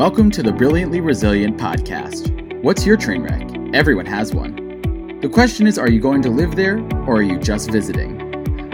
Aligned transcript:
Welcome 0.00 0.30
to 0.30 0.42
the 0.42 0.50
Brilliantly 0.50 1.02
Resilient 1.02 1.58
podcast. 1.58 2.62
What's 2.62 2.86
your 2.86 2.96
train 2.96 3.22
wreck? 3.22 3.46
Everyone 3.74 4.06
has 4.06 4.32
one. 4.32 5.20
The 5.20 5.28
question 5.28 5.66
is 5.66 5.78
are 5.78 5.90
you 5.90 6.00
going 6.00 6.22
to 6.22 6.30
live 6.30 6.56
there 6.56 6.78
or 7.06 7.16
are 7.16 7.22
you 7.22 7.38
just 7.38 7.70
visiting? 7.70 8.16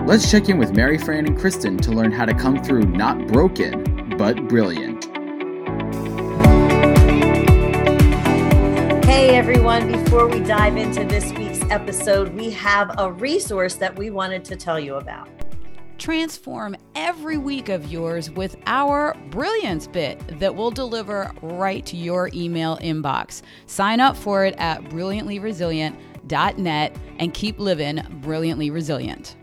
Let's 0.06 0.30
check 0.30 0.48
in 0.48 0.56
with 0.56 0.76
Mary 0.76 0.98
Fran 0.98 1.26
and 1.26 1.36
Kristen 1.36 1.78
to 1.78 1.90
learn 1.90 2.12
how 2.12 2.26
to 2.26 2.32
come 2.32 2.62
through 2.62 2.82
not 2.82 3.26
broken, 3.26 4.16
but 4.16 4.46
brilliant. 4.46 5.06
Hey 9.04 9.30
everyone, 9.30 9.90
before 9.90 10.28
we 10.28 10.38
dive 10.44 10.76
into 10.76 11.02
this 11.02 11.32
week's 11.32 11.68
episode, 11.72 12.34
we 12.34 12.52
have 12.52 12.94
a 12.98 13.10
resource 13.10 13.74
that 13.74 13.98
we 13.98 14.10
wanted 14.10 14.44
to 14.44 14.54
tell 14.54 14.78
you 14.78 14.94
about. 14.94 15.28
Transform 16.06 16.76
every 16.94 17.36
week 17.36 17.68
of 17.68 17.90
yours 17.90 18.30
with 18.30 18.54
our 18.66 19.16
Brilliance 19.30 19.88
Bit 19.88 20.38
that 20.38 20.54
will 20.54 20.70
deliver 20.70 21.32
right 21.42 21.84
to 21.84 21.96
your 21.96 22.30
email 22.32 22.76
inbox. 22.76 23.42
Sign 23.66 23.98
up 23.98 24.16
for 24.16 24.44
it 24.44 24.54
at 24.56 24.84
brilliantlyresilient.net 24.84 26.96
and 27.18 27.34
keep 27.34 27.58
living 27.58 28.20
brilliantly 28.20 28.70
resilient. 28.70 29.34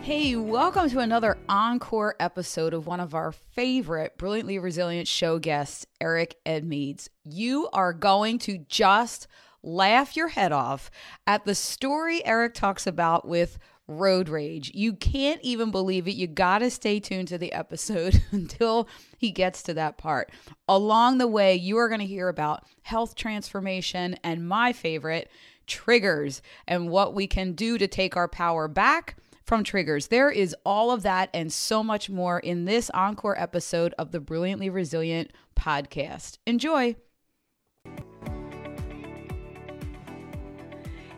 Hey, 0.00 0.36
welcome 0.36 0.88
to 0.88 1.00
another 1.00 1.36
encore 1.50 2.16
episode 2.18 2.72
of 2.72 2.86
one 2.86 3.00
of 3.00 3.14
our 3.14 3.32
favorite 3.32 4.16
Brilliantly 4.16 4.58
Resilient 4.58 5.06
show 5.06 5.38
guests, 5.38 5.84
Eric 6.00 6.36
Edmeades. 6.46 7.10
You 7.24 7.68
are 7.74 7.92
going 7.92 8.38
to 8.38 8.56
just 8.56 9.26
laugh 9.66 10.16
your 10.16 10.28
head 10.28 10.52
off 10.52 10.90
at 11.26 11.44
the 11.44 11.54
story 11.54 12.24
Eric 12.24 12.54
talks 12.54 12.86
about 12.86 13.26
with 13.26 13.58
road 13.88 14.28
rage. 14.28 14.72
You 14.74 14.94
can't 14.94 15.40
even 15.42 15.70
believe 15.70 16.08
it. 16.08 16.14
You 16.14 16.26
got 16.26 16.58
to 16.58 16.70
stay 16.70 16.98
tuned 16.98 17.28
to 17.28 17.38
the 17.38 17.52
episode 17.52 18.22
until 18.30 18.88
he 19.18 19.30
gets 19.30 19.62
to 19.64 19.74
that 19.74 19.98
part. 19.98 20.30
Along 20.68 21.18
the 21.18 21.26
way, 21.26 21.54
you 21.54 21.76
are 21.78 21.88
going 21.88 22.00
to 22.00 22.06
hear 22.06 22.28
about 22.28 22.64
health 22.82 23.14
transformation 23.14 24.16
and 24.24 24.48
my 24.48 24.72
favorite, 24.72 25.30
triggers, 25.66 26.42
and 26.66 26.88
what 26.88 27.14
we 27.14 27.26
can 27.26 27.52
do 27.52 27.78
to 27.78 27.86
take 27.86 28.16
our 28.16 28.28
power 28.28 28.68
back 28.68 29.16
from 29.44 29.62
triggers. 29.62 30.08
There 30.08 30.30
is 30.30 30.56
all 30.64 30.90
of 30.90 31.02
that 31.04 31.30
and 31.32 31.52
so 31.52 31.82
much 31.84 32.10
more 32.10 32.40
in 32.40 32.64
this 32.64 32.90
encore 32.90 33.40
episode 33.40 33.94
of 33.96 34.10
the 34.10 34.20
Brilliantly 34.20 34.70
Resilient 34.70 35.32
podcast. 35.56 36.38
Enjoy. 36.46 36.96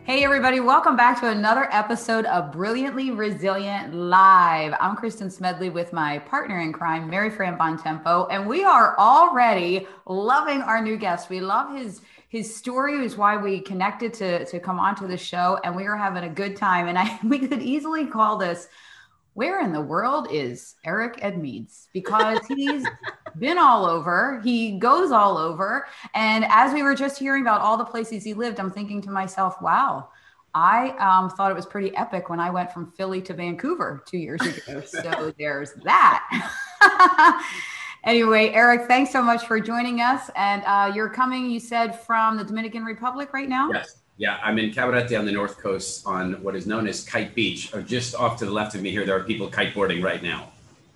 Hey, 0.09 0.23
everybody, 0.23 0.59
welcome 0.59 0.95
back 0.95 1.19
to 1.19 1.29
another 1.29 1.69
episode 1.71 2.25
of 2.25 2.51
Brilliantly 2.51 3.11
Resilient 3.11 3.93
Live. 3.93 4.73
I'm 4.79 4.95
Kristen 4.95 5.29
Smedley 5.29 5.69
with 5.69 5.93
my 5.93 6.17
partner 6.17 6.61
in 6.61 6.73
crime, 6.73 7.07
Mary 7.07 7.29
Fran 7.29 7.59
Bontempo, 7.59 8.25
and 8.31 8.47
we 8.47 8.63
are 8.63 8.97
already 8.97 9.85
loving 10.07 10.63
our 10.63 10.81
new 10.81 10.97
guest. 10.97 11.29
We 11.29 11.41
love 11.41 11.77
his 11.77 12.01
his 12.27 12.55
story 12.55 13.05
is 13.05 13.17
why 13.17 13.37
we 13.37 13.59
connected 13.59 14.11
to 14.15 14.45
to 14.45 14.59
come 14.59 14.79
onto 14.79 15.05
the 15.05 15.15
show, 15.15 15.59
and 15.63 15.75
we 15.75 15.85
are 15.85 15.95
having 15.95 16.23
a 16.23 16.29
good 16.29 16.55
time. 16.55 16.87
And 16.87 16.97
I 16.97 17.19
we 17.23 17.37
could 17.47 17.61
easily 17.61 18.07
call 18.07 18.37
this 18.37 18.67
where 19.39 19.61
in 19.61 19.71
the 19.71 19.79
world 19.79 20.27
is 20.29 20.75
Eric 20.83 21.21
Edmeades? 21.21 21.87
Because 21.93 22.39
he's 22.45 22.85
been 23.39 23.57
all 23.57 23.85
over, 23.85 24.41
he 24.43 24.77
goes 24.77 25.13
all 25.13 25.37
over. 25.37 25.87
And 26.13 26.43
as 26.49 26.73
we 26.73 26.83
were 26.83 26.93
just 26.93 27.17
hearing 27.17 27.43
about 27.43 27.61
all 27.61 27.77
the 27.77 27.85
places 27.85 28.25
he 28.25 28.33
lived, 28.33 28.59
I'm 28.59 28.69
thinking 28.69 29.01
to 29.03 29.09
myself, 29.09 29.61
wow, 29.61 30.09
I 30.53 30.89
um, 30.97 31.29
thought 31.29 31.51
it 31.51 31.55
was 31.55 31.65
pretty 31.65 31.95
epic 31.95 32.29
when 32.29 32.41
I 32.41 32.49
went 32.49 32.73
from 32.73 32.91
Philly 32.91 33.21
to 33.21 33.33
Vancouver 33.33 34.03
two 34.05 34.17
years 34.17 34.41
ago. 34.41 34.81
so 34.85 35.33
there's 35.39 35.71
that. 35.85 37.45
anyway, 38.03 38.49
Eric, 38.49 38.89
thanks 38.89 39.09
so 39.09 39.23
much 39.23 39.47
for 39.47 39.61
joining 39.61 40.01
us. 40.01 40.29
And 40.35 40.63
uh, 40.65 40.91
you're 40.93 41.07
coming, 41.07 41.49
you 41.49 41.61
said, 41.61 41.97
from 41.97 42.35
the 42.35 42.43
Dominican 42.43 42.83
Republic 42.83 43.31
right 43.31 43.47
now? 43.47 43.69
Yes. 43.71 44.01
Yeah, 44.19 44.37
I'm 44.43 44.59
in 44.59 44.71
Cabarete 44.71 45.17
on 45.17 45.25
the 45.25 45.31
north 45.31 45.57
coast 45.59 46.05
on 46.05 46.33
what 46.43 46.53
is 46.53 46.67
known 46.67 46.89
as 46.89 47.05
Kite 47.05 47.33
Beach. 47.33 47.73
Or 47.73 47.81
just 47.81 48.13
off 48.15 48.37
to 48.39 48.45
the 48.45 48.51
left 48.51 48.75
of 48.75 48.81
me 48.81 48.91
here, 48.91 49.05
there 49.05 49.15
are 49.15 49.23
people 49.23 49.49
kiteboarding 49.49 50.03
right 50.03 50.21
now. 50.21 50.51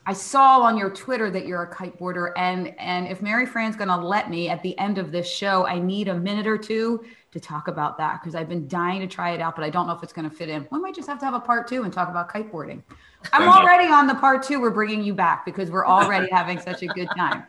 I 0.05 0.11
saw 0.11 0.59
on 0.59 0.77
your 0.77 0.89
Twitter 0.89 1.31
that 1.31 1.45
you're 1.45 1.63
a 1.63 1.73
kiteboarder, 1.73 2.33
and 2.35 2.77
and 2.77 3.07
if 3.07 3.21
Mary 3.21 3.45
Fran's 3.45 3.77
going 3.77 3.87
to 3.87 3.95
let 3.95 4.29
me 4.29 4.49
at 4.49 4.61
the 4.61 4.77
end 4.77 4.97
of 4.97 5.13
this 5.13 5.31
show, 5.31 5.65
I 5.65 5.79
need 5.79 6.09
a 6.09 6.13
minute 6.13 6.45
or 6.45 6.57
two 6.57 7.05
to 7.31 7.39
talk 7.39 7.69
about 7.69 7.97
that 7.97 8.19
because 8.19 8.35
I've 8.35 8.49
been 8.49 8.67
dying 8.67 8.99
to 8.99 9.07
try 9.07 9.31
it 9.31 9.39
out, 9.39 9.55
but 9.55 9.63
I 9.63 9.69
don't 9.69 9.87
know 9.87 9.93
if 9.93 10.03
it's 10.03 10.11
going 10.11 10.29
to 10.29 10.35
fit 10.35 10.49
in. 10.49 10.67
We 10.69 10.79
might 10.81 10.93
just 10.93 11.07
have 11.07 11.19
to 11.19 11.25
have 11.25 11.33
a 11.33 11.39
part 11.39 11.69
two 11.69 11.83
and 11.83 11.93
talk 11.93 12.09
about 12.09 12.29
kiteboarding. 12.29 12.83
I'm 13.31 13.47
already 13.47 13.91
on 13.91 14.07
the 14.07 14.15
part 14.15 14.43
two. 14.43 14.59
We're 14.59 14.71
bringing 14.71 15.03
you 15.03 15.13
back 15.13 15.45
because 15.45 15.71
we're 15.71 15.85
already 15.85 16.27
having 16.31 16.59
such 16.59 16.83
a 16.83 16.87
good 16.87 17.07
time 17.15 17.45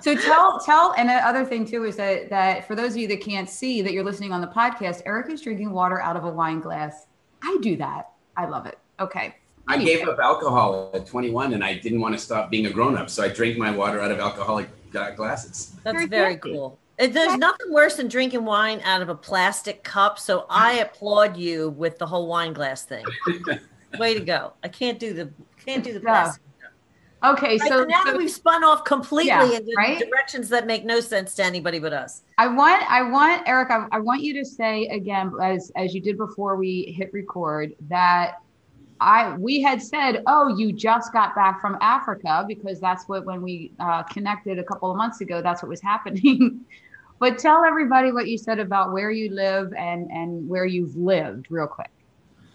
so 0.00 0.14
tell 0.14 0.58
tell 0.60 0.94
and 0.96 1.08
the 1.08 1.14
other 1.14 1.44
thing 1.44 1.64
too 1.66 1.84
is 1.84 1.96
that 1.96 2.28
that 2.28 2.66
for 2.66 2.74
those 2.74 2.92
of 2.92 2.98
you 2.98 3.08
that 3.08 3.20
can't 3.20 3.48
see 3.48 3.82
that 3.82 3.92
you're 3.92 4.04
listening 4.04 4.32
on 4.32 4.40
the 4.40 4.46
podcast 4.46 5.02
eric 5.06 5.30
is 5.30 5.40
drinking 5.40 5.70
water 5.70 6.00
out 6.00 6.16
of 6.16 6.24
a 6.24 6.30
wine 6.30 6.60
glass 6.60 7.06
i 7.42 7.58
do 7.62 7.76
that 7.76 8.10
i 8.36 8.46
love 8.46 8.66
it 8.66 8.78
okay 9.00 9.34
I 9.68 9.78
gave 9.78 10.08
up 10.08 10.18
alcohol 10.18 10.90
at 10.92 11.06
21 11.06 11.54
and 11.54 11.62
I 11.62 11.74
didn't 11.74 12.00
want 12.00 12.16
to 12.16 12.18
stop 12.18 12.50
being 12.50 12.66
a 12.66 12.70
grown 12.70 12.96
up. 12.98 13.08
So 13.08 13.22
I 13.22 13.28
drank 13.28 13.56
my 13.56 13.70
water 13.70 14.00
out 14.00 14.10
of 14.10 14.18
alcoholic 14.18 14.68
glasses. 14.90 15.76
That's 15.84 15.94
very, 15.94 16.08
very 16.08 16.36
cool. 16.36 16.80
There's 16.98 17.36
nothing 17.36 17.72
worse 17.72 17.94
than 17.94 18.08
drinking 18.08 18.44
wine 18.44 18.80
out 18.80 19.02
of 19.02 19.08
a 19.08 19.14
plastic 19.14 19.84
cup. 19.84 20.18
So 20.18 20.46
I 20.50 20.80
applaud 20.80 21.36
you 21.36 21.70
with 21.70 21.98
the 21.98 22.06
whole 22.08 22.26
wine 22.26 22.54
glass 22.54 22.82
thing. 22.84 23.04
Way 23.98 24.14
to 24.14 24.20
go. 24.20 24.52
I 24.62 24.68
can't 24.68 24.98
do 24.98 25.12
the 25.12 25.30
can't 25.64 25.84
do 25.84 25.92
the 25.92 26.00
plastic. 26.00 26.42
Okay, 27.24 27.56
right, 27.56 27.68
so 27.68 27.84
now 27.84 28.02
so, 28.04 28.16
we've 28.16 28.30
spun 28.30 28.64
off 28.64 28.84
completely 28.84 29.28
yeah, 29.28 29.44
into 29.44 29.72
right? 29.76 29.98
directions 29.98 30.48
that 30.48 30.66
make 30.66 30.84
no 30.84 30.98
sense 30.98 31.36
to 31.36 31.44
anybody 31.44 31.78
but 31.78 31.92
us. 31.92 32.22
I 32.36 32.48
want, 32.48 32.82
I 32.90 33.02
want 33.02 33.46
Eric, 33.46 33.70
I, 33.70 33.86
I 33.92 34.00
want 34.00 34.22
you 34.22 34.34
to 34.34 34.44
say 34.44 34.86
again, 34.86 35.32
as 35.40 35.70
as 35.76 35.94
you 35.94 36.00
did 36.00 36.16
before 36.16 36.56
we 36.56 36.92
hit 36.96 37.12
record, 37.12 37.74
that 37.88 38.38
I 39.00 39.36
we 39.36 39.62
had 39.62 39.80
said, 39.80 40.24
oh, 40.26 40.56
you 40.56 40.72
just 40.72 41.12
got 41.12 41.36
back 41.36 41.60
from 41.60 41.78
Africa 41.80 42.44
because 42.48 42.80
that's 42.80 43.08
what 43.08 43.24
when 43.24 43.40
we 43.40 43.72
uh, 43.78 44.02
connected 44.04 44.58
a 44.58 44.64
couple 44.64 44.90
of 44.90 44.96
months 44.96 45.20
ago, 45.20 45.40
that's 45.40 45.62
what 45.62 45.68
was 45.68 45.80
happening. 45.80 46.62
but 47.20 47.38
tell 47.38 47.64
everybody 47.64 48.10
what 48.10 48.26
you 48.26 48.36
said 48.36 48.58
about 48.58 48.92
where 48.92 49.12
you 49.12 49.30
live 49.30 49.72
and 49.74 50.10
and 50.10 50.48
where 50.48 50.66
you've 50.66 50.96
lived, 50.96 51.46
real 51.50 51.68
quick. 51.68 51.90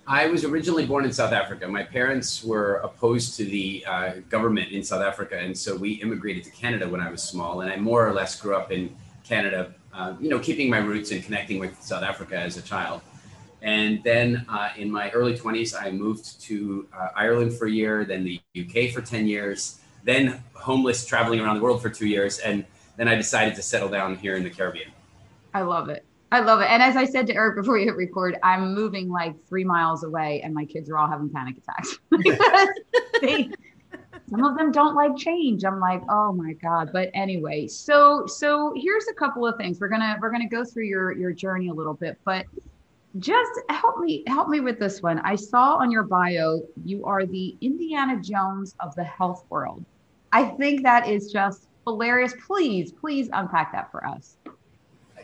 I 0.09 0.27
was 0.27 0.45
originally 0.45 0.85
born 0.85 1.03
in 1.03 1.11
South 1.11 1.33
Africa. 1.33 1.67
My 1.67 1.83
parents 1.83 2.41
were 2.41 2.75
opposed 2.75 3.35
to 3.37 3.43
the 3.43 3.83
uh, 3.85 4.11
government 4.29 4.71
in 4.71 4.81
South 4.81 5.01
Africa, 5.01 5.37
and 5.37 5.57
so 5.57 5.75
we 5.75 5.93
immigrated 5.95 6.45
to 6.45 6.49
Canada 6.51 6.87
when 6.87 7.01
I 7.01 7.11
was 7.11 7.21
small. 7.21 7.59
And 7.59 7.69
I 7.69 7.75
more 7.75 8.07
or 8.07 8.13
less 8.13 8.39
grew 8.39 8.55
up 8.55 8.71
in 8.71 8.95
Canada, 9.25 9.73
uh, 9.93 10.13
you 10.21 10.29
know, 10.29 10.39
keeping 10.39 10.69
my 10.69 10.77
roots 10.77 11.11
and 11.11 11.21
connecting 11.21 11.59
with 11.59 11.81
South 11.81 12.03
Africa 12.03 12.37
as 12.37 12.55
a 12.55 12.61
child. 12.61 13.01
And 13.61 14.01
then 14.01 14.45
uh, 14.47 14.69
in 14.77 14.89
my 14.89 15.09
early 15.11 15.37
20s, 15.37 15.75
I 15.77 15.91
moved 15.91 16.39
to 16.43 16.87
uh, 16.97 17.09
Ireland 17.13 17.53
for 17.53 17.65
a 17.67 17.71
year, 17.71 18.05
then 18.05 18.23
the 18.23 18.39
UK 18.57 18.91
for 18.93 19.01
10 19.01 19.27
years, 19.27 19.81
then 20.05 20.41
homeless, 20.53 21.05
traveling 21.05 21.41
around 21.41 21.57
the 21.57 21.63
world 21.63 21.81
for 21.81 21.89
two 21.89 22.07
years, 22.07 22.39
and 22.39 22.65
then 22.95 23.09
I 23.09 23.15
decided 23.15 23.55
to 23.55 23.61
settle 23.61 23.89
down 23.89 24.15
here 24.15 24.37
in 24.37 24.43
the 24.43 24.49
Caribbean. 24.49 24.89
I 25.53 25.63
love 25.63 25.89
it. 25.89 26.05
I 26.31 26.41
love 26.41 26.59
it. 26.59 26.65
And 26.69 26.83
as 26.83 26.97
I 26.97 27.05
said 27.05 27.25
to 27.27 27.35
Eric 27.35 27.55
before 27.55 27.75
we 27.75 27.85
hit 27.85 27.95
record, 27.95 28.37
I'm 28.43 28.73
moving 28.73 29.09
like 29.09 29.33
three 29.47 29.63
miles 29.63 30.03
away 30.03 30.41
and 30.43 30.53
my 30.53 30.65
kids 30.65 30.89
are 30.89 30.97
all 30.97 31.07
having 31.07 31.29
panic 31.29 31.55
attacks. 31.57 31.97
they, 33.21 33.49
some 34.29 34.43
of 34.43 34.57
them 34.57 34.73
don't 34.73 34.93
like 34.93 35.15
change. 35.15 35.63
I'm 35.63 35.79
like, 35.79 36.01
oh 36.09 36.33
my 36.33 36.53
God. 36.61 36.89
But 36.91 37.09
anyway, 37.13 37.67
so 37.67 38.25
so 38.27 38.73
here's 38.75 39.05
a 39.07 39.13
couple 39.13 39.47
of 39.47 39.55
things. 39.57 39.79
We're 39.79 39.87
gonna 39.87 40.17
we're 40.21 40.31
gonna 40.31 40.49
go 40.49 40.65
through 40.65 40.85
your 40.85 41.13
your 41.13 41.31
journey 41.31 41.69
a 41.69 41.73
little 41.73 41.93
bit, 41.93 42.17
but 42.25 42.45
just 43.19 43.51
help 43.69 43.99
me 43.99 44.23
help 44.27 44.49
me 44.49 44.59
with 44.59 44.79
this 44.79 45.01
one. 45.01 45.19
I 45.19 45.35
saw 45.35 45.77
on 45.77 45.91
your 45.91 46.03
bio 46.03 46.61
you 46.83 47.05
are 47.05 47.25
the 47.25 47.55
Indiana 47.61 48.21
Jones 48.21 48.75
of 48.81 48.93
the 48.95 49.05
health 49.05 49.45
world. 49.49 49.85
I 50.33 50.43
think 50.43 50.83
that 50.83 51.07
is 51.07 51.31
just 51.31 51.67
hilarious. 51.85 52.33
Please, 52.45 52.91
please 52.91 53.29
unpack 53.31 53.71
that 53.71 53.89
for 53.91 54.05
us 54.05 54.35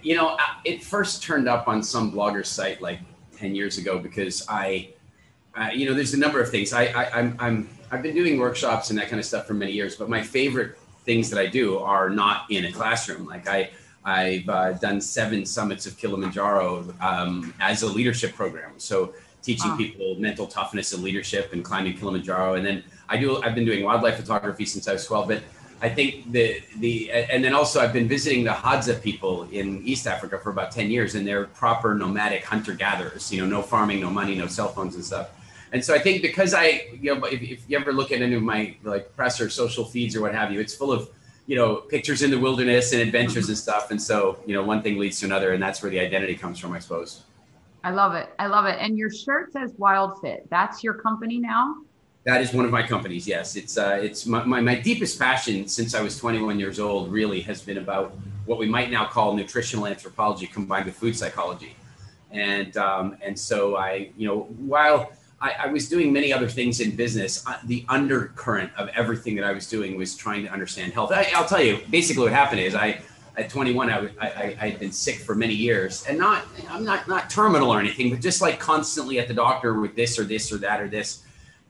you 0.04 0.16
know, 0.16 0.38
it 0.66 0.84
first 0.84 1.24
turned 1.24 1.48
up 1.48 1.68
on 1.68 1.82
some 1.82 2.12
blogger 2.12 2.46
site 2.46 2.82
like 2.82 3.00
10 3.38 3.56
years 3.56 3.78
ago 3.78 3.98
because 3.98 4.46
I, 4.50 4.90
uh, 5.56 5.70
you 5.74 5.88
know, 5.88 5.94
there's 5.94 6.14
a 6.14 6.20
number 6.20 6.42
of 6.42 6.50
things. 6.50 6.74
I, 6.74 6.86
I, 6.86 7.20
I'm, 7.20 7.36
I'm, 7.40 7.70
I've 7.92 8.04
been 8.04 8.16
doing 8.16 8.38
workshops 8.38 8.90
and 8.90 9.00
that 9.00 9.10
kind 9.10 9.20
of 9.20 9.26
stuff 9.26 9.48
for 9.48 9.54
many 9.54 9.72
years, 9.72 9.96
but 9.96 10.10
my 10.10 10.22
favorite 10.22 10.78
things 11.06 11.30
that 11.30 11.40
I 11.40 11.48
do 11.48 11.80
are 11.80 12.10
not 12.10 12.46
in 12.50 12.66
a 12.66 12.72
classroom. 12.72 13.26
Like 13.26 13.48
I, 13.48 13.72
I've 14.04 14.50
uh, 14.50 14.74
done 14.74 15.00
seven 15.00 15.46
summits 15.46 15.86
of 15.86 15.98
Kilimanjaro 15.98 16.94
um, 17.00 17.54
as 17.60 17.84
a 17.84 17.88
leadership 17.88 18.36
program. 18.36 18.74
So 18.78 19.14
teaching 19.42 19.72
oh. 19.72 19.78
people 19.78 20.16
mental 20.16 20.48
toughness 20.48 20.94
and 20.94 21.04
leadership 21.04 21.54
and 21.54 21.64
climbing 21.64 21.98
Kilimanjaro. 21.98 22.56
And 22.56 22.66
then 22.66 22.84
I 23.08 23.18
do, 23.18 23.42
I've 23.42 23.56
been 23.56 23.66
doing 23.66 23.84
wildlife 23.84 24.18
photography 24.18 24.66
since 24.66 24.88
I 24.88 24.94
was 24.94 25.06
12, 25.06 25.28
but 25.28 25.44
I 25.84 25.90
think 25.90 26.32
the 26.32 26.64
the 26.78 27.12
and 27.12 27.44
then 27.44 27.54
also 27.54 27.82
I've 27.82 27.92
been 27.92 28.08
visiting 28.08 28.46
the 28.46 28.52
Hadza 28.52 29.04
people 29.04 29.44
in 29.52 29.86
East 29.86 30.08
Africa 30.08 30.40
for 30.40 30.50
about 30.50 30.72
ten 30.72 30.90
years, 30.90 31.14
and 31.16 31.28
they're 31.28 31.48
proper 31.48 31.94
nomadic 31.94 32.46
hunter 32.46 32.74
gatherers. 32.74 33.32
You 33.34 33.42
know, 33.42 33.58
no 33.58 33.62
farming, 33.62 34.00
no 34.00 34.10
money, 34.10 34.34
no 34.34 34.48
cell 34.48 34.70
phones 34.70 34.96
and 34.96 35.04
stuff. 35.04 35.32
And 35.74 35.84
so 35.84 35.94
I 35.94 36.00
think 36.00 36.22
because 36.22 36.54
I, 36.54 36.88
you 37.02 37.14
know, 37.14 37.26
if, 37.26 37.42
if 37.42 37.60
you 37.68 37.78
ever 37.78 37.92
look 37.92 38.14
at 38.14 38.22
any 38.22 38.36
of 38.36 38.44
my 38.44 38.76
like 38.84 39.14
press 39.16 39.42
or 39.42 39.50
social 39.50 39.84
feeds 39.84 40.16
or 40.16 40.22
what 40.22 40.34
have 40.34 40.54
you, 40.54 40.62
it's 40.62 40.74
full 40.74 40.92
of, 40.92 41.10
you 41.48 41.58
know, 41.58 41.76
pictures 41.78 42.22
in 42.22 42.32
the 42.32 42.40
wilderness 42.40 42.94
and 42.94 43.02
adventures 43.02 43.50
and 43.50 43.58
stuff. 43.58 43.92
And 43.92 44.02
so, 44.02 44.38
you 44.46 44.54
know, 44.54 44.64
one 44.64 44.82
thing 44.84 44.98
leads 44.98 45.20
to 45.20 45.26
another, 45.26 45.52
and 45.52 45.62
that's 45.62 45.82
where 45.82 45.90
the 45.90 46.00
identity 46.00 46.36
comes 46.36 46.60
from, 46.60 46.74
I 46.74 46.80
suppose. 46.80 47.24
I 47.84 47.90
love 47.90 48.14
it. 48.14 48.30
I 48.40 48.48
love 48.48 48.66
it. 48.66 48.78
And 48.80 48.98
your 48.98 49.12
shirt 49.12 49.52
says 49.52 49.74
Wild 49.78 50.22
Fit. 50.22 50.48
That's 50.50 50.82
your 50.84 50.94
company 50.94 51.40
now. 51.40 51.76
That 52.26 52.42
is 52.42 52.54
one 52.54 52.64
of 52.64 52.72
my 52.72 52.84
companies. 52.84 53.28
Yes, 53.28 53.58
it's 53.58 53.78
uh, 53.78 54.00
it's 54.02 54.26
my, 54.26 54.44
my, 54.46 54.62
my 54.62 54.76
deepest 54.76 55.20
passion 55.20 55.68
since 55.68 55.94
I 55.94 56.02
was 56.02 56.18
21 56.18 56.58
years 56.58 56.80
old. 56.80 57.12
Really 57.12 57.42
has 57.42 57.62
been 57.62 57.78
about 57.78 58.16
what 58.46 58.58
we 58.60 58.66
might 58.66 58.90
now 58.90 59.06
call 59.06 59.34
nutritional 59.36 59.88
anthropology 59.88 60.48
combined 60.48 60.86
with 60.86 60.96
food 60.96 61.18
psychology, 61.18 61.76
and 62.32 62.78
um, 62.78 63.18
and 63.22 63.38
so 63.38 63.76
I 63.76 64.12
you 64.16 64.26
know 64.26 64.44
while 64.58 65.12
I, 65.42 65.52
I 65.64 65.68
was 65.68 65.90
doing 65.90 66.14
many 66.14 66.32
other 66.32 66.48
things 66.48 66.80
in 66.80 66.96
business, 66.96 67.46
uh, 67.46 67.58
the 67.66 67.86
undercurrent 67.90 68.72
of 68.78 68.88
everything 68.96 69.36
that 69.36 69.44
I 69.44 69.52
was 69.52 69.68
doing 69.68 69.98
was 69.98 70.16
trying 70.16 70.46
to 70.46 70.50
understand 70.50 70.94
health. 70.94 71.12
I, 71.12 71.28
will 71.38 71.46
tell 71.46 71.62
you, 71.62 71.80
basically 71.90 72.24
what 72.24 72.32
happened 72.32 72.62
is 72.62 72.74
I 72.74 73.02
at 73.36 73.50
21 73.50 73.90
I, 73.90 74.10
I, 74.22 74.58
I 74.62 74.70
had 74.70 74.80
been 74.80 74.92
sick 74.92 75.16
for 75.16 75.34
many 75.34 75.56
years 75.56 76.06
and 76.08 76.20
not 76.20 76.44
i'm 76.70 76.84
not 76.84 77.08
not 77.08 77.32
terminal 77.32 77.72
or 77.72 77.80
anything 77.80 78.12
but 78.12 78.22
just 78.22 78.44
like 78.44 78.60
constantly 78.60 79.18
at 79.18 79.28
the 79.28 79.34
doctor 79.34 79.74
with 79.74 79.96
this 79.96 80.20
or 80.20 80.24
this 80.24 80.52
or 80.52 80.58
that 80.58 80.80
or 80.80 80.88
this 80.88 81.24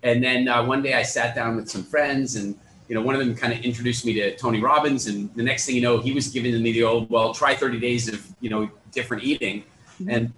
and 0.04 0.22
then 0.22 0.48
uh, 0.48 0.64
one 0.64 0.82
day 0.82 0.94
I 0.94 1.04
sat 1.04 1.34
down 1.34 1.56
with 1.56 1.70
some 1.70 1.84
friends, 1.84 2.36
and 2.36 2.58
you 2.90 2.96
know, 2.96 3.02
one 3.02 3.16
of 3.16 3.20
them 3.26 3.34
kind 3.36 3.54
of 3.54 3.60
introduced 3.60 4.06
me 4.06 4.14
to 4.16 4.36
Tony 4.36 4.62
Robbins, 4.62 5.08
and 5.08 5.34
the 5.36 5.44
next 5.44 5.66
thing 5.66 5.76
you 5.76 5.82
know, 5.82 6.00
he 6.00 6.12
was 6.12 6.28
giving 6.28 6.62
me 6.62 6.74
the 6.74 6.84
old, 6.84 7.10
well, 7.10 7.34
try 7.34 7.56
30 7.56 7.80
days 7.80 8.08
of 8.10 8.26
you 8.42 8.50
know 8.50 8.70
different 8.92 9.24
eating, 9.24 9.64
mm-hmm. 10.00 10.10
and 10.10 10.34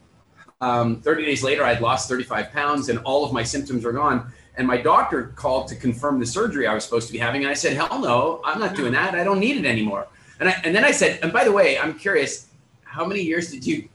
um, 0.62 1.02
30 1.02 1.26
days 1.26 1.44
later, 1.44 1.64
I'd 1.64 1.82
lost 1.82 2.08
35 2.08 2.52
pounds, 2.52 2.90
and 2.90 3.00
all 3.00 3.26
of 3.26 3.34
my 3.34 3.44
symptoms 3.44 3.84
were 3.84 3.92
gone. 3.92 4.32
And 4.58 4.66
my 4.66 4.78
doctor 4.78 5.34
called 5.36 5.68
to 5.68 5.76
confirm 5.76 6.18
the 6.18 6.26
surgery 6.26 6.66
I 6.66 6.74
was 6.74 6.86
supposed 6.86 7.08
to 7.08 7.14
be 7.14 7.20
having, 7.20 7.42
and 7.42 7.50
I 7.50 7.56
said, 7.56 7.74
"Hell 7.74 8.00
no, 8.00 8.42
I'm 8.46 8.60
not 8.60 8.76
doing 8.76 8.94
that. 8.94 9.16
I 9.16 9.24
don't 9.24 9.40
need 9.40 9.58
it 9.58 9.66
anymore." 9.66 10.08
And 10.40 10.48
I, 10.48 10.62
and 10.64 10.74
then 10.74 10.86
I 10.86 10.92
said, 10.92 11.20
"And 11.24 11.34
by 11.34 11.44
the 11.44 11.52
way, 11.52 11.78
I'm 11.78 11.98
curious, 11.98 12.48
how 12.84 13.04
many 13.06 13.22
years 13.22 13.52
did 13.52 13.66
you?" 13.66 13.90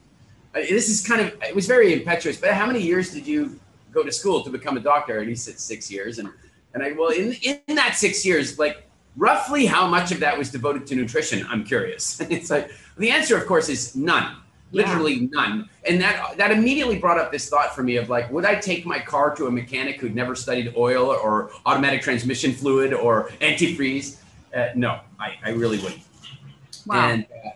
Uh, 0.53 0.59
this 0.59 0.89
is 0.89 1.07
kind 1.07 1.21
of 1.21 1.33
it 1.41 1.55
was 1.55 1.65
very 1.65 1.93
impetuous, 1.93 2.37
but 2.37 2.53
how 2.53 2.67
many 2.67 2.81
years 2.81 3.11
did 3.11 3.25
you 3.25 3.59
go 3.91 4.03
to 4.03 4.11
school 4.11 4.43
to 4.43 4.49
become 4.49 4.77
a 4.77 4.79
doctor 4.79 5.19
and 5.19 5.29
he 5.29 5.35
said 5.35 5.59
six 5.59 5.91
years 5.91 6.19
and 6.19 6.29
and 6.73 6.83
i 6.83 6.91
well 6.93 7.09
in 7.09 7.33
in 7.43 7.75
that 7.75 7.95
six 7.95 8.25
years 8.25 8.57
like 8.57 8.87
roughly 9.17 9.65
how 9.65 9.87
much 9.87 10.11
of 10.11 10.19
that 10.19 10.37
was 10.37 10.49
devoted 10.49 10.87
to 10.87 10.95
nutrition? 10.95 11.45
I'm 11.49 11.63
curious. 11.63 12.21
It's 12.31 12.49
like 12.49 12.71
the 12.97 13.11
answer 13.11 13.37
of 13.37 13.45
course 13.45 13.69
is 13.69 13.95
none. 13.95 14.37
Literally 14.71 15.13
yeah. 15.15 15.27
none. 15.31 15.69
And 15.87 15.99
that 16.01 16.37
that 16.37 16.51
immediately 16.51 16.97
brought 16.97 17.19
up 17.19 17.31
this 17.31 17.49
thought 17.49 17.75
for 17.75 17.83
me 17.83 17.97
of 17.97 18.09
like 18.09 18.31
would 18.31 18.45
i 18.45 18.55
take 18.55 18.85
my 18.85 18.99
car 18.99 19.35
to 19.35 19.47
a 19.47 19.51
mechanic 19.51 19.99
who'd 19.99 20.15
never 20.15 20.35
studied 20.35 20.73
oil 20.77 21.07
or 21.07 21.51
automatic 21.65 22.01
transmission 22.01 22.53
fluid 22.53 22.93
or 22.93 23.29
antifreeze? 23.41 24.17
Uh, 24.55 24.67
no 24.75 24.99
I, 25.19 25.37
I 25.43 25.49
really 25.51 25.79
wouldn't. 25.79 26.01
Wow. 26.87 27.09
and 27.09 27.25
uh, 27.25 27.49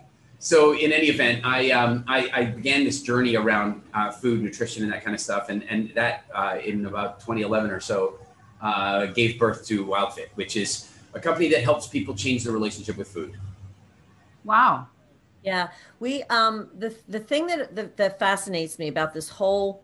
so 0.45 0.77
in 0.77 0.93
any 0.93 1.07
event, 1.07 1.43
I, 1.43 1.71
um, 1.71 2.03
I, 2.07 2.29
I, 2.31 2.45
began 2.45 2.83
this 2.83 3.01
journey 3.01 3.35
around 3.35 3.81
uh, 3.95 4.11
food, 4.11 4.43
nutrition, 4.43 4.83
and 4.83 4.93
that 4.93 5.03
kind 5.03 5.15
of 5.15 5.19
stuff, 5.19 5.49
and 5.49 5.63
and 5.67 5.89
that 5.95 6.25
uh, 6.35 6.59
in 6.63 6.85
about 6.85 7.19
2011 7.19 7.71
or 7.71 7.79
so 7.79 8.19
uh, 8.61 9.07
gave 9.07 9.39
birth 9.39 9.65
to 9.65 9.83
WildFit, 9.83 10.27
which 10.35 10.55
is 10.55 10.91
a 11.15 11.19
company 11.19 11.49
that 11.49 11.63
helps 11.63 11.87
people 11.87 12.13
change 12.13 12.43
their 12.43 12.53
relationship 12.53 12.95
with 12.95 13.07
food. 13.07 13.33
Wow. 14.43 14.85
Yeah, 15.41 15.69
we 15.99 16.21
um 16.25 16.69
the 16.77 16.95
the 17.07 17.19
thing 17.19 17.47
that 17.47 17.75
that, 17.75 17.97
that 17.97 18.19
fascinates 18.19 18.77
me 18.77 18.87
about 18.87 19.15
this 19.15 19.29
whole 19.29 19.83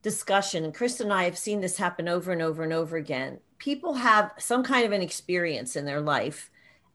discussion, 0.00 0.64
and 0.64 0.74
Chris 0.74 1.00
and 1.00 1.12
I 1.12 1.24
have 1.24 1.36
seen 1.36 1.60
this 1.60 1.76
happen 1.76 2.08
over 2.08 2.32
and 2.32 2.40
over 2.40 2.62
and 2.62 2.72
over 2.72 2.96
again. 2.96 3.38
People 3.58 3.92
have 3.92 4.32
some 4.38 4.64
kind 4.64 4.86
of 4.86 4.92
an 4.92 5.02
experience 5.02 5.76
in 5.76 5.84
their 5.84 6.00
life 6.00 6.50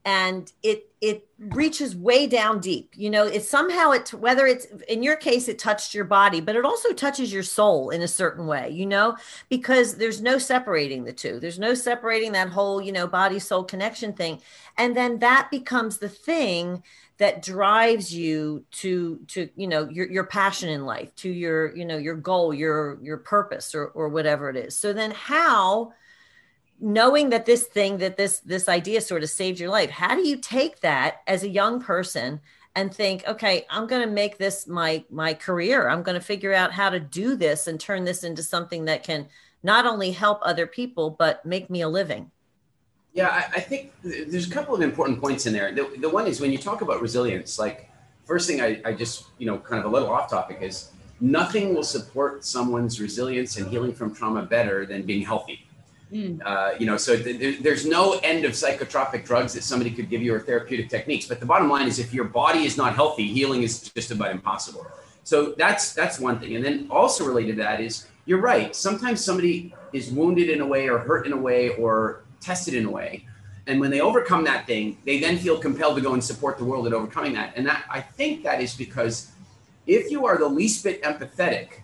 and 0.06 0.54
it 0.64 0.90
it 1.02 1.28
reaches 1.40 1.96
way 1.96 2.26
down 2.26 2.60
deep 2.60 2.94
you 2.96 3.10
know 3.10 3.26
it's 3.26 3.50
somehow 3.50 3.92
it 3.92 4.14
whether 4.14 4.46
it's 4.46 4.66
in 4.88 5.04
your 5.04 5.16
case 5.16 5.48
it 5.48 5.60
touched 5.60 5.94
your 5.94 6.06
body 6.06 6.40
but 6.40 6.56
it 6.56 6.64
also 6.64 6.94
touches 6.94 7.34
your 7.34 7.44
soul 7.44 7.90
in 7.90 8.02
a 8.02 8.08
certain 8.08 8.48
way 8.48 8.70
you 8.70 8.86
know 8.86 9.16
because 9.50 9.96
there's 9.96 10.22
no 10.22 10.38
separating 10.38 11.04
the 11.04 11.14
two. 11.14 11.40
There's 11.40 11.60
no 11.60 11.74
separating 11.74 12.32
that 12.34 12.50
whole 12.50 12.82
you 12.82 12.92
know 12.92 13.08
body 13.08 13.40
soul 13.40 13.64
connection 13.64 14.14
thing. 14.14 14.42
And 14.78 14.96
then 14.96 15.20
that 15.20 15.50
becomes 15.52 15.98
the 15.98 16.10
thing 16.10 16.84
that 17.18 17.42
drives 17.42 18.14
you 18.14 18.66
to 18.72 19.20
to 19.28 19.50
you 19.56 19.68
know 19.68 19.88
your 19.90 20.10
your 20.10 20.26
passion 20.26 20.70
in 20.70 20.86
life 20.86 21.14
to 21.16 21.30
your 21.30 21.76
you 21.76 21.86
know 21.86 21.98
your 21.98 22.16
goal 22.16 22.54
your 22.54 23.00
your 23.02 23.18
purpose 23.18 23.74
or 23.74 23.88
or 23.88 24.10
whatever 24.10 24.50
it 24.50 24.56
is. 24.56 24.78
So 24.78 24.94
then 24.94 25.12
how 25.12 25.94
knowing 26.80 27.30
that 27.30 27.46
this 27.46 27.66
thing 27.66 27.98
that 28.00 28.18
this 28.18 28.40
this 28.40 28.68
idea 28.68 29.00
sort 29.00 29.24
of 29.24 29.30
saved 29.30 29.60
your 29.60 29.70
life 29.70 29.90
how 29.90 30.16
do 30.16 30.28
you 30.28 30.38
take 30.38 30.82
that 30.82 31.22
as 31.28 31.44
a 31.44 31.50
young 31.50 31.82
person 31.82 32.40
and 32.76 32.94
think 32.94 33.26
okay 33.28 33.66
i'm 33.70 33.88
going 33.88 34.02
to 34.02 34.14
make 34.14 34.38
this 34.38 34.68
my 34.68 35.04
my 35.10 35.34
career. 35.34 35.90
I'm 35.90 36.04
going 36.04 36.20
to 36.20 36.26
figure 36.26 36.54
out 36.54 36.74
how 36.74 36.90
to 36.90 37.00
do 37.00 37.36
this 37.36 37.68
and 37.68 37.80
turn 37.80 38.04
this 38.04 38.24
into 38.24 38.44
something 38.44 38.86
that 38.86 39.04
can 39.04 39.28
not 39.64 39.86
only 39.86 40.12
help 40.12 40.40
other 40.42 40.68
people 40.68 41.10
but 41.10 41.46
make 41.46 41.70
me 41.70 41.82
a 41.82 41.88
living 41.88 42.32
yeah 43.14 43.30
i, 43.30 43.58
I 43.58 43.60
think 43.62 43.94
there's 44.04 44.48
a 44.48 44.52
couple 44.52 44.76
of 44.76 44.82
important 44.82 45.22
points 45.22 45.46
in 45.46 45.54
there. 45.54 45.72
The, 45.72 45.90
the 46.00 46.10
one 46.10 46.28
is 46.28 46.42
when 46.42 46.52
you 46.52 46.58
talk 46.58 46.82
about 46.82 47.02
resilience 47.02 47.58
like 47.58 47.90
first 48.26 48.50
thing 48.50 48.60
I, 48.60 48.82
I 48.84 48.92
just 48.92 49.28
you 49.38 49.46
know 49.46 49.58
kind 49.60 49.80
of 49.80 49.90
a 49.90 49.94
little 49.94 50.10
off 50.10 50.30
topic 50.30 50.58
is 50.62 50.92
nothing 51.22 51.74
will 51.74 51.84
support 51.84 52.44
someone's 52.44 53.00
resilience 53.00 53.56
and 53.56 53.68
healing 53.70 53.94
from 53.94 54.14
trauma 54.14 54.44
better 54.44 54.86
than 54.86 55.04
being 55.04 55.26
healthy 55.26 55.65
Mm. 56.16 56.40
Uh, 56.46 56.76
you 56.80 56.86
know, 56.86 56.96
so 56.96 57.22
th- 57.22 57.60
there's 57.60 57.86
no 57.86 58.14
end 58.24 58.46
of 58.46 58.54
psychotropic 58.54 59.26
drugs 59.26 59.52
that 59.54 59.64
somebody 59.64 59.92
could 59.92 60.10
give 60.10 60.22
you 60.22 60.34
or 60.34 60.40
therapeutic 60.40 60.90
techniques. 60.90 61.26
But 61.26 61.42
the 61.42 61.46
bottom 61.46 61.70
line 61.70 61.90
is, 61.90 62.00
if 62.00 62.14
your 62.14 62.24
body 62.24 62.64
is 62.64 62.78
not 62.78 62.96
healthy, 62.96 63.28
healing 63.28 63.64
is 63.64 63.82
just 63.82 64.12
about 64.12 64.32
impossible. 64.32 64.88
So 65.26 65.54
that's 65.58 65.94
that's 65.94 66.18
one 66.18 66.40
thing. 66.40 66.56
And 66.56 66.64
then 66.64 66.88
also 66.90 67.26
related 67.26 67.58
to 67.58 67.64
that 67.64 67.82
is, 67.82 68.08
you're 68.26 68.40
right. 68.40 68.74
Sometimes 68.74 69.24
somebody 69.24 69.76
is 69.92 70.10
wounded 70.10 70.50
in 70.50 70.62
a 70.62 70.66
way, 70.66 70.88
or 70.88 71.00
hurt 71.00 71.26
in 71.26 71.34
a 71.34 71.38
way, 71.38 71.76
or 71.76 72.24
tested 72.40 72.76
in 72.76 72.86
a 72.86 72.90
way, 72.90 73.26
and 73.68 73.80
when 73.80 73.92
they 73.92 74.00
overcome 74.00 74.46
that 74.46 74.66
thing, 74.66 74.98
they 75.06 75.20
then 75.20 75.38
feel 75.38 75.58
compelled 75.58 75.96
to 75.96 76.02
go 76.02 76.14
and 76.14 76.24
support 76.24 76.58
the 76.58 76.64
world 76.64 76.88
at 76.88 76.94
overcoming 76.94 77.34
that. 77.34 77.54
And 77.56 77.66
that 77.68 77.84
I 77.90 78.00
think 78.00 78.44
that 78.44 78.62
is 78.62 78.74
because 78.76 79.32
if 79.86 80.12
you 80.12 80.26
are 80.26 80.38
the 80.38 80.48
least 80.48 80.84
bit 80.84 81.04
empathetic, 81.04 81.82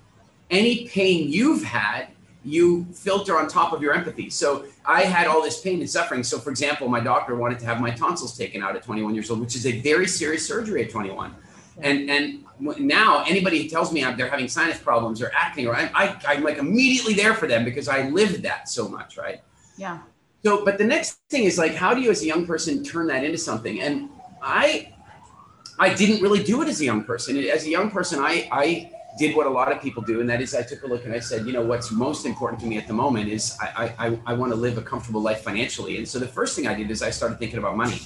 any 0.50 0.88
pain 0.88 1.30
you've 1.30 1.64
had 1.64 2.08
you 2.44 2.86
filter 2.94 3.38
on 3.38 3.48
top 3.48 3.72
of 3.72 3.82
your 3.82 3.94
empathy. 3.94 4.30
So 4.30 4.66
I 4.86 5.04
had 5.04 5.28
all 5.28 5.44
this 5.44 5.62
pain 5.62 5.80
and 5.80 5.90
suffering. 5.90 6.24
So, 6.24 6.40
for 6.40 6.50
example, 6.50 6.88
my 6.88 7.00
doctor 7.00 7.36
wanted 7.36 7.60
to 7.60 7.66
have 7.66 7.80
my 7.80 7.92
tonsils 7.92 8.38
taken 8.38 8.64
out 8.64 8.76
at 8.76 8.84
21 8.84 9.14
years 9.14 9.30
old, 9.30 9.40
which 9.40 9.56
is 9.56 9.66
a 9.66 9.80
very 9.82 10.08
serious 10.08 10.48
surgery 10.48 10.84
at 10.84 10.90
21. 10.90 11.36
And 11.82 12.10
and 12.10 12.44
now 12.60 13.24
anybody 13.28 13.64
who 13.64 13.70
tells 13.70 13.92
me 13.92 14.04
they're 14.16 14.30
having 14.30 14.48
sinus 14.48 14.78
problems 14.78 15.22
or 15.22 15.32
acne, 15.36 15.68
or 15.68 15.76
I, 15.76 15.90
I, 15.96 16.22
I'm 16.28 16.44
like 16.44 16.58
immediately 16.58 17.14
there 17.14 17.34
for 17.34 17.48
them 17.48 17.64
because 17.66 17.88
I 17.88 18.10
lived 18.10 18.44
that 18.44 18.70
so 18.70 18.88
much, 18.88 19.18
right? 19.18 19.42
Yeah. 19.78 20.00
So, 20.44 20.66
but 20.66 20.78
the 20.78 20.84
next 20.84 21.20
thing 21.30 21.44
is 21.44 21.58
like, 21.58 21.76
how 21.76 21.94
do 21.94 22.02
you, 22.02 22.10
as 22.12 22.24
a 22.24 22.26
young 22.26 22.46
person, 22.46 22.84
turn 22.84 23.08
that 23.08 23.24
into 23.24 23.38
something? 23.38 23.82
And 23.82 24.10
I, 24.42 24.94
I 25.80 25.94
didn't 25.94 26.22
really 26.22 26.44
do 26.44 26.62
it 26.62 26.68
as 26.68 26.82
a 26.82 26.86
young 26.86 27.04
person. 27.04 27.38
As 27.38 27.66
a 27.66 27.70
young 27.70 27.92
person, 27.92 28.20
I, 28.20 28.48
I 28.52 28.92
did 29.18 29.36
what 29.36 29.46
a 29.46 29.50
lot 29.50 29.72
of 29.72 29.82
people 29.82 30.04
do, 30.04 30.22
and 30.22 30.30
that 30.30 30.42
is 30.42 30.56
I 30.56 30.64
took 30.64 30.84
a 30.84 30.88
look 30.88 31.06
and 31.06 31.14
I 31.14 31.20
said, 31.20 31.46
you 31.46 31.54
know, 31.54 31.62
what's 31.62 31.92
most 31.92 32.26
important 32.26 32.62
to 32.62 32.68
me 32.68 32.78
at 32.78 32.88
the 32.88 32.94
moment 32.94 33.30
is 33.30 33.58
I 33.62 33.94
I, 33.98 34.20
I 34.26 34.34
want 34.34 34.52
to 34.52 34.56
live 34.56 34.78
a 34.78 34.82
comfortable 34.82 35.22
life 35.22 35.42
financially. 35.42 35.98
And 35.98 36.08
so 36.08 36.20
the 36.20 36.28
first 36.28 36.56
thing 36.56 36.68
I 36.68 36.74
did 36.74 36.90
is 36.90 37.02
I 37.02 37.10
started 37.10 37.38
thinking 37.40 37.60
about 37.60 37.76
money. 37.76 38.00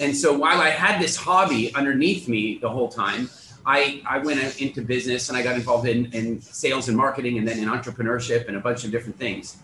And 0.00 0.16
so 0.16 0.36
while 0.36 0.60
I 0.60 0.70
had 0.70 1.00
this 1.00 1.16
hobby 1.16 1.72
underneath 1.74 2.28
me 2.28 2.58
the 2.58 2.68
whole 2.68 2.88
time, 2.88 3.30
I, 3.66 4.02
I 4.06 4.18
went 4.18 4.60
into 4.60 4.82
business 4.82 5.28
and 5.28 5.38
I 5.38 5.42
got 5.42 5.54
involved 5.54 5.88
in, 5.88 6.12
in 6.12 6.40
sales 6.40 6.88
and 6.88 6.96
marketing 6.96 7.38
and 7.38 7.46
then 7.48 7.58
in 7.58 7.68
entrepreneurship 7.68 8.48
and 8.48 8.56
a 8.56 8.60
bunch 8.60 8.84
of 8.84 8.90
different 8.90 9.18
things. 9.18 9.58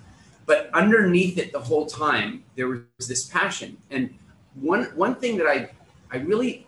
But 0.47 0.71
underneath 0.73 1.37
it 1.39 1.53
the 1.53 1.61
whole 1.61 1.87
time, 1.87 2.45
there 2.57 2.69
was 2.69 3.09
this 3.09 3.27
passion. 3.27 3.77
And 3.91 4.15
one 4.55 4.85
one 4.97 5.15
thing 5.17 5.37
that 5.39 5.47
I 5.47 5.71
I 6.11 6.19
really 6.19 6.67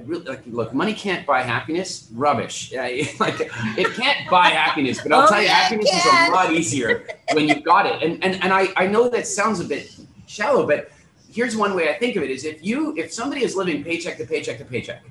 really 0.00 0.24
like 0.24 0.42
look 0.46 0.74
money 0.74 0.94
can't 0.94 1.26
buy 1.26 1.42
happiness. 1.42 2.08
Rubbish. 2.12 2.72
Yeah, 2.72 2.82
like 3.20 3.36
it 3.40 3.92
can't 3.94 4.28
buy 4.30 4.48
happiness 4.48 5.00
but 5.02 5.12
i'll 5.12 5.24
oh, 5.24 5.28
tell 5.28 5.42
you 5.42 5.48
happiness 5.48 5.92
is 5.92 6.04
a 6.04 6.32
lot 6.32 6.52
easier 6.52 7.06
when 7.32 7.48
you've 7.48 7.64
got 7.64 7.86
it. 7.86 8.02
And 8.02 8.22
and, 8.24 8.42
and 8.42 8.52
I, 8.52 8.68
I 8.76 8.86
know 8.86 9.08
that 9.08 9.26
sounds 9.26 9.60
a 9.60 9.64
bit 9.64 9.94
shallow 10.26 10.66
but 10.66 10.90
here's 11.30 11.56
one 11.56 11.74
way 11.74 11.90
i 11.90 11.92
think 11.92 12.16
of 12.16 12.22
it 12.22 12.30
is 12.30 12.44
if 12.44 12.64
you 12.64 12.96
if 12.96 13.12
somebody 13.12 13.44
is 13.44 13.54
living 13.54 13.84
paycheck 13.84 14.16
to 14.16 14.24
paycheck 14.24 14.58
to 14.58 14.64
paycheck 14.64 15.02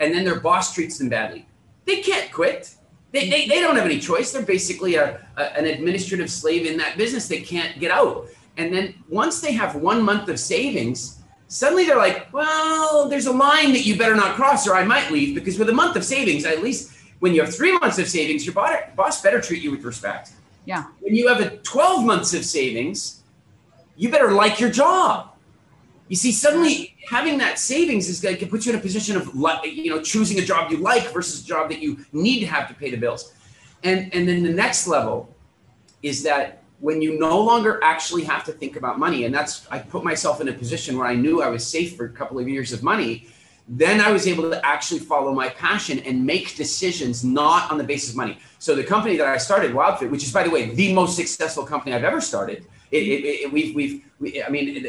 and 0.00 0.14
then 0.14 0.24
their 0.24 0.40
boss 0.40 0.74
treats 0.74 0.98
them 0.98 1.08
badly 1.08 1.46
they 1.84 2.00
can't 2.00 2.30
quit. 2.32 2.74
They, 3.10 3.28
they, 3.28 3.46
they 3.46 3.60
don't 3.60 3.76
have 3.76 3.84
any 3.84 3.98
choice. 3.98 4.32
They're 4.32 4.42
basically 4.42 4.94
a, 4.94 5.20
a 5.36 5.58
an 5.58 5.66
administrative 5.66 6.30
slave 6.30 6.66
in 6.66 6.76
that 6.78 6.96
business. 6.96 7.28
They 7.28 7.40
can't 7.40 7.78
get 7.78 7.90
out. 7.90 8.28
And 8.56 8.72
then 8.72 8.94
once 9.08 9.40
they 9.40 9.52
have 9.52 9.74
one 9.74 10.02
month 10.02 10.28
of 10.28 10.38
savings 10.38 11.21
suddenly 11.52 11.84
they're 11.84 11.98
like, 11.98 12.32
well, 12.32 13.08
there's 13.08 13.26
a 13.26 13.32
line 13.32 13.72
that 13.72 13.84
you 13.84 13.96
better 13.96 14.14
not 14.14 14.36
cross 14.36 14.66
or 14.66 14.74
I 14.74 14.84
might 14.84 15.10
leave 15.10 15.34
because 15.34 15.58
with 15.58 15.68
a 15.68 15.72
month 15.72 15.96
of 15.96 16.04
savings, 16.04 16.46
at 16.46 16.62
least 16.62 16.92
when 17.18 17.34
you 17.34 17.42
have 17.42 17.54
three 17.54 17.76
months 17.78 17.98
of 17.98 18.08
savings, 18.08 18.46
your 18.46 18.54
boss 18.54 19.20
better 19.20 19.40
treat 19.40 19.62
you 19.62 19.70
with 19.70 19.84
respect. 19.84 20.32
Yeah. 20.64 20.86
When 21.00 21.14
you 21.14 21.28
have 21.28 21.40
a 21.40 21.58
12 21.58 22.06
months 22.06 22.32
of 22.32 22.44
savings, 22.44 23.22
you 23.96 24.10
better 24.10 24.32
like 24.32 24.60
your 24.60 24.70
job. 24.70 25.28
You 26.08 26.16
see, 26.16 26.32
suddenly 26.32 26.96
having 27.08 27.36
that 27.38 27.58
savings 27.58 28.08
is 28.08 28.20
going 28.20 28.38
to 28.38 28.46
put 28.46 28.64
you 28.64 28.72
in 28.72 28.78
a 28.78 28.82
position 28.82 29.16
of, 29.16 29.30
you 29.64 29.90
know, 29.90 30.00
choosing 30.00 30.38
a 30.38 30.44
job 30.44 30.70
you 30.70 30.78
like 30.78 31.12
versus 31.12 31.44
a 31.44 31.46
job 31.46 31.68
that 31.68 31.82
you 31.82 32.04
need 32.12 32.40
to 32.40 32.46
have 32.46 32.66
to 32.68 32.74
pay 32.74 32.90
the 32.90 32.96
bills. 32.96 33.34
And 33.84 34.14
and 34.14 34.26
then 34.26 34.42
the 34.42 34.52
next 34.52 34.86
level 34.86 35.34
is 36.02 36.22
that 36.22 36.61
when 36.82 37.00
you 37.00 37.16
no 37.16 37.40
longer 37.40 37.78
actually 37.84 38.24
have 38.24 38.42
to 38.42 38.50
think 38.50 38.74
about 38.74 38.98
money, 38.98 39.24
and 39.24 39.32
that's 39.32 39.68
I 39.70 39.78
put 39.78 40.02
myself 40.02 40.40
in 40.40 40.48
a 40.48 40.52
position 40.52 40.98
where 40.98 41.06
I 41.06 41.14
knew 41.14 41.40
I 41.40 41.48
was 41.48 41.64
safe 41.64 41.96
for 41.96 42.06
a 42.06 42.10
couple 42.10 42.40
of 42.40 42.48
years 42.48 42.72
of 42.72 42.82
money. 42.82 43.28
Then 43.68 44.00
I 44.00 44.10
was 44.10 44.26
able 44.26 44.50
to 44.50 44.66
actually 44.66 44.98
follow 44.98 45.32
my 45.32 45.48
passion 45.50 46.00
and 46.00 46.26
make 46.26 46.56
decisions 46.56 47.22
not 47.22 47.70
on 47.70 47.78
the 47.78 47.84
basis 47.84 48.10
of 48.10 48.16
money. 48.16 48.36
So 48.58 48.74
the 48.74 48.82
company 48.82 49.16
that 49.16 49.28
I 49.28 49.38
started, 49.38 49.70
WildFit, 49.70 50.10
which 50.10 50.24
is 50.24 50.32
by 50.32 50.42
the 50.42 50.50
way 50.50 50.74
the 50.74 50.92
most 50.92 51.14
successful 51.14 51.64
company 51.64 51.94
I've 51.94 52.02
ever 52.02 52.20
started, 52.20 52.66
it, 52.90 53.02
it, 53.14 53.24
it, 53.24 53.52
we've 53.52 53.72
we've 53.76 54.04
we, 54.18 54.42
I 54.42 54.48
mean 54.48 54.84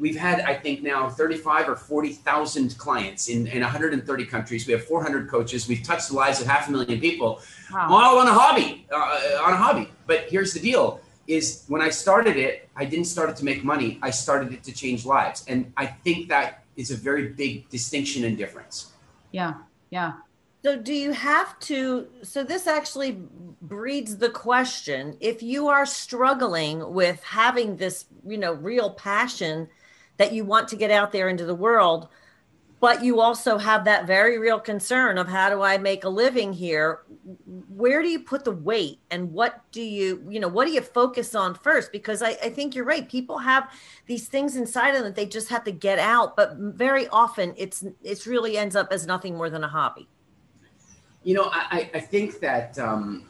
we've 0.00 0.16
had 0.16 0.40
I 0.40 0.54
think 0.54 0.82
now 0.82 1.08
35 1.08 1.68
or 1.68 1.76
40,000 1.76 2.76
clients 2.78 3.28
in, 3.28 3.46
in 3.46 3.60
130 3.60 4.24
countries. 4.24 4.66
We 4.66 4.72
have 4.72 4.84
400 4.84 5.28
coaches. 5.28 5.68
We've 5.68 5.82
touched 5.82 6.08
the 6.08 6.16
lives 6.16 6.40
of 6.40 6.46
half 6.46 6.68
a 6.68 6.72
million 6.72 6.98
people, 6.98 7.40
wow. 7.72 7.88
all 7.90 8.18
on 8.18 8.26
a 8.26 8.32
hobby, 8.32 8.86
uh, 8.90 9.42
on 9.44 9.52
a 9.52 9.56
hobby. 9.56 9.88
But 10.06 10.24
here's 10.28 10.54
the 10.54 10.60
deal: 10.60 11.00
is 11.28 11.64
when 11.68 11.82
I 11.82 11.90
started 11.90 12.36
it, 12.36 12.68
I 12.74 12.84
didn't 12.86 13.04
start 13.04 13.30
it 13.30 13.36
to 13.36 13.44
make 13.44 13.62
money. 13.62 13.98
I 14.02 14.10
started 14.10 14.52
it 14.52 14.64
to 14.64 14.72
change 14.72 15.04
lives, 15.04 15.44
and 15.46 15.72
I 15.76 15.86
think 15.86 16.28
that 16.30 16.64
is 16.76 16.90
a 16.90 16.96
very 16.96 17.28
big 17.28 17.68
distinction 17.68 18.24
and 18.24 18.36
difference. 18.36 18.92
Yeah, 19.30 19.54
yeah. 19.90 20.14
So, 20.62 20.76
do 20.76 20.92
you 20.92 21.12
have 21.12 21.58
to? 21.60 22.08
So, 22.22 22.42
this 22.42 22.66
actually 22.66 23.18
breeds 23.62 24.16
the 24.16 24.30
question 24.30 25.16
if 25.20 25.42
you 25.42 25.68
are 25.68 25.86
struggling 25.86 26.92
with 26.92 27.22
having 27.22 27.76
this, 27.76 28.06
you 28.26 28.38
know, 28.38 28.52
real 28.52 28.90
passion 28.90 29.68
that 30.20 30.34
you 30.34 30.44
want 30.44 30.68
to 30.68 30.76
get 30.76 30.90
out 30.90 31.12
there 31.12 31.30
into 31.30 31.46
the 31.46 31.54
world 31.54 32.06
but 32.78 33.02
you 33.04 33.20
also 33.20 33.58
have 33.58 33.84
that 33.84 34.06
very 34.06 34.38
real 34.38 34.60
concern 34.60 35.16
of 35.16 35.28
how 35.28 35.48
do 35.48 35.62
i 35.62 35.78
make 35.78 36.04
a 36.04 36.08
living 36.08 36.52
here? 36.52 37.00
Where 37.68 38.02
do 38.02 38.08
you 38.08 38.20
put 38.20 38.44
the 38.44 38.52
weight 38.52 39.00
and 39.10 39.32
what 39.32 39.62
do 39.70 39.82
you 39.82 40.26
you 40.28 40.40
know 40.40 40.48
what 40.48 40.66
do 40.66 40.72
you 40.72 40.82
focus 40.82 41.34
on 41.34 41.54
first? 41.54 41.90
Because 41.90 42.22
i, 42.22 42.30
I 42.30 42.50
think 42.50 42.74
you're 42.74 42.84
right. 42.84 43.08
People 43.08 43.38
have 43.38 43.70
these 44.06 44.28
things 44.28 44.56
inside 44.56 44.90
of 44.90 44.96
them 44.96 45.04
that 45.04 45.14
they 45.14 45.26
just 45.26 45.48
have 45.48 45.64
to 45.64 45.72
get 45.72 45.98
out 45.98 46.36
but 46.36 46.56
very 46.56 47.08
often 47.08 47.54
it's 47.56 47.84
it's 48.02 48.26
really 48.26 48.58
ends 48.58 48.76
up 48.76 48.88
as 48.90 49.06
nothing 49.06 49.36
more 49.36 49.48
than 49.48 49.64
a 49.64 49.68
hobby. 49.68 50.06
You 51.22 51.34
know 51.34 51.48
i 51.52 51.90
i 51.94 52.00
think 52.00 52.40
that 52.40 52.78
um 52.78 53.24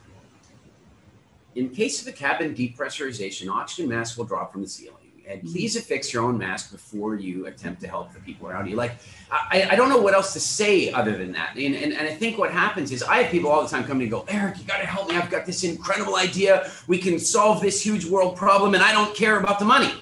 in 1.55 1.69
case 1.69 2.01
of 2.01 2.07
a 2.07 2.13
cabin 2.13 2.55
depressurization 2.55 3.49
oxygen 3.49 3.89
mask 3.89 4.17
will 4.17 4.25
drop 4.25 4.51
from 4.51 4.61
the 4.61 4.67
ceiling 4.67 5.00
and 5.27 5.39
mm-hmm. 5.39 5.51
please 5.51 5.75
affix 5.75 6.13
your 6.13 6.23
own 6.23 6.37
mask 6.37 6.71
before 6.71 7.15
you 7.15 7.47
attempt 7.47 7.81
to 7.81 7.87
help 7.87 8.13
the 8.13 8.19
people 8.19 8.47
around 8.47 8.69
you. 8.69 8.75
Like, 8.75 8.93
I, 9.31 9.69
I 9.71 9.75
don't 9.75 9.89
know 9.89 10.01
what 10.01 10.13
else 10.13 10.33
to 10.33 10.39
say 10.39 10.91
other 10.91 11.17
than 11.17 11.31
that. 11.33 11.55
And, 11.55 11.75
and, 11.75 11.93
and 11.93 12.07
I 12.07 12.13
think 12.13 12.37
what 12.37 12.51
happens 12.51 12.91
is 12.91 13.03
I 13.03 13.23
have 13.23 13.31
people 13.31 13.49
all 13.49 13.63
the 13.63 13.69
time 13.69 13.83
coming 13.83 14.03
and 14.03 14.11
go, 14.11 14.25
Eric, 14.27 14.57
you 14.59 14.65
got 14.65 14.79
to 14.79 14.85
help 14.85 15.09
me. 15.09 15.15
I've 15.15 15.29
got 15.29 15.45
this 15.45 15.63
incredible 15.63 16.15
idea. 16.15 16.69
We 16.87 16.97
can 16.97 17.19
solve 17.19 17.61
this 17.61 17.81
huge 17.83 18.05
world 18.05 18.35
problem, 18.35 18.73
and 18.73 18.83
I 18.83 18.91
don't 18.91 19.15
care 19.15 19.39
about 19.39 19.59
the 19.59 19.65
money. 19.65 19.93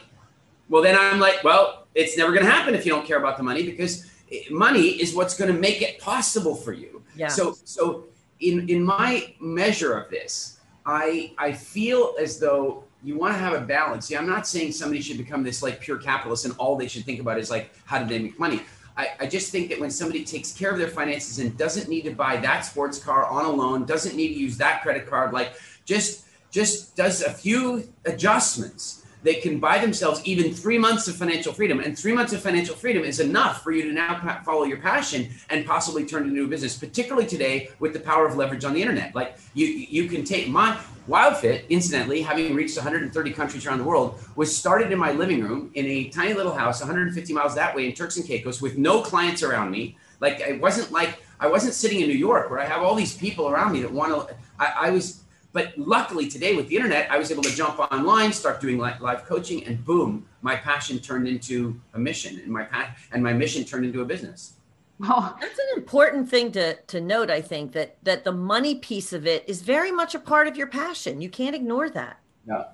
Well, 0.69 0.83
then 0.83 0.95
I'm 0.97 1.19
like, 1.19 1.43
well, 1.43 1.87
it's 1.95 2.17
never 2.17 2.31
going 2.31 2.45
to 2.45 2.51
happen 2.51 2.75
if 2.75 2.85
you 2.85 2.91
don't 2.91 3.05
care 3.05 3.17
about 3.17 3.37
the 3.37 3.43
money 3.43 3.63
because 3.63 4.05
money 4.51 4.87
is 4.87 5.15
what's 5.15 5.37
going 5.37 5.51
to 5.53 5.59
make 5.59 5.81
it 5.81 5.99
possible 5.99 6.55
for 6.55 6.73
you. 6.73 7.03
Yeah. 7.15 7.27
So, 7.27 7.55
so 7.63 8.05
in, 8.39 8.69
in 8.69 8.83
my 8.83 9.33
measure 9.39 9.93
of 9.93 10.09
this, 10.09 10.59
I, 10.85 11.33
I 11.37 11.51
feel 11.51 12.15
as 12.19 12.39
though 12.39 12.83
you 13.03 13.17
want 13.17 13.33
to 13.33 13.39
have 13.39 13.53
a 13.53 13.61
balance. 13.61 14.07
See, 14.07 14.17
I'm 14.17 14.27
not 14.27 14.47
saying 14.47 14.73
somebody 14.73 15.01
should 15.01 15.17
become 15.17 15.43
this 15.43 15.63
like 15.63 15.79
pure 15.79 15.97
capitalist 15.97 16.45
and 16.45 16.55
all 16.57 16.75
they 16.75 16.87
should 16.87 17.05
think 17.05 17.19
about 17.19 17.39
is 17.39 17.49
like 17.49 17.71
how 17.85 17.99
do 17.99 18.05
they 18.05 18.19
make 18.19 18.39
money. 18.39 18.61
I, 18.97 19.11
I 19.21 19.27
just 19.27 19.51
think 19.51 19.69
that 19.69 19.79
when 19.79 19.89
somebody 19.89 20.25
takes 20.25 20.51
care 20.51 20.71
of 20.71 20.77
their 20.77 20.89
finances 20.89 21.39
and 21.39 21.57
doesn't 21.57 21.87
need 21.87 22.01
to 22.01 22.11
buy 22.11 22.35
that 22.37 22.61
sports 22.61 22.99
car 22.99 23.25
on 23.25 23.45
a 23.45 23.49
loan, 23.49 23.85
doesn't 23.85 24.15
need 24.15 24.29
to 24.29 24.33
use 24.33 24.57
that 24.57 24.81
credit 24.81 25.07
card, 25.07 25.31
like 25.31 25.53
just 25.85 26.25
just 26.51 26.95
does 26.95 27.21
a 27.21 27.31
few 27.31 27.87
adjustments 28.05 28.98
they 29.23 29.35
can 29.35 29.59
buy 29.59 29.79
themselves 29.79 30.21
even 30.25 30.53
three 30.53 30.77
months 30.77 31.07
of 31.07 31.15
financial 31.15 31.53
freedom. 31.53 31.79
And 31.79 31.97
three 31.97 32.13
months 32.13 32.33
of 32.33 32.41
financial 32.41 32.75
freedom 32.75 33.03
is 33.03 33.19
enough 33.19 33.63
for 33.63 33.71
you 33.71 33.83
to 33.83 33.91
now 33.91 34.41
follow 34.45 34.63
your 34.63 34.77
passion 34.77 35.29
and 35.49 35.65
possibly 35.65 36.05
turn 36.05 36.27
into 36.27 36.45
a 36.45 36.47
business, 36.47 36.77
particularly 36.77 37.27
today 37.27 37.69
with 37.79 37.93
the 37.93 37.99
power 37.99 38.25
of 38.25 38.35
leverage 38.35 38.63
on 38.63 38.73
the 38.73 38.81
internet. 38.81 39.13
Like 39.15 39.37
you, 39.53 39.65
you 39.65 40.07
can 40.07 40.23
take 40.23 40.47
my 40.47 40.79
WildFit, 41.09 41.67
incidentally, 41.69 42.21
having 42.21 42.53
reached 42.53 42.77
130 42.77 43.31
countries 43.31 43.65
around 43.65 43.79
the 43.79 43.83
world, 43.83 44.19
was 44.35 44.55
started 44.55 44.91
in 44.91 44.99
my 44.99 45.11
living 45.11 45.43
room 45.43 45.71
in 45.73 45.85
a 45.85 46.09
tiny 46.09 46.33
little 46.33 46.53
house 46.53 46.79
150 46.79 47.33
miles 47.33 47.55
that 47.55 47.75
way 47.75 47.87
in 47.87 47.93
Turks 47.93 48.17
and 48.17 48.25
Caicos 48.25 48.61
with 48.61 48.77
no 48.77 49.01
clients 49.01 49.41
around 49.41 49.71
me. 49.71 49.97
Like 50.19 50.39
it 50.39 50.61
wasn't 50.61 50.91
like 50.91 51.21
I 51.39 51.47
wasn't 51.47 51.73
sitting 51.73 52.01
in 52.01 52.07
New 52.07 52.17
York 52.17 52.49
where 52.49 52.59
I 52.59 52.65
have 52.65 52.83
all 52.83 52.93
these 52.93 53.15
people 53.15 53.49
around 53.49 53.71
me 53.73 53.81
that 53.81 53.91
want 53.91 54.29
to. 54.29 54.35
I, 54.59 54.87
I 54.87 54.89
was 54.91 55.23
but 55.51 55.73
luckily 55.77 56.27
today 56.27 56.55
with 56.55 56.67
the 56.67 56.75
internet, 56.75 57.11
I 57.11 57.17
was 57.17 57.31
able 57.31 57.43
to 57.43 57.55
jump 57.55 57.79
online, 57.79 58.31
start 58.31 58.61
doing 58.61 58.77
live 58.77 59.25
coaching, 59.25 59.65
and 59.65 59.83
boom, 59.83 60.25
my 60.41 60.55
passion 60.55 60.99
turned 60.99 61.27
into 61.27 61.79
a 61.93 61.99
mission, 61.99 62.39
and 62.39 62.51
my 62.51 62.63
pa- 62.63 62.95
and 63.11 63.23
my 63.23 63.33
mission 63.33 63.63
turned 63.63 63.85
into 63.85 64.01
a 64.01 64.05
business. 64.05 64.53
Oh, 65.01 65.35
that's 65.39 65.57
an 65.57 65.77
important 65.77 66.29
thing 66.29 66.51
to 66.51 66.75
to 66.75 67.01
note. 67.01 67.31
I 67.31 67.41
think 67.41 67.71
that 67.71 67.97
that 68.03 68.25
the 68.25 68.31
money 68.31 68.75
piece 68.75 69.11
of 69.11 69.25
it 69.25 69.43
is 69.47 69.61
very 69.61 69.91
much 69.91 70.13
a 70.13 70.19
part 70.19 70.47
of 70.47 70.55
your 70.55 70.67
passion. 70.67 71.21
You 71.21 71.29
can't 71.29 71.55
ignore 71.55 71.89
that. 71.89 72.19
Yeah. 72.47 72.65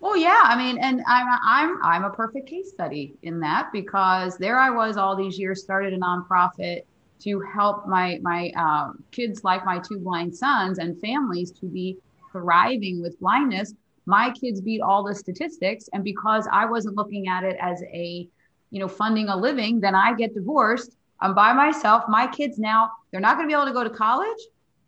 Well, 0.00 0.16
yeah. 0.16 0.40
I 0.44 0.56
mean, 0.56 0.78
and 0.78 1.02
I'm 1.06 1.38
I'm 1.42 1.82
I'm 1.84 2.04
a 2.04 2.10
perfect 2.10 2.48
case 2.48 2.70
study 2.70 3.14
in 3.22 3.38
that 3.40 3.70
because 3.72 4.36
there 4.38 4.58
I 4.58 4.70
was 4.70 4.96
all 4.96 5.14
these 5.14 5.38
years, 5.38 5.62
started 5.62 5.92
a 5.92 5.98
nonprofit 5.98 6.82
to 7.20 7.40
help 7.40 7.86
my 7.86 8.18
my 8.22 8.50
um, 8.56 9.02
kids 9.12 9.44
like 9.44 9.64
my 9.64 9.78
two 9.78 9.98
blind 9.98 10.36
sons 10.36 10.78
and 10.78 11.00
families 11.00 11.52
to 11.52 11.66
be 11.66 11.96
thriving 12.34 13.00
with 13.00 13.18
blindness, 13.20 13.74
my 14.06 14.30
kids 14.32 14.60
beat 14.60 14.80
all 14.80 15.04
the 15.04 15.14
statistics. 15.14 15.88
And 15.92 16.02
because 16.04 16.48
I 16.52 16.66
wasn't 16.66 16.96
looking 16.96 17.28
at 17.28 17.44
it 17.44 17.56
as 17.60 17.82
a, 17.82 18.28
you 18.70 18.80
know, 18.80 18.88
funding 18.88 19.28
a 19.28 19.36
living, 19.36 19.80
then 19.80 19.94
I 19.94 20.14
get 20.14 20.34
divorced. 20.34 20.96
I'm 21.20 21.34
by 21.34 21.52
myself. 21.52 22.04
My 22.08 22.26
kids 22.26 22.58
now, 22.58 22.90
they're 23.10 23.20
not 23.20 23.36
going 23.36 23.48
to 23.48 23.52
be 23.52 23.58
able 23.58 23.66
to 23.66 23.72
go 23.72 23.84
to 23.84 23.90
college. 23.90 24.42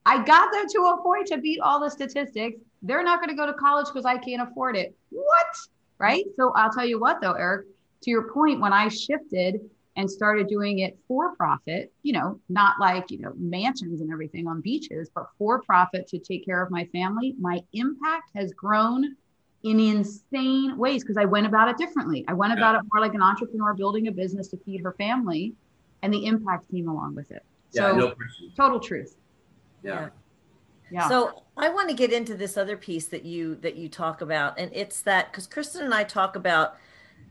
I 0.05 0.23
got 0.25 0.53
them 0.53 0.67
to 0.69 0.81
a 0.83 1.03
point 1.03 1.29
to 1.29 1.39
beat 1.39 1.61
all 1.61 1.81
the 1.81 1.91
statistics. 1.91 2.61
They're 2.83 3.05
not 3.05 3.21
going 3.21 3.31
to 3.31 3.37
go 3.37 3.47
to 3.47 3.55
college 3.55 3.87
because 3.87 4.05
I 4.05 4.19
can't 4.19 4.43
afford 4.43 4.77
it. 4.77 4.95
What? 5.11 5.47
Right. 5.99 6.25
So 6.37 6.53
I'll 6.55 6.71
tell 6.71 6.85
you 6.85 7.01
what, 7.01 7.21
though, 7.23 7.33
Eric, 7.33 7.69
to 8.03 8.11
your 8.11 8.31
point, 8.33 8.61
when 8.61 8.73
I 8.73 8.89
shifted 8.89 9.61
and 9.97 10.11
started 10.11 10.47
doing 10.47 10.81
it 10.81 10.99
for 11.09 11.35
profit, 11.37 11.93
you 12.03 12.13
know, 12.13 12.39
not 12.49 12.75
like, 12.79 13.11
you 13.11 13.19
know, 13.19 13.33
mansions 13.37 14.03
and 14.03 14.13
everything 14.13 14.47
on 14.47 14.61
beaches, 14.61 15.11
but 15.15 15.27
for 15.39 15.63
profit 15.63 16.07
to 16.09 16.19
take 16.19 16.45
care 16.45 16.63
of 16.63 16.71
my 16.71 16.85
family, 16.93 17.35
my 17.41 17.63
impact 17.73 18.31
has 18.35 18.53
grown 18.53 19.17
in 19.63 19.81
insane 19.81 20.77
ways 20.77 21.03
because 21.03 21.17
I 21.17 21.25
went 21.25 21.47
about 21.47 21.69
it 21.69 21.79
differently. 21.79 22.25
I 22.29 22.35
went 22.35 22.53
about 22.53 22.75
it 22.75 22.83
more 22.93 23.01
like 23.01 23.15
an 23.15 23.23
entrepreneur 23.23 23.75
building 23.75 24.07
a 24.09 24.13
business 24.13 24.49
to 24.49 24.59
feed 24.59 24.83
her 24.83 24.93
family, 24.93 25.55
and 26.03 26.13
the 26.13 26.27
impact 26.27 26.71
came 26.71 26.89
along 26.89 27.15
with 27.15 27.31
it. 27.31 27.43
Yeah, 27.73 27.91
so, 27.91 27.97
no 27.97 28.15
total 28.57 28.79
truth. 28.79 29.17
Yeah. 29.83 30.11
yeah. 30.91 31.09
So 31.09 31.43
I 31.57 31.71
want 31.71 31.89
to 31.89 31.95
get 31.95 32.13
into 32.13 32.35
this 32.35 32.57
other 32.57 32.77
piece 32.77 33.07
that 33.09 33.25
you 33.25 33.57
that 33.57 33.77
you 33.77 33.89
talk 33.89 34.21
about, 34.21 34.59
and 34.59 34.71
it's 34.75 35.01
that 35.03 35.33
because 35.33 35.47
Kristen 35.47 35.83
and 35.85 35.95
I 35.95 36.05
talk 36.05 36.37
about 36.37 36.77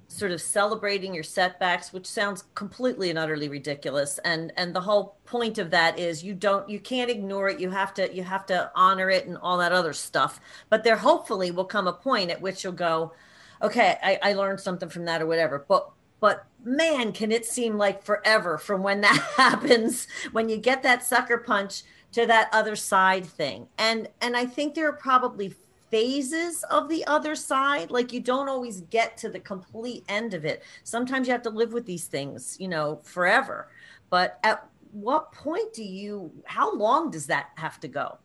sort 0.08 0.32
of 0.32 0.42
celebrating 0.42 1.14
your 1.14 1.24
setbacks 1.24 1.92
which 1.92 2.06
sounds 2.06 2.44
completely 2.54 3.10
and 3.10 3.20
utterly 3.20 3.50
ridiculous. 3.50 4.20
And 4.20 4.54
and 4.56 4.76
the 4.76 4.82
whole 4.82 5.18
point 5.26 5.58
of 5.58 5.72
that 5.72 6.00
is 6.00 6.24
you 6.24 6.34
don't 6.34 6.70
you 6.70 6.80
can't 6.80 7.10
ignore 7.10 7.50
it. 7.50 7.60
You 7.60 7.72
have 7.72 7.94
to 7.96 8.14
you 8.14 8.24
have 8.24 8.46
to 8.48 8.72
honor 8.76 9.10
it 9.10 9.26
and 9.28 9.38
all 9.38 9.58
that 9.58 9.72
other 9.72 9.94
stuff. 9.94 10.40
But 10.70 10.84
there 10.84 10.98
hopefully 10.98 11.52
will 11.52 11.66
come 11.66 11.88
a 11.88 11.94
point 11.94 12.32
at 12.32 12.42
which 12.42 12.64
you'll 12.64 12.74
go 12.74 13.14
okay 13.62 13.98
i, 14.04 14.20
I 14.22 14.34
learned 14.34 14.60
something 14.60 14.90
from 14.90 15.06
that 15.06 15.22
or 15.22 15.26
whatever. 15.26 15.66
But 15.68 15.90
but 16.20 16.46
man 16.64 17.12
can 17.12 17.32
it 17.32 17.46
seem 17.46 17.78
like 17.78 18.04
forever 18.04 18.58
from 18.58 18.84
when 18.84 19.02
that 19.02 19.34
happens 19.38 20.08
when 20.32 20.50
you 20.50 20.58
get 20.58 20.84
that 20.84 21.04
sucker 21.04 21.38
punch 21.38 21.84
to 22.12 22.26
that 22.26 22.50
other 22.54 22.76
side 22.76 23.26
thing. 23.26 23.68
And 23.78 24.08
and 24.22 24.38
i 24.38 24.46
think 24.46 24.76
there 24.76 24.88
are 24.88 24.94
probably 24.94 25.56
phases 25.89 26.63
of 26.63 26.89
the 26.89 27.06
other 27.08 27.36
side. 27.36 27.92
Like 27.92 28.12
you 28.13 28.20
don't 28.20 28.50
always 28.50 28.82
get 28.82 29.18
to 29.18 29.30
the 29.30 29.39
complete 29.39 30.04
end 30.10 30.34
of 30.34 30.46
it. 30.46 30.63
Sometimes 30.84 31.27
you 31.27 31.32
have 31.34 31.44
to 31.44 31.50
live 31.50 31.74
with 31.74 31.86
these 31.86 32.06
things, 32.06 32.58
you 32.60 32.68
know, 32.68 33.00
forever. 33.04 33.68
But 34.10 34.39
at 34.44 34.68
what 34.92 35.32
point 35.32 35.74
do 35.74 35.84
you, 35.84 36.32
how 36.46 36.74
long 36.75 37.12
does 37.12 37.27
that 37.27 37.50
have 37.56 37.80
to 37.82 37.88
go? 37.88 38.18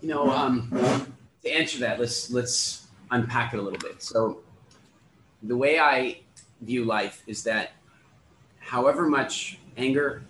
You 0.00 0.08
know, 0.08 0.30
um, 0.30 0.70
to 1.42 1.50
answer 1.50 1.78
that, 1.80 2.00
let's 2.00 2.30
let's 2.30 2.86
unpack 3.10 3.52
it 3.52 3.58
a 3.58 3.62
little 3.62 3.78
bit. 3.78 4.02
So, 4.02 4.40
the 5.42 5.56
way 5.56 5.78
I 5.78 6.20
view 6.62 6.84
life 6.86 7.22
is 7.26 7.42
that, 7.44 7.72
however 8.60 9.06
much 9.06 9.58
anger, 9.76 10.22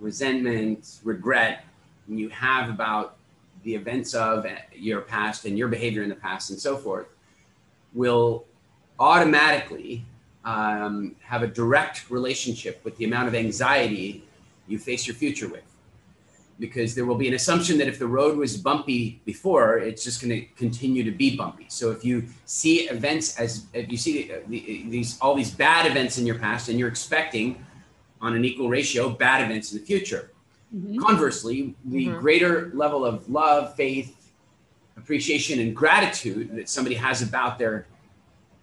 resentment, 0.00 0.98
regret 1.04 1.64
you 2.08 2.28
have 2.30 2.68
about 2.68 3.16
the 3.62 3.74
events 3.74 4.14
of 4.14 4.46
eh, 4.46 4.56
your 4.74 5.00
past 5.00 5.44
and 5.44 5.56
your 5.56 5.68
behavior 5.68 6.02
in 6.02 6.08
the 6.08 6.14
past 6.14 6.50
and 6.50 6.58
so 6.58 6.76
forth 6.76 7.06
will 7.94 8.44
automatically 8.98 10.04
um, 10.44 11.14
have 11.20 11.42
a 11.42 11.46
direct 11.46 12.10
relationship 12.10 12.80
with 12.84 12.96
the 12.96 13.04
amount 13.04 13.28
of 13.28 13.34
anxiety 13.34 14.24
you 14.66 14.78
face 14.78 15.06
your 15.06 15.14
future 15.14 15.48
with. 15.48 15.62
Because 16.58 16.94
there 16.94 17.06
will 17.06 17.16
be 17.16 17.26
an 17.26 17.34
assumption 17.34 17.78
that 17.78 17.88
if 17.88 17.98
the 17.98 18.06
road 18.06 18.36
was 18.36 18.56
bumpy 18.56 19.20
before, 19.24 19.78
it's 19.78 20.04
just 20.04 20.20
going 20.20 20.30
to 20.30 20.46
continue 20.54 21.02
to 21.02 21.10
be 21.10 21.36
bumpy. 21.36 21.66
So 21.68 21.90
if 21.90 22.04
you 22.04 22.24
see 22.44 22.88
events 22.88 23.38
as 23.38 23.66
if 23.72 23.90
you 23.90 23.96
see 23.96 24.32
uh, 24.32 24.36
the, 24.46 24.60
the, 24.60 24.84
these 24.88 25.18
all 25.20 25.34
these 25.34 25.50
bad 25.50 25.90
events 25.90 26.18
in 26.18 26.26
your 26.26 26.38
past, 26.38 26.68
and 26.68 26.78
you're 26.78 26.88
expecting 26.88 27.64
on 28.20 28.36
an 28.36 28.44
equal 28.44 28.68
ratio 28.68 29.08
bad 29.08 29.44
events 29.44 29.72
in 29.72 29.78
the 29.78 29.84
future. 29.84 30.30
Mm-hmm. 30.74 30.98
Conversely, 30.98 31.74
the 31.84 32.06
mm-hmm. 32.06 32.18
greater 32.18 32.70
level 32.74 33.04
of 33.04 33.28
love, 33.28 33.74
faith, 33.74 34.32
appreciation, 34.96 35.60
and 35.60 35.76
gratitude 35.76 36.54
that 36.56 36.68
somebody 36.68 36.94
has 36.96 37.22
about 37.22 37.58
their 37.58 37.86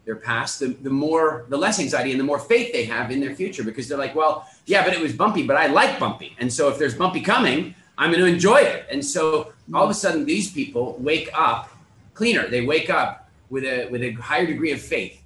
their 0.09 0.15
past, 0.15 0.59
the, 0.59 0.69
the 0.69 0.89
more, 0.89 1.45
the 1.49 1.57
less 1.57 1.79
anxiety 1.79 2.09
and 2.09 2.19
the 2.19 2.23
more 2.23 2.39
faith 2.39 2.73
they 2.73 2.83
have 2.83 3.11
in 3.11 3.19
their 3.19 3.35
future 3.35 3.63
because 3.63 3.87
they're 3.87 3.95
like, 3.95 4.15
well, 4.15 4.49
yeah, 4.65 4.83
but 4.83 4.91
it 4.91 4.99
was 4.99 5.13
bumpy, 5.13 5.43
but 5.43 5.55
I 5.55 5.67
like 5.67 5.99
bumpy. 5.99 6.35
And 6.39 6.51
so 6.51 6.67
if 6.67 6.79
there's 6.79 6.95
bumpy 6.95 7.21
coming, 7.21 7.75
I'm 7.95 8.09
going 8.09 8.23
to 8.23 8.27
enjoy 8.27 8.57
it. 8.57 8.87
And 8.89 9.05
so 9.05 9.53
all 9.71 9.83
of 9.83 9.89
a 9.91 9.93
sudden, 9.93 10.25
these 10.25 10.51
people 10.51 10.95
wake 10.97 11.29
up 11.35 11.69
cleaner. 12.15 12.47
They 12.47 12.65
wake 12.65 12.89
up 12.89 13.29
with 13.51 13.63
a, 13.63 13.87
with 13.89 14.01
a 14.01 14.13
higher 14.13 14.47
degree 14.47 14.71
of 14.71 14.81
faith. 14.81 15.21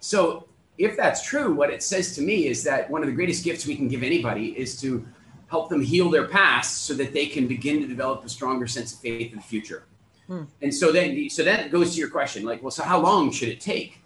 So 0.00 0.48
if 0.78 0.96
that's 0.96 1.22
true, 1.22 1.54
what 1.54 1.70
it 1.70 1.80
says 1.80 2.16
to 2.16 2.20
me 2.20 2.48
is 2.48 2.64
that 2.64 2.90
one 2.90 3.02
of 3.02 3.06
the 3.06 3.14
greatest 3.14 3.44
gifts 3.44 3.66
we 3.66 3.76
can 3.76 3.86
give 3.86 4.02
anybody 4.02 4.46
is 4.58 4.80
to 4.80 5.06
help 5.48 5.68
them 5.68 5.80
heal 5.80 6.10
their 6.10 6.26
past 6.26 6.82
so 6.82 6.94
that 6.94 7.12
they 7.12 7.26
can 7.26 7.46
begin 7.46 7.80
to 7.80 7.86
develop 7.86 8.24
a 8.24 8.28
stronger 8.28 8.66
sense 8.66 8.92
of 8.92 8.98
faith 9.00 9.30
in 9.30 9.36
the 9.36 9.42
future. 9.42 9.84
Hmm. 10.26 10.44
And 10.62 10.74
so 10.74 10.90
then, 10.90 11.28
so 11.28 11.44
that 11.44 11.70
goes 11.70 11.94
to 11.94 12.00
your 12.00 12.08
question, 12.08 12.44
like, 12.44 12.62
well, 12.62 12.70
so 12.70 12.82
how 12.82 13.00
long 13.00 13.30
should 13.30 13.48
it 13.48 13.60
take? 13.60 13.98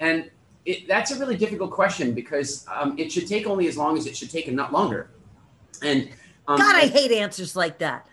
And 0.00 0.30
it, 0.64 0.88
that's 0.88 1.10
a 1.10 1.18
really 1.18 1.36
difficult 1.36 1.70
question 1.70 2.14
because 2.14 2.66
um, 2.74 2.98
it 2.98 3.12
should 3.12 3.26
take 3.26 3.46
only 3.46 3.68
as 3.68 3.76
long 3.76 3.96
as 3.96 4.06
it 4.06 4.16
should 4.16 4.30
take 4.30 4.48
and 4.48 4.56
not 4.56 4.72
longer. 4.72 5.10
And 5.82 6.08
um, 6.46 6.58
God, 6.58 6.76
I 6.76 6.86
hate 6.86 7.12
answers 7.12 7.54
like 7.54 7.78
that. 7.78 8.06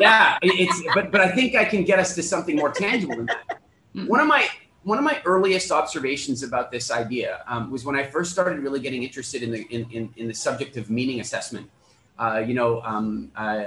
yeah, 0.00 0.38
it's 0.42 0.82
but 0.94 1.10
but 1.10 1.20
I 1.20 1.30
think 1.32 1.56
I 1.56 1.64
can 1.64 1.84
get 1.84 1.98
us 1.98 2.14
to 2.14 2.22
something 2.22 2.56
more 2.56 2.70
tangible 2.70 3.16
than 3.16 3.26
that. 3.26 3.60
Mm-hmm. 3.94 4.06
One 4.06 4.20
of 4.20 4.26
my 4.26 4.48
one 4.84 4.98
of 4.98 5.04
my 5.04 5.20
earliest 5.24 5.70
observations 5.70 6.42
about 6.42 6.70
this 6.70 6.90
idea 6.90 7.42
um, 7.46 7.70
was 7.70 7.84
when 7.84 7.96
I 7.96 8.04
first 8.04 8.32
started 8.32 8.58
really 8.60 8.80
getting 8.80 9.02
interested 9.02 9.42
in 9.42 9.50
the 9.50 9.62
in, 9.70 9.86
in, 9.90 10.14
in 10.16 10.28
the 10.28 10.34
subject 10.34 10.76
of 10.76 10.90
meaning 10.90 11.20
assessment. 11.20 11.70
Uh, 12.18 12.44
you 12.46 12.54
know, 12.54 12.82
um, 12.82 13.30
uh, 13.36 13.64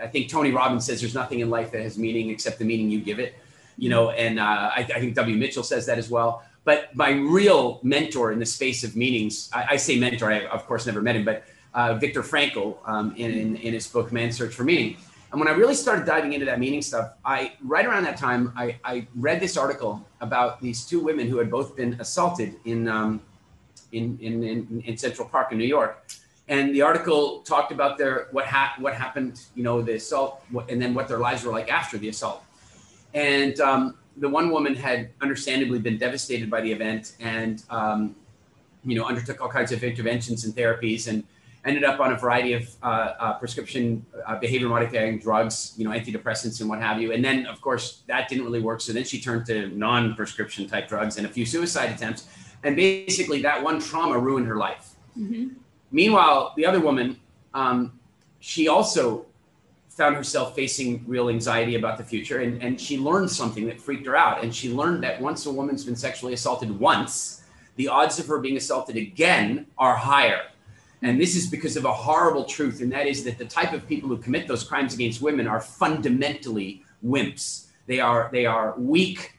I 0.00 0.06
think 0.06 0.30
Tony 0.30 0.52
Robbins 0.52 0.84
says 0.86 1.00
there's 1.00 1.14
nothing 1.14 1.40
in 1.40 1.50
life 1.50 1.72
that 1.72 1.82
has 1.82 1.98
meaning 1.98 2.30
except 2.30 2.58
the 2.58 2.64
meaning 2.64 2.90
you 2.90 3.00
give 3.00 3.18
it 3.18 3.34
you 3.78 3.88
know, 3.88 4.10
and 4.10 4.40
uh, 4.40 4.42
I, 4.74 4.80
I, 4.80 5.00
think 5.00 5.14
W. 5.14 5.36
Mitchell 5.36 5.62
says 5.62 5.86
that 5.86 5.98
as 5.98 6.10
well. 6.10 6.42
But 6.64 6.94
my 6.94 7.10
real 7.10 7.78
mentor 7.82 8.32
in 8.32 8.40
the 8.40 8.46
space 8.46 8.84
of 8.84 8.96
meanings, 8.96 9.48
I, 9.54 9.66
I 9.70 9.76
say 9.76 9.98
mentor, 9.98 10.30
I 10.30 10.46
of 10.46 10.66
course 10.66 10.84
never 10.84 11.00
met 11.00 11.16
him, 11.16 11.24
but 11.24 11.44
uh, 11.72 11.94
Viktor 11.94 12.22
Frankl 12.22 12.76
um, 12.84 13.14
in, 13.16 13.30
in, 13.30 13.56
in, 13.56 13.72
his 13.72 13.86
book 13.86 14.10
Man's 14.10 14.36
Search 14.36 14.52
for 14.52 14.64
Meaning. 14.64 14.96
And 15.30 15.38
when 15.38 15.48
I 15.48 15.52
really 15.52 15.74
started 15.74 16.06
diving 16.06 16.32
into 16.32 16.46
that 16.46 16.58
meaning 16.58 16.80
stuff, 16.80 17.12
I 17.24 17.52
right 17.62 17.84
around 17.84 18.04
that 18.04 18.16
time 18.16 18.52
I, 18.56 18.76
I 18.84 19.06
read 19.14 19.40
this 19.40 19.56
article 19.56 20.06
about 20.20 20.60
these 20.60 20.86
two 20.86 21.00
women 21.00 21.28
who 21.28 21.38
had 21.38 21.50
both 21.50 21.76
been 21.76 21.98
assaulted 22.00 22.56
in 22.64 22.88
um, 22.88 23.20
in, 23.92 24.18
in, 24.20 24.42
in, 24.42 24.82
in 24.86 24.96
Central 24.96 25.28
Park 25.28 25.52
in 25.52 25.58
New 25.58 25.64
York 25.64 26.04
and 26.48 26.74
the 26.74 26.82
article 26.82 27.40
talked 27.40 27.72
about 27.72 27.98
their 27.98 28.28
what 28.30 28.46
ha- 28.46 28.74
what 28.78 28.94
happened, 28.94 29.42
you 29.54 29.62
know, 29.62 29.82
the 29.82 29.94
assault, 29.94 30.42
and 30.68 30.80
then 30.80 30.94
what 30.94 31.06
their 31.06 31.18
lives 31.18 31.44
were 31.44 31.52
like 31.52 31.70
after 31.70 31.98
the 31.98 32.08
assault. 32.08 32.42
And 33.12 33.60
um, 33.60 33.94
the 34.16 34.28
one 34.28 34.50
woman 34.50 34.74
had 34.74 35.10
understandably 35.20 35.78
been 35.78 35.98
devastated 35.98 36.50
by 36.50 36.60
the 36.62 36.72
event 36.72 37.16
and, 37.20 37.62
um, 37.70 38.16
you 38.84 38.96
know, 38.96 39.04
undertook 39.04 39.40
all 39.40 39.48
kinds 39.48 39.72
of 39.72 39.84
interventions 39.84 40.44
and 40.44 40.54
therapies 40.54 41.08
and 41.08 41.24
ended 41.68 41.84
up 41.84 42.00
on 42.00 42.12
a 42.12 42.16
variety 42.16 42.54
of 42.54 42.68
uh, 42.82 42.86
uh, 42.86 43.38
prescription 43.38 44.04
uh, 44.26 44.38
behavior 44.38 44.68
modifying 44.68 45.18
drugs, 45.18 45.74
you 45.76 45.84
know, 45.84 45.90
antidepressants 45.90 46.60
and 46.60 46.68
what 46.68 46.80
have 46.80 47.00
you. 47.00 47.12
And 47.12 47.24
then, 47.24 47.46
of 47.46 47.60
course, 47.60 48.02
that 48.06 48.28
didn't 48.28 48.44
really 48.44 48.60
work. 48.60 48.80
So 48.80 48.92
then 48.92 49.04
she 49.04 49.20
turned 49.20 49.46
to 49.46 49.68
non 49.68 50.14
prescription 50.14 50.66
type 50.66 50.88
drugs 50.88 51.16
and 51.18 51.26
a 51.26 51.30
few 51.30 51.46
suicide 51.46 51.90
attempts. 51.90 52.28
And 52.64 52.74
basically, 52.74 53.42
that 53.42 53.62
one 53.62 53.80
trauma 53.80 54.18
ruined 54.18 54.46
her 54.46 54.56
life. 54.56 54.94
Mm-hmm. 55.16 55.54
Meanwhile, 55.92 56.54
the 56.56 56.66
other 56.66 56.80
woman, 56.80 57.18
um, 57.54 57.98
she 58.40 58.68
also 58.68 59.26
found 59.98 60.14
herself 60.14 60.54
facing 60.54 61.04
real 61.08 61.28
anxiety 61.28 61.74
about 61.74 61.98
the 61.98 62.04
future 62.04 62.38
and, 62.38 62.62
and 62.62 62.80
she 62.80 62.96
learned 62.96 63.28
something 63.28 63.66
that 63.66 63.80
freaked 63.80 64.06
her 64.06 64.14
out 64.14 64.44
and 64.44 64.54
she 64.54 64.72
learned 64.72 65.02
that 65.02 65.20
once 65.20 65.44
a 65.46 65.50
woman's 65.50 65.84
been 65.84 65.96
sexually 65.96 66.32
assaulted 66.32 66.70
once 66.78 67.42
the 67.74 67.88
odds 67.88 68.16
of 68.20 68.26
her 68.28 68.38
being 68.38 68.56
assaulted 68.56 68.96
again 68.96 69.66
are 69.76 69.96
higher 69.96 70.42
and 71.02 71.20
this 71.20 71.36
is 71.36 71.46
because 71.46 71.76
of 71.76 71.84
a 71.84 71.92
horrible 71.92 72.44
truth 72.44 72.80
and 72.80 72.90
that 72.92 73.06
is 73.06 73.24
that 73.24 73.38
the 73.38 73.44
type 73.44 73.72
of 73.72 73.86
people 73.86 74.08
who 74.08 74.16
commit 74.18 74.46
those 74.48 74.64
crimes 74.64 74.94
against 74.94 75.22
women 75.22 75.46
are 75.46 75.60
fundamentally 75.60 76.82
wimps 77.04 77.66
they 77.86 78.00
are 78.00 78.28
they 78.32 78.46
are 78.46 78.74
weak 78.78 79.34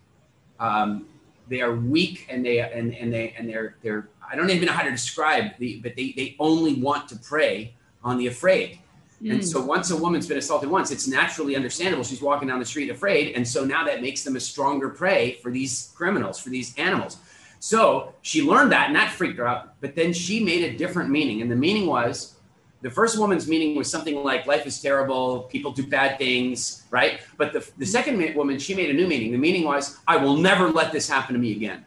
um, 0.59 1.05
they 1.47 1.61
are 1.61 1.73
weak 1.73 2.27
and 2.29 2.45
they 2.45 2.59
and, 2.59 2.95
and 2.95 3.11
they 3.13 3.33
and 3.37 3.49
they're 3.49 3.75
they're 3.81 4.09
i 4.29 4.35
don't 4.35 4.49
even 4.49 4.65
know 4.67 4.73
how 4.73 4.83
to 4.83 4.91
describe 4.91 5.57
the 5.59 5.79
but 5.81 5.95
they 5.95 6.13
they 6.15 6.35
only 6.39 6.75
want 6.75 7.07
to 7.09 7.15
prey 7.17 7.73
on 8.03 8.17
the 8.17 8.27
afraid 8.27 8.79
Mm. 9.21 9.33
And 9.33 9.47
so 9.47 9.61
once 9.61 9.91
a 9.91 9.97
woman's 9.97 10.27
been 10.27 10.37
assaulted 10.37 10.69
once, 10.69 10.91
it's 10.91 11.07
naturally 11.07 11.55
understandable. 11.55 12.03
She's 12.03 12.21
walking 12.21 12.47
down 12.47 12.59
the 12.59 12.65
street 12.65 12.89
afraid. 12.89 13.35
And 13.35 13.47
so 13.47 13.65
now 13.65 13.83
that 13.85 14.01
makes 14.01 14.23
them 14.23 14.35
a 14.35 14.39
stronger 14.39 14.89
prey 14.89 15.33
for 15.41 15.51
these 15.51 15.91
criminals, 15.95 16.39
for 16.39 16.49
these 16.49 16.75
animals. 16.77 17.17
So 17.59 18.13
she 18.21 18.41
learned 18.41 18.71
that 18.71 18.87
and 18.87 18.95
that 18.95 19.11
freaked 19.11 19.37
her 19.37 19.47
out. 19.47 19.73
But 19.81 19.95
then 19.95 20.13
she 20.13 20.43
made 20.43 20.63
a 20.63 20.77
different 20.77 21.09
meaning. 21.09 21.41
And 21.41 21.51
the 21.51 21.55
meaning 21.55 21.87
was 21.87 22.35
the 22.81 22.89
first 22.89 23.19
woman's 23.19 23.47
meaning 23.47 23.75
was 23.75 23.91
something 23.91 24.23
like 24.23 24.47
life 24.47 24.65
is 24.65 24.81
terrible, 24.81 25.41
people 25.43 25.71
do 25.71 25.85
bad 25.85 26.17
things, 26.17 26.85
right? 26.91 27.19
But 27.37 27.51
the, 27.51 27.67
the 27.77 27.85
second 27.85 28.35
woman, 28.35 28.57
she 28.57 28.73
made 28.73 28.89
a 28.89 28.93
new 28.93 29.07
meaning. 29.07 29.31
The 29.33 29.37
meaning 29.37 29.65
was, 29.65 29.97
I 30.07 30.15
will 30.17 30.37
never 30.37 30.71
let 30.71 30.93
this 30.93 31.09
happen 31.09 31.33
to 31.33 31.39
me 31.39 31.51
again. 31.51 31.85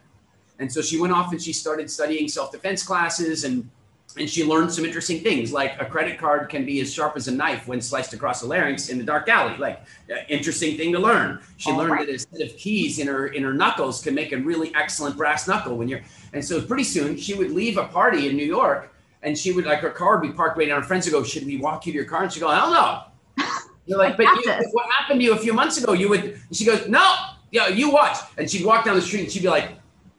And 0.59 0.71
so 0.71 0.81
she 0.81 0.99
went 0.99 1.11
off 1.11 1.31
and 1.31 1.41
she 1.41 1.51
started 1.51 1.89
studying 1.89 2.27
self 2.27 2.51
defense 2.51 2.83
classes 2.83 3.43
and 3.43 3.69
and 4.17 4.29
she 4.29 4.43
learned 4.43 4.71
some 4.71 4.85
interesting 4.85 5.19
things 5.21 5.51
like 5.51 5.79
a 5.81 5.85
credit 5.85 6.17
card 6.17 6.49
can 6.49 6.65
be 6.65 6.79
as 6.81 6.93
sharp 6.93 7.15
as 7.15 7.27
a 7.27 7.31
knife 7.31 7.67
when 7.67 7.81
sliced 7.81 8.13
across 8.13 8.41
the 8.41 8.47
larynx 8.47 8.89
in 8.89 8.97
the 8.97 9.03
dark 9.03 9.27
alley. 9.27 9.57
Like 9.57 9.81
uh, 10.11 10.17
interesting 10.29 10.77
thing 10.77 10.91
to 10.93 10.99
learn. 10.99 11.39
She 11.57 11.71
All 11.71 11.77
learned 11.77 11.91
right. 11.91 12.07
that 12.07 12.15
a 12.15 12.19
set 12.19 12.41
of 12.41 12.55
keys 12.57 12.99
in 12.99 13.07
her 13.07 13.27
in 13.27 13.43
her 13.43 13.53
knuckles 13.53 14.01
can 14.01 14.13
make 14.13 14.31
a 14.31 14.37
really 14.37 14.73
excellent 14.75 15.17
brass 15.17 15.47
knuckle 15.47 15.77
when 15.77 15.87
you're 15.87 16.01
and 16.33 16.43
so 16.43 16.61
pretty 16.61 16.83
soon 16.83 17.17
she 17.17 17.33
would 17.33 17.51
leave 17.51 17.77
a 17.77 17.85
party 17.85 18.27
in 18.27 18.35
new 18.35 18.45
york 18.45 18.93
and 19.23 19.37
she 19.37 19.51
would 19.51 19.65
like 19.65 19.79
her 19.79 19.89
car 19.89 20.17
would 20.17 20.27
be 20.27 20.33
parked 20.33 20.57
right 20.57 20.67
down 20.67 20.81
her 20.81 20.87
friends 20.87 21.05
would 21.05 21.11
go 21.11 21.23
should 21.23 21.45
we 21.45 21.57
walk 21.57 21.85
you 21.85 21.91
to 21.91 21.97
your 21.97 22.05
car? 22.05 22.23
And 22.23 22.31
she'd 22.31 22.41
go 22.41 22.49
hell 22.49 22.71
no 22.71 23.45
you're 23.85 23.97
like 23.97 24.17
but 24.17 24.23
you, 24.23 24.53
what 24.71 24.89
happened 24.91 25.19
to 25.19 25.25
you 25.25 25.33
a 25.33 25.37
few 25.37 25.53
months 25.53 25.81
ago? 25.81 25.93
You 25.93 26.09
would 26.09 26.39
she 26.51 26.65
goes 26.65 26.87
no 26.87 27.15
yeah 27.51 27.67
you 27.67 27.89
watch. 27.89 28.17
And 28.37 28.49
she'd 28.49 28.65
walk 28.65 28.85
down 28.85 28.95
the 28.95 29.01
street 29.01 29.23
and 29.23 29.31
she'd 29.31 29.43
be 29.43 29.49
like 29.49 29.71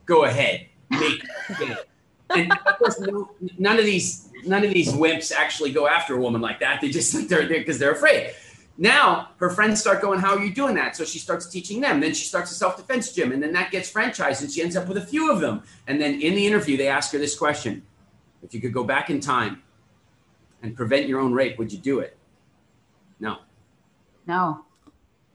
go 0.07 0.25
ahead 0.25 0.67
make 0.91 1.23
it 1.61 1.89
and 2.31 2.53
of 2.53 2.79
course, 2.79 3.01
no, 3.01 3.31
none 3.59 3.79
of 3.79 3.85
these 3.85 4.31
none 4.47 4.65
of 4.65 4.73
these 4.73 4.93
wimps 4.93 5.33
actually 5.33 5.73
go 5.73 5.87
after 5.87 6.15
a 6.15 6.21
woman 6.21 6.41
like 6.41 6.61
that. 6.61 6.81
They 6.81 6.91
just 6.91 7.15
like 7.15 7.29
they're 7.29 7.47
there 7.47 7.59
because 7.59 7.79
they're 7.79 7.93
afraid. 7.93 8.35
Now 8.77 9.31
her 9.39 9.51
friends 9.51 9.81
start 9.81 10.01
going, 10.01 10.19
"How 10.19 10.37
are 10.37 10.45
you 10.45 10.53
doing 10.53 10.75
that?" 10.75 10.97
So 10.97 11.05
she 11.05 11.19
starts 11.19 11.49
teaching 11.49 11.81
them. 11.81 12.01
Then 12.01 12.15
she 12.15 12.25
starts 12.25 12.51
a 12.51 12.55
self 12.55 12.77
defense 12.77 13.13
gym, 13.13 13.33
and 13.33 13.43
then 13.43 13.53
that 13.53 13.71
gets 13.71 13.93
franchised, 13.93 14.43
and 14.43 14.51
she 14.51 14.63
ends 14.63 14.77
up 14.77 14.89
with 14.89 14.97
a 14.97 15.07
few 15.07 15.31
of 15.31 15.41
them. 15.41 15.63
And 15.87 16.01
then 16.01 16.21
in 16.21 16.35
the 16.35 16.47
interview, 16.47 16.77
they 16.77 16.89
ask 16.89 17.13
her 17.13 17.19
this 17.19 17.37
question: 17.37 17.83
If 18.43 18.55
you 18.55 18.61
could 18.61 18.73
go 18.73 18.85
back 18.85 19.11
in 19.11 19.21
time 19.21 19.63
and 20.63 20.75
prevent 20.75 21.09
your 21.09 21.21
own 21.21 21.33
rape, 21.33 21.59
would 21.59 21.73
you 21.73 21.79
do 21.79 22.01
it? 22.01 22.17
No. 23.21 23.39
No. 24.27 24.65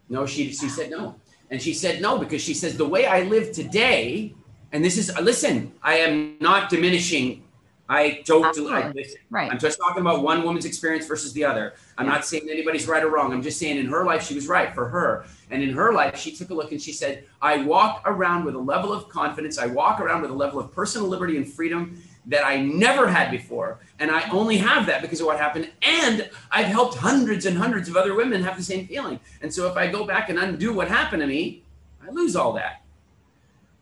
No. 0.09 0.25
She 0.25 0.51
she 0.51 0.67
said 0.67 0.91
no, 0.91 1.15
and 1.49 1.61
she 1.61 1.73
said 1.73 2.01
no 2.01 2.17
because 2.17 2.41
she 2.41 2.53
says 2.53 2.75
the 2.75 2.87
way 2.87 3.05
I 3.05 3.21
live 3.23 3.53
today 3.53 4.35
and 4.71 4.83
this 4.83 4.97
is 4.97 5.11
listen 5.21 5.71
i 5.83 5.95
am 5.95 6.35
not 6.39 6.69
diminishing 6.69 7.43
i 7.87 8.21
don't 8.25 8.53
do 8.53 8.69
I, 8.69 8.89
listen 8.91 9.19
right 9.29 9.51
i'm 9.51 9.59
just 9.59 9.79
talking 9.79 10.01
about 10.01 10.23
one 10.23 10.43
woman's 10.43 10.65
experience 10.65 11.05
versus 11.05 11.33
the 11.33 11.43
other 11.43 11.73
i'm 11.97 12.05
yeah. 12.05 12.13
not 12.13 12.25
saying 12.25 12.47
anybody's 12.49 12.87
right 12.87 13.03
or 13.03 13.09
wrong 13.09 13.33
i'm 13.33 13.41
just 13.41 13.59
saying 13.59 13.77
in 13.77 13.87
her 13.87 14.05
life 14.05 14.25
she 14.25 14.35
was 14.35 14.47
right 14.47 14.73
for 14.73 14.87
her 14.87 15.25
and 15.49 15.63
in 15.63 15.73
her 15.73 15.91
life 15.93 16.17
she 16.17 16.31
took 16.31 16.49
a 16.49 16.53
look 16.53 16.71
and 16.71 16.81
she 16.81 16.91
said 16.91 17.23
i 17.41 17.57
walk 17.63 18.01
around 18.05 18.45
with 18.45 18.55
a 18.55 18.59
level 18.59 18.93
of 18.93 19.09
confidence 19.09 19.57
i 19.57 19.65
walk 19.65 19.99
around 19.99 20.21
with 20.21 20.31
a 20.31 20.35
level 20.35 20.59
of 20.59 20.71
personal 20.71 21.07
liberty 21.07 21.37
and 21.37 21.51
freedom 21.51 22.01
that 22.29 22.45
I 22.45 22.61
never 22.61 23.07
had 23.07 23.31
before. 23.31 23.79
And 23.97 24.11
I 24.11 24.29
only 24.29 24.57
have 24.57 24.85
that 24.85 25.01
because 25.01 25.19
of 25.19 25.25
what 25.25 25.39
happened. 25.39 25.69
And 25.81 26.29
I've 26.51 26.67
helped 26.67 26.95
hundreds 26.95 27.45
and 27.45 27.57
hundreds 27.57 27.89
of 27.89 27.97
other 27.97 28.13
women 28.13 28.43
have 28.43 28.55
the 28.55 28.63
same 28.63 28.87
feeling. 28.87 29.19
And 29.41 29.51
so 29.53 29.67
if 29.67 29.75
I 29.75 29.87
go 29.87 30.05
back 30.05 30.29
and 30.29 30.37
undo 30.37 30.71
what 30.71 30.87
happened 30.87 31.21
to 31.21 31.27
me, 31.27 31.63
I 32.05 32.11
lose 32.11 32.35
all 32.35 32.53
that. 32.53 32.83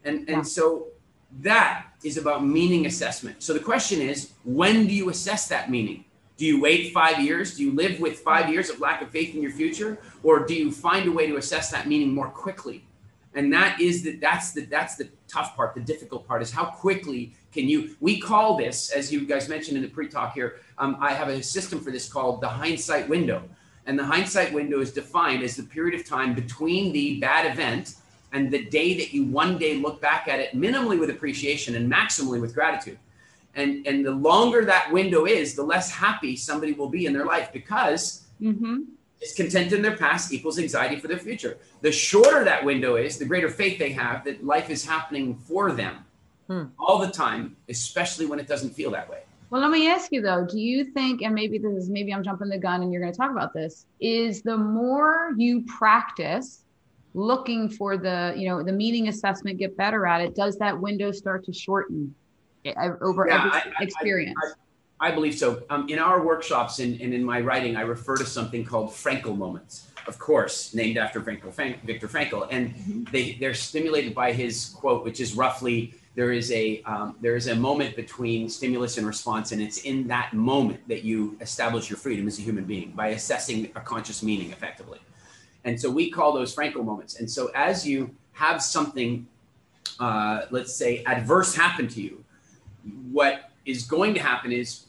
And, 0.07 0.19
and 0.29 0.37
yeah. 0.37 0.41
so 0.43 0.87
that 1.41 1.87
is 2.03 2.17
about 2.17 2.45
meaning 2.45 2.85
assessment. 2.85 3.43
So 3.43 3.53
the 3.53 3.59
question 3.59 4.01
is, 4.01 4.31
when 4.43 4.87
do 4.87 4.93
you 4.93 5.09
assess 5.09 5.47
that 5.49 5.69
meaning? 5.69 6.05
Do 6.37 6.45
you 6.45 6.61
wait 6.61 6.93
five 6.93 7.19
years? 7.19 7.57
Do 7.57 7.63
you 7.63 7.73
live 7.73 7.99
with 7.99 8.19
five 8.19 8.49
years 8.49 8.69
of 8.69 8.79
lack 8.79 9.01
of 9.01 9.09
faith 9.09 9.35
in 9.35 9.41
your 9.41 9.51
future? 9.51 9.99
Or 10.23 10.45
do 10.45 10.53
you 10.53 10.71
find 10.71 11.07
a 11.07 11.11
way 11.11 11.27
to 11.27 11.37
assess 11.37 11.71
that 11.71 11.87
meaning 11.87 12.13
more 12.13 12.29
quickly? 12.29 12.85
And 13.33 13.51
that 13.53 13.81
is 13.81 14.03
the 14.03 14.15
that's 14.15 14.51
the 14.51 14.61
that's 14.61 14.95
the 14.95 15.09
tough 15.27 15.55
part, 15.55 15.75
the 15.75 15.81
difficult 15.81 16.27
part 16.27 16.41
is 16.41 16.51
how 16.51 16.65
quickly 16.65 17.33
can 17.51 17.67
you 17.67 17.95
we 17.99 18.19
call 18.19 18.57
this, 18.57 18.89
as 18.91 19.11
you 19.11 19.25
guys 19.27 19.47
mentioned 19.49 19.77
in 19.77 19.83
the 19.83 19.89
pre-talk 19.89 20.33
here, 20.33 20.61
um, 20.77 20.97
I 20.99 21.13
have 21.13 21.27
a 21.27 21.43
system 21.43 21.79
for 21.79 21.91
this 21.91 22.07
called 22.11 22.41
the 22.41 22.47
hindsight 22.47 23.07
window. 23.09 23.43
And 23.85 23.97
the 23.97 24.05
hindsight 24.05 24.53
window 24.53 24.79
is 24.81 24.91
defined 24.91 25.43
as 25.43 25.55
the 25.55 25.63
period 25.63 25.99
of 25.99 26.05
time 26.05 26.33
between 26.33 26.91
the 26.93 27.19
bad 27.19 27.51
event 27.51 27.95
and 28.33 28.51
the 28.51 28.65
day 28.65 28.95
that 28.97 29.13
you 29.13 29.25
one 29.25 29.57
day 29.57 29.77
look 29.77 30.01
back 30.01 30.27
at 30.27 30.39
it 30.39 30.55
minimally 30.55 30.99
with 30.99 31.09
appreciation 31.09 31.75
and 31.75 31.91
maximally 31.91 32.41
with 32.41 32.53
gratitude. 32.53 32.99
And, 33.55 33.87
and 33.87 34.05
the 34.05 34.11
longer 34.11 34.65
that 34.65 34.91
window 34.91 35.25
is, 35.25 35.55
the 35.55 35.63
less 35.63 35.89
happy 35.89 36.35
somebody 36.35 36.73
will 36.73 36.89
be 36.89 37.05
in 37.05 37.13
their 37.13 37.25
life 37.25 37.51
because 37.51 38.27
mm-hmm. 38.39 38.81
discontent 39.19 39.73
in 39.73 39.81
their 39.81 39.97
past 39.97 40.31
equals 40.31 40.59
anxiety 40.59 40.97
for 40.97 41.07
their 41.07 41.17
future. 41.17 41.57
The 41.81 41.91
shorter 41.91 42.43
that 42.43 42.63
window 42.63 42.97
is, 42.97 43.17
the 43.17 43.25
greater 43.25 43.49
faith 43.49 43.79
they 43.79 43.91
have 43.93 44.23
that 44.25 44.45
life 44.45 44.69
is 44.69 44.85
happening 44.85 45.35
for 45.35 45.71
them 45.71 46.05
hmm. 46.47 46.65
all 46.77 46.99
the 46.99 47.09
time, 47.09 47.55
especially 47.69 48.27
when 48.27 48.39
it 48.39 48.47
doesn't 48.47 48.71
feel 48.71 48.91
that 48.91 49.09
way. 49.09 49.21
Well, 49.49 49.61
let 49.61 49.71
me 49.71 49.89
ask 49.89 50.11
you 50.11 50.21
though, 50.21 50.45
do 50.45 50.59
you 50.59 50.83
think, 50.83 51.21
and 51.21 51.33
maybe 51.33 51.57
this 51.57 51.71
is 51.71 51.89
maybe 51.89 52.13
I'm 52.13 52.21
jumping 52.23 52.49
the 52.49 52.57
gun 52.57 52.83
and 52.83 52.91
you're 52.91 53.01
going 53.01 53.13
to 53.13 53.17
talk 53.17 53.31
about 53.31 53.53
this, 53.53 53.85
is 53.99 54.41
the 54.41 54.57
more 54.57 55.31
you 55.37 55.63
practice 55.63 56.65
looking 57.17 57.67
for 57.67 57.97
the 57.97 58.33
you 58.37 58.47
know 58.47 58.61
the 58.61 58.71
meaning 58.71 59.07
assessment 59.07 59.57
get 59.57 59.75
better 59.75 60.05
at 60.05 60.21
it 60.21 60.35
does 60.35 60.55
that 60.59 60.79
window 60.79 61.11
start 61.11 61.43
to 61.43 61.51
shorten 61.51 62.13
over 63.01 63.27
yeah, 63.27 63.37
every 63.37 63.51
I, 63.51 63.73
experience 63.81 64.37
I, 64.99 65.07
I, 65.07 65.09
I, 65.09 65.15
believe 65.15 65.35
so. 65.35 65.63
Um, 65.71 65.89
in 65.89 65.97
our 65.97 66.23
workshops 66.23 66.77
and, 66.77 67.01
and 67.01 67.15
in 67.15 67.23
my 67.23 67.41
writing 67.41 67.75
i 67.75 67.81
refer 67.81 68.17
to 68.17 68.25
something 68.25 68.63
called 68.63 68.91
Frankl 68.91 69.35
moments 69.35 69.87
of 70.05 70.19
course 70.19 70.73
named 70.75 70.97
after 70.97 71.19
Frankl, 71.19 71.51
Frank, 71.51 71.83
Viktor 71.83 72.07
Frankl 72.07 72.47
and 72.51 72.75
mm-hmm. 72.75 73.03
they 73.11 73.33
they're 73.39 73.55
stimulated 73.55 74.13
by 74.13 74.31
his 74.31 74.69
quote 74.69 75.03
which 75.03 75.19
is 75.19 75.33
roughly 75.33 75.95
there 76.13 76.31
is 76.31 76.51
a 76.51 76.83
um, 76.83 77.15
there 77.19 77.35
is 77.35 77.47
a 77.47 77.55
moment 77.55 77.95
between 77.95 78.47
stimulus 78.47 78.99
and 78.99 79.07
response 79.07 79.53
and 79.53 79.61
it's 79.61 79.79
in 79.79 80.07
that 80.07 80.33
moment 80.33 80.87
that 80.87 81.03
you 81.03 81.35
establish 81.41 81.89
your 81.89 81.97
freedom 81.97 82.27
as 82.27 82.37
a 82.37 82.43
human 82.43 82.63
being 82.63 82.91
by 82.91 83.07
assessing 83.07 83.71
a 83.75 83.81
conscious 83.81 84.21
meaning 84.21 84.51
effectively 84.51 84.99
and 85.67 85.79
so 85.79 85.89
we 85.89 86.09
call 86.09 86.31
those 86.33 86.55
Frankl 86.55 86.83
moments. 86.83 87.19
And 87.19 87.29
so 87.29 87.51
as 87.53 87.85
you 87.85 88.15
have 88.33 88.61
something, 88.61 89.27
uh, 89.99 90.43
let's 90.49 90.73
say, 90.73 91.03
adverse 91.05 91.55
happen 91.55 91.87
to 91.89 92.01
you, 92.01 92.23
what 93.11 93.51
is 93.65 93.83
going 93.83 94.13
to 94.13 94.21
happen 94.21 94.51
is, 94.51 94.85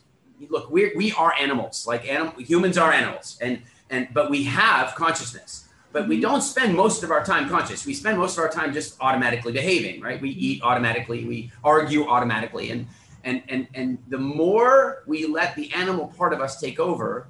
look, 0.49 0.71
we 0.71 0.93
we 0.95 1.13
are 1.13 1.35
animals, 1.35 1.87
like 1.87 2.09
animal, 2.09 2.33
humans 2.39 2.79
are 2.79 2.93
animals, 2.93 3.39
and 3.41 3.61
and 3.91 4.09
but 4.13 4.31
we 4.31 4.45
have 4.45 4.95
consciousness. 4.95 5.65
But 5.91 6.07
we 6.07 6.21
don't 6.21 6.43
spend 6.43 6.77
most 6.77 7.03
of 7.03 7.11
our 7.11 7.25
time 7.25 7.49
conscious. 7.49 7.87
We 7.87 7.95
spend 7.95 8.19
most 8.19 8.37
of 8.37 8.45
our 8.45 8.51
time 8.51 8.73
just 8.73 9.01
automatically 9.01 9.53
behaving, 9.53 10.01
right? 10.01 10.21
We 10.21 10.31
eat 10.31 10.63
automatically, 10.63 11.25
we 11.25 11.51
argue 11.65 12.07
automatically, 12.07 12.71
and 12.71 12.87
and 13.25 13.43
and 13.49 13.67
and 13.75 13.99
the 14.09 14.19
more 14.19 15.03
we 15.07 15.27
let 15.27 15.57
the 15.57 15.73
animal 15.73 16.09
part 16.17 16.33
of 16.33 16.41
us 16.41 16.61
take 16.61 16.79
over, 16.79 17.27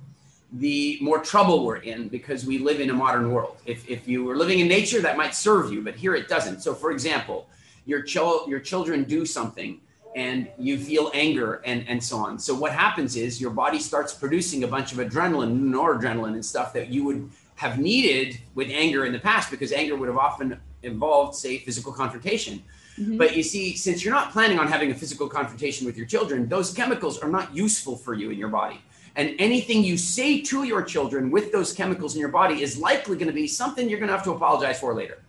the 0.52 0.98
more 1.00 1.18
trouble 1.18 1.64
we're 1.64 1.76
in 1.76 2.08
because 2.08 2.46
we 2.46 2.58
live 2.58 2.80
in 2.80 2.90
a 2.90 2.94
modern 2.94 3.32
world. 3.32 3.58
If, 3.66 3.88
if 3.88 4.08
you 4.08 4.24
were 4.24 4.36
living 4.36 4.60
in 4.60 4.68
nature, 4.68 5.00
that 5.02 5.16
might 5.16 5.34
serve 5.34 5.72
you, 5.72 5.82
but 5.82 5.94
here 5.94 6.14
it 6.14 6.28
doesn't. 6.28 6.62
So, 6.62 6.74
for 6.74 6.90
example, 6.90 7.46
your, 7.84 8.02
ch- 8.02 8.16
your 8.46 8.60
children 8.60 9.04
do 9.04 9.26
something 9.26 9.80
and 10.16 10.48
you 10.58 10.78
feel 10.78 11.10
anger 11.12 11.60
and, 11.64 11.86
and 11.86 12.02
so 12.02 12.16
on. 12.16 12.38
So, 12.38 12.54
what 12.54 12.72
happens 12.72 13.14
is 13.14 13.40
your 13.40 13.50
body 13.50 13.78
starts 13.78 14.14
producing 14.14 14.64
a 14.64 14.68
bunch 14.68 14.92
of 14.92 14.98
adrenaline, 14.98 15.60
noradrenaline, 15.60 16.32
and 16.32 16.44
stuff 16.44 16.72
that 16.72 16.88
you 16.88 17.04
would 17.04 17.30
have 17.56 17.78
needed 17.78 18.38
with 18.54 18.68
anger 18.70 19.04
in 19.04 19.12
the 19.12 19.18
past 19.18 19.50
because 19.50 19.72
anger 19.72 19.96
would 19.96 20.08
have 20.08 20.18
often 20.18 20.58
involved, 20.82 21.34
say, 21.34 21.58
physical 21.58 21.92
confrontation. 21.92 22.62
Mm-hmm. 22.98 23.18
But 23.18 23.36
you 23.36 23.42
see, 23.42 23.76
since 23.76 24.04
you're 24.04 24.14
not 24.14 24.32
planning 24.32 24.58
on 24.58 24.66
having 24.68 24.90
a 24.90 24.94
physical 24.94 25.28
confrontation 25.28 25.86
with 25.86 25.96
your 25.96 26.06
children, 26.06 26.48
those 26.48 26.72
chemicals 26.72 27.18
are 27.18 27.28
not 27.28 27.54
useful 27.54 27.96
for 27.96 28.14
you 28.14 28.30
in 28.30 28.38
your 28.38 28.48
body. 28.48 28.80
And 29.16 29.34
anything 29.38 29.82
you 29.82 29.96
say 29.96 30.40
to 30.42 30.64
your 30.64 30.82
children 30.82 31.30
with 31.30 31.52
those 31.52 31.72
chemicals 31.72 32.14
in 32.14 32.20
your 32.20 32.30
body 32.30 32.62
is 32.62 32.78
likely 32.78 33.16
going 33.16 33.28
to 33.28 33.32
be 33.32 33.46
something 33.46 33.88
you're 33.88 33.98
going 33.98 34.08
to 34.08 34.14
have 34.14 34.24
to 34.24 34.32
apologize 34.32 34.80
for 34.80 34.94
later. 34.94 35.22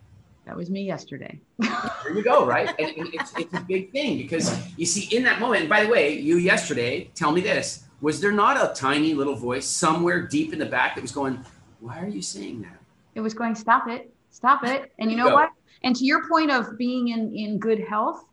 That 0.46 0.58
was 0.58 0.70
me 0.70 0.84
yesterday. 0.84 1.40
there 1.60 2.14
you 2.14 2.24
go, 2.24 2.46
right? 2.46 2.74
And, 2.80 2.98
and 2.98 3.14
it's, 3.14 3.38
it's 3.38 3.54
a 3.54 3.62
big 3.62 3.92
thing 3.92 4.18
because 4.18 4.60
you 4.78 4.86
see, 4.86 5.16
in 5.16 5.24
that 5.24 5.40
moment, 5.40 5.70
by 5.70 5.84
the 5.84 5.90
way, 5.90 6.18
you 6.18 6.38
yesterday, 6.38 7.10
tell 7.14 7.32
me 7.32 7.42
this 7.42 7.86
was 8.02 8.22
there 8.22 8.32
not 8.32 8.58
a 8.58 8.74
tiny 8.74 9.14
little 9.14 9.36
voice 9.36 9.68
somewhere 9.68 10.22
deep 10.22 10.54
in 10.54 10.60
the 10.60 10.66
back 10.66 10.96
that 10.96 11.02
was 11.02 11.12
going, 11.12 11.44
Why 11.80 12.00
are 12.00 12.08
you 12.08 12.22
saying 12.22 12.62
that? 12.62 12.78
It 13.16 13.22
was 13.22 13.34
going, 13.34 13.56
Stop 13.56 13.88
it, 13.90 14.12
stop 14.32 14.64
it. 14.64 14.92
And 15.00 15.12
you 15.12 15.18
know 15.18 15.34
what? 15.34 15.52
And 15.84 15.96
to 15.96 16.06
your 16.06 16.28
point 16.28 16.52
of 16.52 16.78
being 16.78 17.10
in, 17.10 17.36
in 17.36 17.60
good 17.60 17.80
health, 17.80 18.26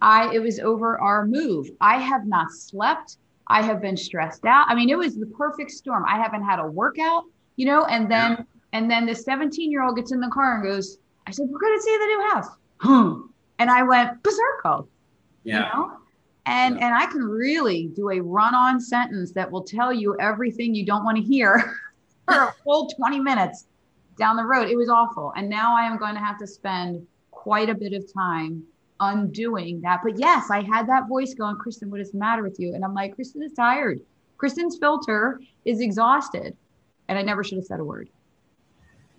I 0.00 0.32
it 0.32 0.40
was 0.40 0.60
over 0.60 0.98
our 1.00 1.26
move. 1.26 1.70
I 1.80 1.98
have 1.98 2.26
not 2.26 2.52
slept. 2.52 3.16
I 3.48 3.62
have 3.62 3.80
been 3.80 3.96
stressed 3.96 4.44
out. 4.44 4.66
I 4.68 4.74
mean, 4.74 4.90
it 4.90 4.98
was 4.98 5.16
the 5.16 5.26
perfect 5.26 5.70
storm. 5.70 6.04
I 6.06 6.18
haven't 6.18 6.44
had 6.44 6.58
a 6.58 6.66
workout, 6.66 7.24
you 7.56 7.66
know, 7.66 7.84
and 7.86 8.10
then 8.10 8.32
yeah. 8.32 8.44
and 8.72 8.90
then 8.90 9.06
the 9.06 9.14
17 9.14 9.70
year 9.70 9.82
old 9.82 9.96
gets 9.96 10.12
in 10.12 10.20
the 10.20 10.28
car 10.28 10.54
and 10.54 10.64
goes, 10.64 10.98
I 11.26 11.30
said, 11.30 11.46
We're 11.48 11.58
gonna 11.58 11.80
see 11.80 11.96
the 11.96 12.06
new 12.06 12.28
house. 12.30 12.48
Hmm. 12.80 13.20
And 13.58 13.70
I 13.70 13.82
went, 13.82 14.22
Berserko. 14.22 14.86
Yeah. 15.44 15.54
You 15.54 15.60
know? 15.60 15.92
And 16.46 16.76
yeah. 16.76 16.86
and 16.86 16.94
I 16.94 17.06
can 17.06 17.22
really 17.22 17.90
do 17.94 18.10
a 18.10 18.20
run-on 18.20 18.80
sentence 18.80 19.32
that 19.32 19.50
will 19.50 19.64
tell 19.64 19.92
you 19.92 20.16
everything 20.20 20.74
you 20.74 20.84
don't 20.84 21.04
want 21.04 21.16
to 21.16 21.22
hear 21.22 21.74
for 22.28 22.44
a 22.44 22.54
full 22.64 22.88
20 22.88 23.20
minutes 23.20 23.66
down 24.18 24.36
the 24.36 24.44
road. 24.44 24.68
It 24.68 24.76
was 24.76 24.88
awful. 24.88 25.32
And 25.36 25.48
now 25.48 25.76
I 25.76 25.82
am 25.82 25.98
going 25.98 26.14
to 26.14 26.20
have 26.20 26.38
to 26.38 26.46
spend 26.46 27.06
quite 27.30 27.70
a 27.70 27.74
bit 27.74 27.92
of 27.92 28.12
time 28.12 28.62
undoing 29.00 29.80
that. 29.82 30.00
But 30.02 30.18
yes, 30.18 30.50
I 30.50 30.62
had 30.62 30.88
that 30.88 31.08
voice 31.08 31.34
going, 31.34 31.56
Kristen, 31.56 31.90
what 31.90 32.00
is 32.00 32.12
the 32.12 32.18
matter 32.18 32.42
with 32.42 32.58
you? 32.58 32.74
And 32.74 32.84
I'm 32.84 32.94
like, 32.94 33.14
Kristen 33.14 33.42
is 33.42 33.52
tired. 33.52 34.00
Kristen's 34.36 34.76
filter 34.78 35.40
is 35.64 35.80
exhausted. 35.80 36.56
And 37.08 37.18
I 37.18 37.22
never 37.22 37.42
should 37.42 37.58
have 37.58 37.64
said 37.64 37.80
a 37.80 37.84
word. 37.84 38.08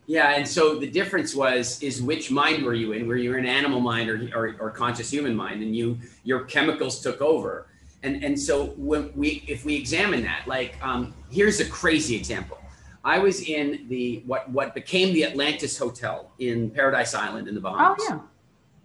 Yeah, 0.05 0.31
and 0.31 0.47
so 0.47 0.79
the 0.79 0.89
difference 0.89 1.35
was 1.35 1.81
is 1.83 2.01
which 2.01 2.31
mind 2.31 2.65
were 2.65 2.73
you 2.73 2.93
in? 2.93 3.07
Were 3.07 3.15
you 3.15 3.35
in 3.35 3.45
animal 3.45 3.79
mind 3.79 4.09
or, 4.09 4.29
or, 4.33 4.55
or 4.59 4.71
conscious 4.71 5.11
human 5.11 5.35
mind? 5.35 5.61
And 5.61 5.75
you 5.75 5.99
your 6.23 6.45
chemicals 6.45 7.01
took 7.01 7.21
over. 7.21 7.67
And 8.01 8.23
and 8.23 8.39
so 8.39 8.67
when 8.77 9.11
we 9.15 9.43
if 9.47 9.65
we 9.65 9.75
examine 9.75 10.23
that, 10.23 10.47
like 10.47 10.83
um, 10.83 11.13
here's 11.29 11.59
a 11.59 11.65
crazy 11.65 12.15
example. 12.15 12.57
I 13.03 13.19
was 13.19 13.43
in 13.43 13.85
the 13.87 14.23
what 14.25 14.49
what 14.49 14.73
became 14.73 15.13
the 15.13 15.25
Atlantis 15.25 15.77
Hotel 15.77 16.31
in 16.39 16.71
Paradise 16.71 17.13
Island 17.13 17.47
in 17.47 17.53
the 17.53 17.61
Bahamas. 17.61 18.01
Oh 18.09 18.15
yeah 18.15 18.19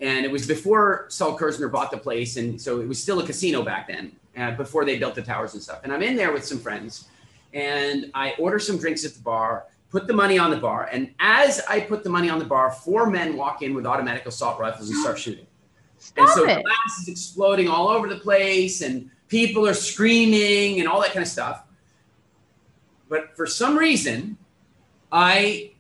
and 0.05 0.27
it 0.27 0.31
was 0.31 0.47
before 0.47 1.07
Sol 1.09 1.37
Kerzner 1.39 1.73
bought 1.73 1.91
the 1.91 1.97
place, 1.97 2.37
and 2.37 2.61
so 2.61 2.81
it 2.83 2.87
was 2.87 3.03
still 3.03 3.21
a 3.21 3.27
casino 3.27 3.63
back 3.63 3.89
then, 3.89 4.13
uh, 4.37 4.51
before 4.51 4.85
they 4.85 4.99
built 4.99 5.15
the 5.15 5.23
towers 5.23 5.55
and 5.55 5.63
stuff. 5.63 5.81
And 5.83 5.91
I'm 5.91 6.03
in 6.03 6.15
there 6.15 6.31
with 6.31 6.45
some 6.45 6.59
friends, 6.59 7.09
and 7.55 8.11
I 8.15 8.35
order 8.39 8.59
some 8.59 8.77
drinks 8.77 9.07
at 9.07 9.15
the 9.15 9.23
bar, 9.23 9.65
put 9.89 10.07
the 10.07 10.13
money 10.13 10.39
on 10.39 10.51
the 10.51 10.59
bar, 10.59 10.91
and 10.93 11.15
as 11.21 11.63
I 11.71 11.81
put 11.81 12.05
the 12.05 12.11
money 12.11 12.29
on 12.29 12.39
the 12.39 12.45
bar, 12.45 12.71
four 12.71 13.09
men 13.09 13.35
walk 13.35 13.63
in 13.63 13.73
with 13.73 13.87
automatic 13.87 14.27
assault 14.27 14.61
rifles 14.61 14.91
and 14.91 14.99
start 14.99 15.19
shooting. 15.19 15.47
Stop 15.97 16.29
and 16.29 16.35
so 16.35 16.45
it. 16.45 16.63
glass 16.63 16.99
is 17.01 17.09
exploding 17.09 17.69
all 17.69 17.89
over 17.89 18.07
the 18.07 18.19
place, 18.19 18.83
and 18.83 19.11
people 19.29 19.67
are 19.67 19.73
screaming 19.73 20.81
and 20.81 20.89
all 20.89 21.01
that 21.01 21.13
kind 21.15 21.23
of 21.23 21.29
stuff. 21.29 21.65
But 23.09 23.35
for 23.35 23.47
some 23.47 23.79
reason, 23.79 24.37
I 25.11 25.73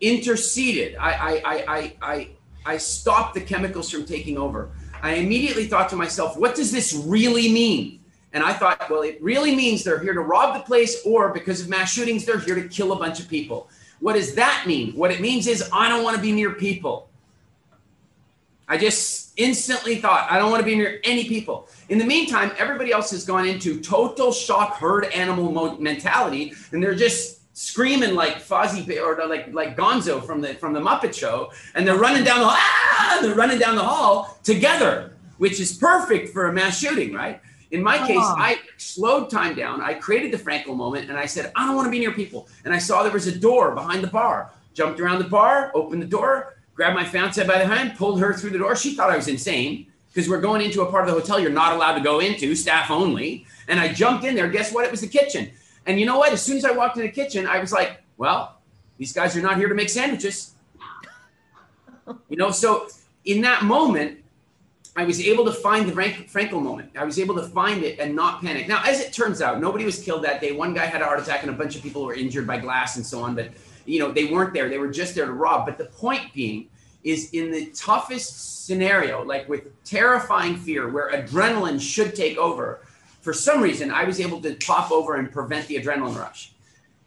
interceded. 0.00 0.96
I 0.96 1.12
I 1.12 1.42
I 1.44 1.64
I, 1.68 1.96
I 2.00 2.28
I 2.64 2.76
stopped 2.76 3.34
the 3.34 3.40
chemicals 3.40 3.90
from 3.90 4.04
taking 4.04 4.36
over. 4.38 4.70
I 5.02 5.14
immediately 5.14 5.66
thought 5.66 5.88
to 5.90 5.96
myself, 5.96 6.36
what 6.36 6.54
does 6.54 6.70
this 6.70 6.92
really 6.94 7.50
mean? 7.52 8.00
And 8.32 8.44
I 8.44 8.52
thought, 8.52 8.88
well, 8.88 9.02
it 9.02 9.20
really 9.22 9.56
means 9.56 9.82
they're 9.82 9.98
here 9.98 10.12
to 10.12 10.20
rob 10.20 10.54
the 10.54 10.60
place, 10.60 11.02
or 11.04 11.32
because 11.32 11.60
of 11.60 11.68
mass 11.68 11.92
shootings, 11.92 12.24
they're 12.24 12.38
here 12.38 12.54
to 12.54 12.68
kill 12.68 12.92
a 12.92 12.96
bunch 12.96 13.18
of 13.18 13.28
people. 13.28 13.68
What 13.98 14.12
does 14.12 14.34
that 14.34 14.64
mean? 14.66 14.92
What 14.92 15.10
it 15.10 15.20
means 15.20 15.46
is, 15.46 15.68
I 15.72 15.88
don't 15.88 16.04
want 16.04 16.16
to 16.16 16.22
be 16.22 16.32
near 16.32 16.52
people. 16.52 17.08
I 18.68 18.78
just 18.78 19.32
instantly 19.36 19.96
thought, 19.96 20.30
I 20.30 20.38
don't 20.38 20.50
want 20.50 20.60
to 20.60 20.64
be 20.64 20.76
near 20.76 21.00
any 21.02 21.24
people. 21.24 21.68
In 21.88 21.98
the 21.98 22.04
meantime, 22.04 22.52
everybody 22.56 22.92
else 22.92 23.10
has 23.10 23.24
gone 23.24 23.48
into 23.48 23.80
total 23.80 24.30
shock 24.32 24.76
herd 24.76 25.06
animal 25.06 25.76
mentality, 25.80 26.52
and 26.70 26.80
they're 26.80 26.94
just 26.94 27.39
screaming 27.60 28.14
like 28.14 28.36
Fozzie 28.42 28.98
or 28.98 29.28
like 29.28 29.52
like 29.52 29.76
Gonzo 29.76 30.24
from 30.24 30.40
the 30.40 30.54
from 30.54 30.72
the 30.72 30.80
Muppet 30.80 31.12
Show, 31.12 31.52
and 31.74 31.86
they're 31.86 31.98
running 31.98 32.24
down 32.24 32.40
the 32.40 32.46
ah, 32.48 33.18
they're 33.20 33.34
running 33.34 33.58
down 33.58 33.76
the 33.76 33.84
hall 33.84 34.38
together, 34.42 35.12
which 35.36 35.60
is 35.60 35.76
perfect 35.76 36.32
for 36.32 36.48
a 36.48 36.52
mass 36.52 36.80
shooting, 36.80 37.12
right? 37.12 37.38
In 37.70 37.82
my 37.82 37.98
case, 37.98 38.16
I 38.18 38.58
slowed 38.78 39.28
time 39.30 39.54
down. 39.54 39.82
I 39.82 39.92
created 39.94 40.32
the 40.32 40.38
Frankl 40.38 40.74
moment, 40.74 41.10
and 41.10 41.18
I 41.18 41.26
said, 41.26 41.52
I 41.54 41.66
don't 41.66 41.76
want 41.76 41.86
to 41.86 41.90
be 41.90 42.00
near 42.00 42.12
people. 42.12 42.48
And 42.64 42.74
I 42.74 42.78
saw 42.78 43.02
there 43.02 43.12
was 43.12 43.26
a 43.28 43.38
door 43.38 43.72
behind 43.74 44.02
the 44.02 44.08
bar. 44.08 44.50
Jumped 44.74 44.98
around 44.98 45.18
the 45.18 45.28
bar, 45.28 45.70
opened 45.74 46.02
the 46.02 46.06
door, 46.06 46.56
grabbed 46.74 46.96
my 46.96 47.04
fiance 47.04 47.46
by 47.46 47.58
the 47.58 47.66
hand, 47.66 47.96
pulled 47.96 48.18
her 48.20 48.32
through 48.32 48.50
the 48.50 48.58
door. 48.58 48.74
She 48.74 48.94
thought 48.94 49.10
I 49.10 49.16
was 49.16 49.28
insane. 49.28 49.86
because 50.12 50.28
we're 50.28 50.40
going 50.40 50.62
into 50.62 50.82
a 50.82 50.90
part 50.90 51.08
of 51.08 51.14
the 51.14 51.20
hotel 51.20 51.38
you're 51.38 51.50
not 51.50 51.72
allowed 51.72 51.94
to 51.94 52.00
go 52.00 52.18
into, 52.20 52.54
staff 52.54 52.90
only. 52.90 53.46
And 53.68 53.78
I 53.78 53.92
jumped 53.92 54.24
in 54.24 54.34
there. 54.34 54.48
Guess 54.48 54.72
what? 54.72 54.84
It 54.84 54.90
was 54.90 55.00
the 55.00 55.06
kitchen. 55.06 55.52
And 55.90 55.98
you 55.98 56.06
know 56.06 56.18
what? 56.18 56.32
As 56.32 56.40
soon 56.40 56.56
as 56.56 56.64
I 56.64 56.70
walked 56.70 56.96
in 56.98 57.02
the 57.02 57.08
kitchen, 57.10 57.48
I 57.48 57.58
was 57.58 57.72
like, 57.72 58.00
well, 58.16 58.60
these 58.96 59.12
guys 59.12 59.36
are 59.36 59.42
not 59.42 59.56
here 59.56 59.68
to 59.68 59.74
make 59.74 59.88
sandwiches. 59.88 60.52
You 62.28 62.36
know, 62.36 62.52
so 62.52 62.86
in 63.24 63.40
that 63.40 63.64
moment, 63.64 64.18
I 64.94 65.02
was 65.02 65.20
able 65.20 65.44
to 65.46 65.52
find 65.52 65.88
the 65.88 65.92
Frank, 65.92 66.30
Frankl 66.30 66.62
moment. 66.62 66.92
I 66.96 67.02
was 67.02 67.18
able 67.18 67.34
to 67.34 67.42
find 67.42 67.82
it 67.82 67.98
and 67.98 68.14
not 68.14 68.40
panic. 68.40 68.68
Now, 68.68 68.84
as 68.86 69.00
it 69.00 69.12
turns 69.12 69.42
out, 69.42 69.60
nobody 69.60 69.84
was 69.84 70.00
killed 70.00 70.22
that 70.22 70.40
day. 70.40 70.52
One 70.52 70.74
guy 70.74 70.86
had 70.86 71.02
a 71.02 71.06
heart 71.06 71.18
attack 71.18 71.42
and 71.42 71.50
a 71.50 71.54
bunch 71.54 71.74
of 71.74 71.82
people 71.82 72.04
were 72.04 72.14
injured 72.14 72.46
by 72.46 72.58
glass 72.58 72.94
and 72.94 73.04
so 73.04 73.24
on. 73.24 73.34
But, 73.34 73.50
you 73.84 73.98
know, 73.98 74.12
they 74.12 74.26
weren't 74.26 74.54
there. 74.54 74.68
They 74.68 74.78
were 74.78 74.92
just 74.92 75.16
there 75.16 75.26
to 75.26 75.32
rob. 75.32 75.66
But 75.66 75.76
the 75.76 75.86
point 75.86 76.32
being 76.32 76.68
is 77.02 77.30
in 77.30 77.50
the 77.50 77.66
toughest 77.70 78.64
scenario, 78.64 79.24
like 79.24 79.48
with 79.48 79.82
terrifying 79.82 80.56
fear 80.56 80.88
where 80.88 81.10
adrenaline 81.10 81.80
should 81.80 82.14
take 82.14 82.38
over, 82.38 82.82
for 83.20 83.32
some 83.32 83.62
reason, 83.62 83.90
I 83.90 84.04
was 84.04 84.20
able 84.20 84.40
to 84.42 84.54
pop 84.54 84.90
over 84.90 85.16
and 85.16 85.30
prevent 85.30 85.66
the 85.66 85.76
adrenaline 85.76 86.16
rush. 86.16 86.52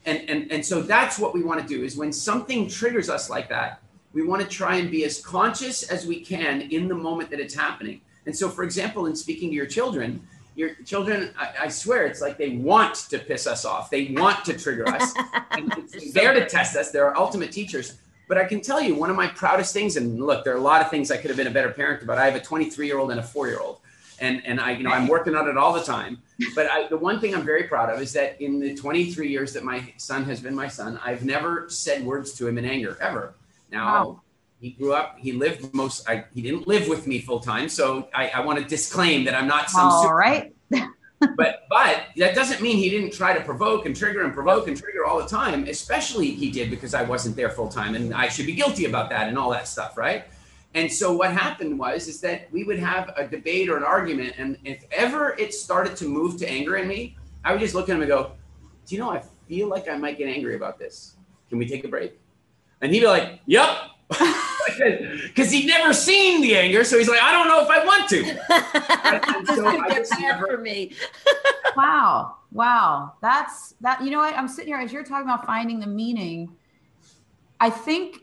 And, 0.06 0.30
and, 0.30 0.52
and 0.52 0.65
so 0.65 0.82
that's 0.82 1.17
what 1.17 1.34
we 1.34 1.43
want 1.43 1.62
to 1.62 1.67
do 1.67 1.84
is 1.84 1.95
when 1.95 2.12
something 2.12 2.67
triggers 2.67 3.10
us 3.10 3.30
like 3.30 3.49
that, 3.49 3.82
we 4.12 4.23
want 4.23 4.41
to 4.41 4.47
try 4.47 4.76
and 4.76 4.91
be 4.91 5.06
as 5.06 5.19
conscious 5.19 5.84
as 5.84 6.06
we 6.06 6.19
can 6.19 6.62
in 6.62 6.88
the 6.88 6.95
moment 6.95 7.32
that 7.32 7.39
it's 7.39 7.56
happening. 7.56 8.02
And 8.26 8.36
so, 8.36 8.49
for 8.49 8.63
example, 8.63 9.08
in 9.08 9.15
speaking 9.15 9.49
to 9.49 9.56
your 9.56 9.65
children, 9.65 10.21
your 10.56 10.76
children, 10.86 11.34
I, 11.38 11.54
I 11.62 11.67
swear, 11.69 12.06
it's 12.06 12.21
like 12.21 12.38
they 12.38 12.58
want 12.58 12.95
to 13.10 13.17
piss 13.17 13.47
us 13.47 13.65
off. 13.65 13.89
They 13.89 14.12
want 14.12 14.45
to 14.45 14.54
trigger 14.54 14.88
us. 14.88 15.13
it's 15.58 16.13
there 16.13 16.34
to 16.34 16.47
test 16.47 16.76
us. 16.76 16.91
They're 16.91 17.08
our 17.08 17.17
ultimate 17.17 17.52
teachers. 17.52 17.97
But 18.28 18.38
I 18.38 18.45
can 18.45 18.62
tell 18.62 18.80
you, 18.80 18.93
one 18.93 19.10
of 19.10 19.15
my 19.15 19.28
proudest 19.28 19.73
things, 19.73 19.97
and 19.97 20.23
look, 20.23 20.45
there 20.45 20.54
are 20.54 20.58
a 20.58 20.62
lot 20.62 20.82
of 20.82 20.89
things 20.91 21.12
I 21.12 21.17
could 21.17 21.30
have 21.30 21.38
been 21.38 21.47
a 21.47 21.52
better 21.52 21.71
parent 21.71 22.04
about. 22.04 22.19
I 22.19 22.26
have 22.26 22.36
a 22.36 22.39
23 22.39 22.86
year 22.86 22.99
old 22.99 23.12
and 23.12 23.19
a 23.19 23.23
four 23.23 23.47
year 23.47 23.60
old 23.60 23.80
and 24.19 24.45
and 24.45 24.60
I 24.60 24.71
you 24.71 24.84
know 24.84 24.91
I'm 24.91 25.08
working 25.08 25.36
on 25.36 25.47
it 25.47 25.58
all 25.58 25.73
the 25.73 25.84
time. 25.84 26.21
But 26.56 26.69
I, 26.69 26.88
the 26.88 26.97
one 26.97 27.19
thing 27.19 27.36
I'm 27.36 27.45
very 27.45 27.63
proud 27.63 27.89
of 27.89 28.02
is 28.02 28.12
that 28.13 28.41
in 28.41 28.60
the 28.60 28.76
23 28.76 29.30
years 29.30 29.54
that 29.54 29.63
my 29.63 29.93
son 29.97 30.23
has 30.26 30.41
been 30.41 30.56
my 30.56 30.67
son, 30.67 30.99
I've 31.04 31.23
never 31.23 31.69
said 31.69 32.04
words 32.04 32.34
to 32.34 32.47
him 32.47 32.58
in 32.58 32.65
anger 32.65 32.97
ever. 32.99 33.36
Now 33.71 33.86
wow. 33.86 34.21
he 34.60 34.71
grew 34.71 34.93
up, 34.93 35.17
he 35.19 35.32
lived 35.32 35.73
most. 35.73 36.08
I, 36.10 36.26
he 36.34 36.41
didn't 36.41 36.67
live 36.67 36.88
with 36.88 37.08
me 37.08 37.19
full 37.19 37.39
time, 37.39 37.69
so 37.69 38.10
I, 38.13 38.30
I 38.30 38.39
want 38.41 38.60
to 38.60 38.65
disclaim 38.65 39.26
that 39.26 39.36
I'm 39.36 39.47
not 39.47 39.69
some. 39.69 39.88
All 39.88 40.04
super, 40.04 40.15
right. 40.15 40.54
but 40.69 41.63
but 41.69 42.06
that 42.17 42.36
doesn't 42.36 42.62
mean 42.62 42.78
he 42.78 42.89
didn't 42.89 43.13
try 43.13 43.34
to 43.34 43.43
provoke 43.43 43.86
and 43.86 43.95
trigger 43.95 44.23
and 44.23 44.34
provoke 44.34 44.67
and 44.67 44.78
trigger 44.78 45.06
all 45.06 45.19
the 45.19 45.28
time. 45.28 45.67
Especially 45.67 46.32
he 46.32 46.52
did 46.52 46.69
because 46.69 46.93
I 46.93 47.04
wasn't 47.04 47.36
there 47.36 47.49
full 47.49 47.69
time, 47.69 47.95
and 47.95 48.13
I 48.13 48.28
should 48.28 48.45
be 48.45 48.54
guilty 48.54 48.86
about 48.86 49.10
that 49.12 49.28
and 49.28 49.38
all 49.38 49.49
that 49.52 49.67
stuff, 49.67 49.97
right? 49.97 50.26
And 50.75 50.91
so 50.91 51.13
what 51.13 51.31
happened 51.31 51.77
was 51.77 52.07
is 52.07 52.19
that 52.21 52.51
we 52.51 52.63
would 52.63 52.79
have 52.79 53.13
a 53.15 53.27
debate 53.27 53.69
or 53.69 53.77
an 53.77 53.83
argument, 53.83 54.33
and 54.38 54.57
if 54.63 54.86
ever 54.91 55.36
it 55.38 55.53
started 55.53 55.95
to 55.97 56.05
move 56.05 56.38
to 56.38 56.49
anger 56.49 56.77
in 56.77 56.88
me, 56.88 57.15
I 57.45 57.51
would 57.51 57.62
just 57.62 57.75
look 57.75 57.89
at 57.89 57.95
him 57.95 58.01
and 58.01 58.09
go, 58.09 58.31
"Do 58.88 58.95
you 58.95 59.01
know? 59.01 59.12
I 59.12 59.23
feel 59.47 59.67
like 59.67 59.88
I 59.88 59.97
might 59.97 60.17
get 60.17 60.29
angry 60.29 60.55
about 60.55 60.79
this. 60.79 61.15
Can 61.49 61.59
we 61.59 61.67
take 61.67 61.83
a 61.83 61.88
break?" 61.88 62.19
And 62.81 62.91
he'd 62.91 63.01
be 63.01 63.07
like, 63.07 63.39
"Yep." 63.45 63.69
Because 65.27 65.51
he'd 65.51 65.67
never 65.67 65.93
seen 65.93 66.41
the 66.41 66.55
anger, 66.55 66.83
so 66.83 66.97
he's 66.97 67.07
like, 67.07 67.21
"I 67.21 67.31
don't 67.31 67.47
know 67.47 67.62
if 67.62 67.69
I 67.69 67.86
want 67.86 68.09
to." 68.09 68.23
so 69.55 69.67
I 69.67 69.89
just 69.89 70.19
never... 70.19 70.47
for 70.47 70.57
me. 70.57 70.93
wow, 71.77 72.38
wow, 72.51 73.13
that's 73.21 73.75
that. 73.81 74.03
You 74.03 74.09
know 74.09 74.19
what? 74.19 74.36
I'm 74.36 74.47
sitting 74.47 74.69
here 74.73 74.79
as 74.79 74.91
you're 74.91 75.03
talking 75.03 75.29
about 75.29 75.45
finding 75.45 75.79
the 75.79 75.88
meaning. 75.88 76.49
I 77.59 77.69
think 77.69 78.22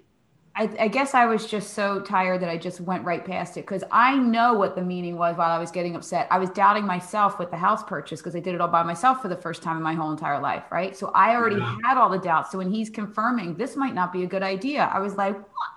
I, 0.57 0.69
I, 0.81 0.89
guess 0.89 1.15
I 1.15 1.27
was 1.27 1.47
just 1.47 1.75
so 1.75 2.01
tired 2.01 2.43
that 2.43 2.51
I 2.51 2.57
just 2.57 2.81
went 2.81 3.05
right 3.05 3.25
past 3.25 3.57
it 3.57 3.63
because 3.63 3.85
I 3.91 4.17
know 4.17 4.53
what 4.53 4.75
the 4.75 4.83
meaning 4.83 5.17
was 5.17 5.37
while 5.37 5.51
I 5.51 5.59
was 5.59 5.71
getting 5.71 5.95
upset. 5.95 6.27
I 6.31 6.39
was 6.39 6.51
doubting 6.51 6.85
myself 6.85 7.39
with 7.39 7.51
the 7.51 7.57
house 7.57 7.85
purchase 7.85 8.21
because 8.21 8.35
I 8.35 8.41
did 8.41 8.55
it 8.55 8.61
all 8.61 8.69
by 8.69 8.83
myself 8.83 9.23
for 9.23 9.29
the 9.29 9.37
first 9.37 9.63
time 9.63 9.77
in 9.77 9.83
my 9.83 9.95
whole 9.95 10.11
entire 10.11 10.41
life, 10.41 10.65
right? 10.71 10.97
So 10.97 11.13
I 11.15 11.37
already 11.37 11.57
yeah. 11.57 11.77
had 11.85 11.97
all 11.97 12.11
the 12.11 12.19
doubts. 12.19 12.51
So 12.51 12.59
when 12.59 12.71
he's 12.71 12.91
confirming 12.91 13.55
this 13.55 13.77
might 13.77 13.95
not 13.95 14.13
be 14.13 14.25
a 14.25 14.27
good 14.27 14.43
idea, 14.43 14.91
I 14.93 14.99
was 14.99 15.15
like 15.15 15.35
what? 15.35 15.71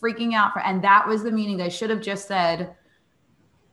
freaking 0.00 0.34
out 0.34 0.52
for, 0.52 0.60
and 0.60 0.82
that 0.84 1.06
was 1.06 1.24
the 1.24 1.32
meaning 1.32 1.56
that 1.56 1.64
I 1.64 1.68
should 1.68 1.90
have 1.90 2.00
just 2.00 2.28
said, 2.28 2.76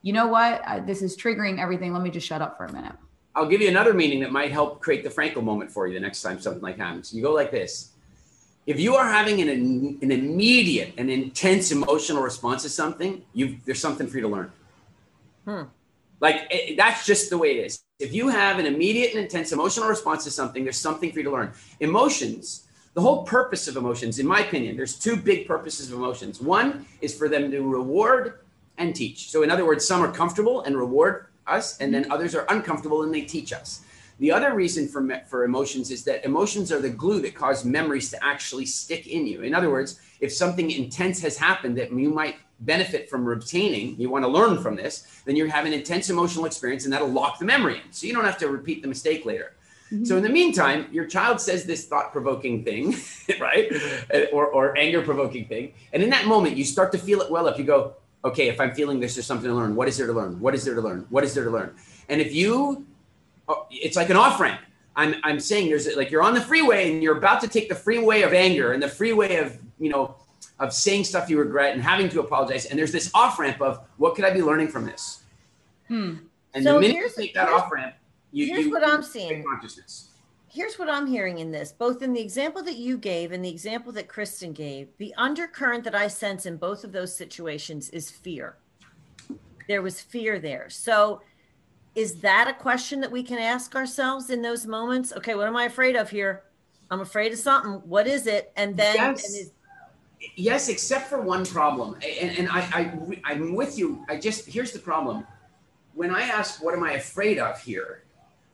you 0.01 0.11
know 0.11 0.27
what, 0.27 0.87
this 0.87 1.01
is 1.01 1.15
triggering 1.15 1.59
everything. 1.59 1.93
Let 1.93 2.01
me 2.01 2.09
just 2.09 2.27
shut 2.27 2.41
up 2.41 2.57
for 2.57 2.65
a 2.65 2.73
minute. 2.73 2.93
I'll 3.35 3.47
give 3.47 3.61
you 3.61 3.69
another 3.69 3.93
meaning 3.93 4.19
that 4.21 4.31
might 4.31 4.51
help 4.51 4.81
create 4.81 5.03
the 5.03 5.09
Frankl 5.09 5.43
moment 5.43 5.71
for 5.71 5.87
you 5.87 5.93
the 5.93 5.99
next 5.99 6.23
time 6.23 6.39
something 6.39 6.63
like 6.63 6.77
happens. 6.77 7.13
You 7.13 7.21
go 7.21 7.31
like 7.31 7.51
this 7.51 7.91
if 8.67 8.77
you 8.81 8.95
are 8.95 9.07
having 9.09 9.41
an, 9.41 9.49
an 10.01 10.11
immediate 10.11 10.93
and 10.97 11.09
intense 11.09 11.71
emotional 11.71 12.21
response 12.21 12.63
to 12.63 12.69
something, 12.69 13.23
you 13.33 13.57
there's 13.65 13.79
something 13.79 14.07
for 14.07 14.17
you 14.17 14.23
to 14.23 14.27
learn. 14.27 14.51
Hmm. 15.45 15.63
Like 16.19 16.47
it, 16.51 16.75
that's 16.75 17.05
just 17.05 17.29
the 17.29 17.37
way 17.37 17.57
it 17.57 17.65
is. 17.65 17.83
If 17.99 18.13
you 18.13 18.27
have 18.27 18.59
an 18.59 18.65
immediate 18.65 19.11
and 19.13 19.23
intense 19.23 19.53
emotional 19.53 19.87
response 19.87 20.25
to 20.25 20.31
something, 20.31 20.65
there's 20.65 20.77
something 20.77 21.11
for 21.11 21.19
you 21.19 21.23
to 21.23 21.31
learn. 21.31 21.53
Emotions, 21.79 22.67
the 22.93 23.01
whole 23.01 23.23
purpose 23.23 23.69
of 23.69 23.77
emotions, 23.77 24.19
in 24.19 24.27
my 24.27 24.41
opinion, 24.41 24.75
there's 24.75 24.99
two 24.99 25.15
big 25.15 25.47
purposes 25.47 25.91
of 25.91 25.97
emotions. 25.97 26.41
One 26.41 26.85
is 26.99 27.17
for 27.17 27.29
them 27.29 27.49
to 27.51 27.61
reward 27.61 28.39
and 28.77 28.93
teach. 28.93 29.31
So, 29.31 29.43
in 29.43 29.49
other 29.49 29.65
words, 29.65 29.87
some 29.87 30.01
are 30.01 30.11
comfortable 30.11 30.61
and 30.63 30.75
reward 30.75 31.27
us, 31.47 31.77
and 31.77 31.93
then 31.93 32.11
others 32.11 32.35
are 32.35 32.45
uncomfortable 32.49 33.03
and 33.03 33.13
they 33.13 33.21
teach 33.21 33.53
us. 33.53 33.81
The 34.19 34.31
other 34.31 34.53
reason 34.53 34.87
for, 34.87 35.01
me- 35.01 35.21
for 35.27 35.43
emotions 35.43 35.91
is 35.91 36.03
that 36.05 36.25
emotions 36.25 36.71
are 36.71 36.81
the 36.81 36.89
glue 36.89 37.21
that 37.21 37.35
cause 37.35 37.63
memories 37.63 38.09
to 38.11 38.23
actually 38.23 38.65
stick 38.65 39.07
in 39.07 39.27
you. 39.27 39.41
In 39.41 39.53
other 39.53 39.69
words, 39.69 39.99
if 40.19 40.33
something 40.33 40.71
intense 40.71 41.21
has 41.21 41.37
happened 41.37 41.77
that 41.77 41.91
you 41.91 42.09
might 42.09 42.37
benefit 42.61 43.09
from 43.09 43.25
retaining, 43.25 43.99
you 43.99 44.09
want 44.09 44.25
to 44.25 44.29
learn 44.29 44.61
from 44.61 44.75
this, 44.75 45.21
then 45.25 45.35
you 45.35 45.45
have 45.47 45.65
an 45.65 45.73
intense 45.73 46.09
emotional 46.09 46.45
experience 46.45 46.85
and 46.85 46.93
that'll 46.93 47.07
lock 47.07 47.37
the 47.37 47.45
memory 47.45 47.75
in. 47.75 47.91
So 47.91 48.07
you 48.07 48.13
don't 48.13 48.25
have 48.25 48.39
to 48.39 48.49
repeat 48.49 48.81
the 48.81 48.87
mistake 48.87 49.25
later. 49.25 49.53
Mm-hmm. 49.91 50.05
So 50.05 50.17
in 50.17 50.23
the 50.23 50.29
meantime, 50.29 50.87
your 50.91 51.05
child 51.05 51.39
says 51.39 51.65
this 51.65 51.85
thought-provoking 51.85 52.63
thing, 52.63 52.95
right? 53.39 53.71
or, 54.33 54.47
or 54.47 54.77
anger-provoking 54.77 55.45
thing. 55.45 55.73
And 55.93 56.03
in 56.03 56.09
that 56.09 56.25
moment, 56.25 56.57
you 56.57 56.65
start 56.65 56.91
to 56.93 56.97
feel 56.97 57.21
it 57.21 57.31
well 57.31 57.47
up. 57.47 57.57
You 57.57 57.63
go, 57.63 57.93
okay, 58.25 58.49
if 58.49 58.59
I'm 58.59 58.73
feeling 58.73 58.99
this, 58.99 59.15
there's 59.15 59.27
something 59.27 59.47
to 59.47 59.55
learn. 59.55 59.75
What 59.75 59.87
is 59.87 59.97
there 59.97 60.07
to 60.07 60.13
learn? 60.13 60.39
What 60.39 60.55
is 60.55 60.65
there 60.65 60.75
to 60.75 60.81
learn? 60.81 61.05
What 61.09 61.23
is 61.23 61.33
there 61.33 61.45
to 61.45 61.51
learn? 61.51 61.75
And 62.09 62.19
if 62.19 62.33
you 62.33 62.85
it's 63.71 63.95
like 63.95 64.09
an 64.09 64.17
off 64.17 64.39
ramp. 64.39 64.61
I'm, 64.95 65.15
I'm 65.23 65.39
saying 65.39 65.69
there's 65.69 65.95
like 65.95 66.09
you're 66.09 66.23
on 66.23 66.33
the 66.33 66.41
freeway 66.41 66.91
and 66.91 67.03
you're 67.03 67.17
about 67.17 67.39
to 67.41 67.47
take 67.47 67.69
the 67.69 67.75
freeway 67.75 68.23
of 68.23 68.33
anger 68.33 68.73
and 68.73 68.81
the 68.81 68.89
freeway 68.89 69.35
of 69.37 69.57
you 69.79 69.89
know 69.89 70.15
of 70.59 70.73
saying 70.73 71.03
stuff 71.03 71.29
you 71.29 71.37
regret 71.37 71.73
and 71.73 71.83
having 71.83 72.09
to 72.09 72.19
apologize 72.19 72.65
and 72.65 72.79
there's 72.79 72.91
this 72.91 73.11
off 73.13 73.37
ramp 73.37 73.61
of 73.61 73.85
what 73.97 74.15
could 74.15 74.25
I 74.25 74.33
be 74.33 74.41
learning 74.41 74.69
from 74.69 74.85
this? 74.85 75.21
Hmm. 75.87 76.15
And 76.53 76.63
so 76.63 76.73
the 76.73 76.79
minute 76.79 76.95
you 76.95 77.09
take 77.15 77.33
that 77.35 77.47
off 77.47 77.71
ramp, 77.71 77.93
you, 78.31 78.47
here's 78.47 78.65
you, 78.65 78.71
what 78.71 78.87
I'm 78.87 79.03
seeing. 79.03 79.43
Consciousness. 79.43 80.09
Here's 80.49 80.79
what 80.79 80.89
I'm 80.89 81.05
hearing 81.05 81.37
in 81.37 81.51
this, 81.51 81.71
both 81.71 82.01
in 82.01 82.13
the 82.13 82.21
example 82.21 82.63
that 82.63 82.77
you 82.77 82.97
gave 82.97 83.31
and 83.31 83.45
the 83.45 83.49
example 83.49 83.91
that 83.91 84.07
Kristen 84.07 84.53
gave. 84.53 84.87
The 84.97 85.13
undercurrent 85.15 85.83
that 85.83 85.93
I 85.93 86.07
sense 86.07 86.47
in 86.47 86.57
both 86.57 86.83
of 86.83 86.91
those 86.91 87.15
situations 87.15 87.89
is 87.91 88.09
fear. 88.09 88.55
There 89.67 89.83
was 89.83 90.01
fear 90.01 90.39
there. 90.39 90.69
So 90.69 91.21
is 91.97 92.19
that 92.19 92.47
a 92.47 92.53
question 92.53 93.01
that 93.01 93.11
we 93.11 93.23
can 93.23 93.39
ask 93.39 93.75
ourselves 93.75 94.29
in 94.29 94.43
those 94.43 94.67
moments? 94.67 95.11
Okay, 95.17 95.33
what 95.33 95.47
am 95.47 95.55
I 95.55 95.63
afraid 95.63 95.95
of 95.95 96.11
here? 96.11 96.43
I'm 96.91 97.01
afraid 97.01 97.33
of 97.33 97.39
something. 97.39 97.81
What 97.89 98.05
is 98.05 98.27
it? 98.27 98.51
And 98.55 98.77
then, 98.77 98.95
yes, 98.95 99.33
and 99.33 99.51
yes 100.35 100.69
except 100.69 101.07
for 101.07 101.19
one 101.19 101.43
problem. 101.43 101.95
And, 101.95 102.37
and 102.37 102.49
I, 102.49 102.59
I, 102.71 103.21
I'm 103.25 103.55
with 103.55 103.79
you. 103.79 104.05
I 104.07 104.19
just, 104.19 104.45
here's 104.45 104.71
the 104.71 104.79
problem. 104.79 105.25
When 105.95 106.13
I 106.13 106.21
ask, 106.21 106.63
what 106.63 106.75
am 106.75 106.83
I 106.83 106.93
afraid 106.93 107.39
of 107.39 107.59
here? 107.59 108.03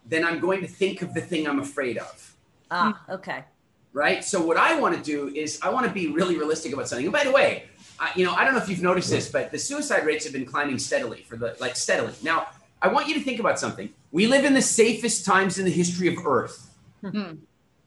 Then 0.05 0.23
I'm 0.23 0.39
going 0.39 0.61
to 0.61 0.67
think 0.67 1.01
of 1.01 1.13
the 1.13 1.19
thing 1.19 1.45
I'm 1.45 1.59
afraid 1.59 1.97
of. 1.97 2.35
Ah, 2.71 3.03
okay. 3.09 3.43
Right. 3.91 4.23
So 4.23 4.41
what 4.41 4.55
I 4.55 4.79
want 4.79 4.95
to 4.95 5.03
do 5.03 5.35
is 5.35 5.59
I 5.61 5.67
want 5.69 5.85
to 5.85 5.91
be 5.91 6.07
really 6.07 6.37
realistic 6.37 6.71
about 6.71 6.87
something. 6.87 7.07
And 7.07 7.13
by 7.13 7.25
the 7.25 7.31
way, 7.31 7.65
I, 7.99 8.09
you 8.15 8.25
know, 8.25 8.33
I 8.35 8.45
don't 8.45 8.53
know 8.53 8.61
if 8.61 8.69
you've 8.69 8.81
noticed 8.81 9.09
this, 9.09 9.29
but 9.29 9.51
the 9.51 9.59
suicide 9.59 10.05
rates 10.05 10.23
have 10.23 10.31
been 10.31 10.45
climbing 10.45 10.79
steadily 10.79 11.23
for 11.23 11.35
the 11.35 11.57
like 11.59 11.75
steadily. 11.75 12.13
Now, 12.23 12.47
I 12.83 12.89
want 12.89 13.07
you 13.07 13.13
to 13.13 13.21
think 13.21 13.39
about 13.39 13.57
something. 13.57 13.89
We 14.11 14.27
live 14.27 14.43
in 14.43 14.53
the 14.53 14.61
safest 14.61 15.25
times 15.25 15.57
in 15.57 15.63
the 15.63 15.71
history 15.71 16.09
of 16.09 16.25
Earth. 16.25 16.69
Mm-hmm. 17.01 17.35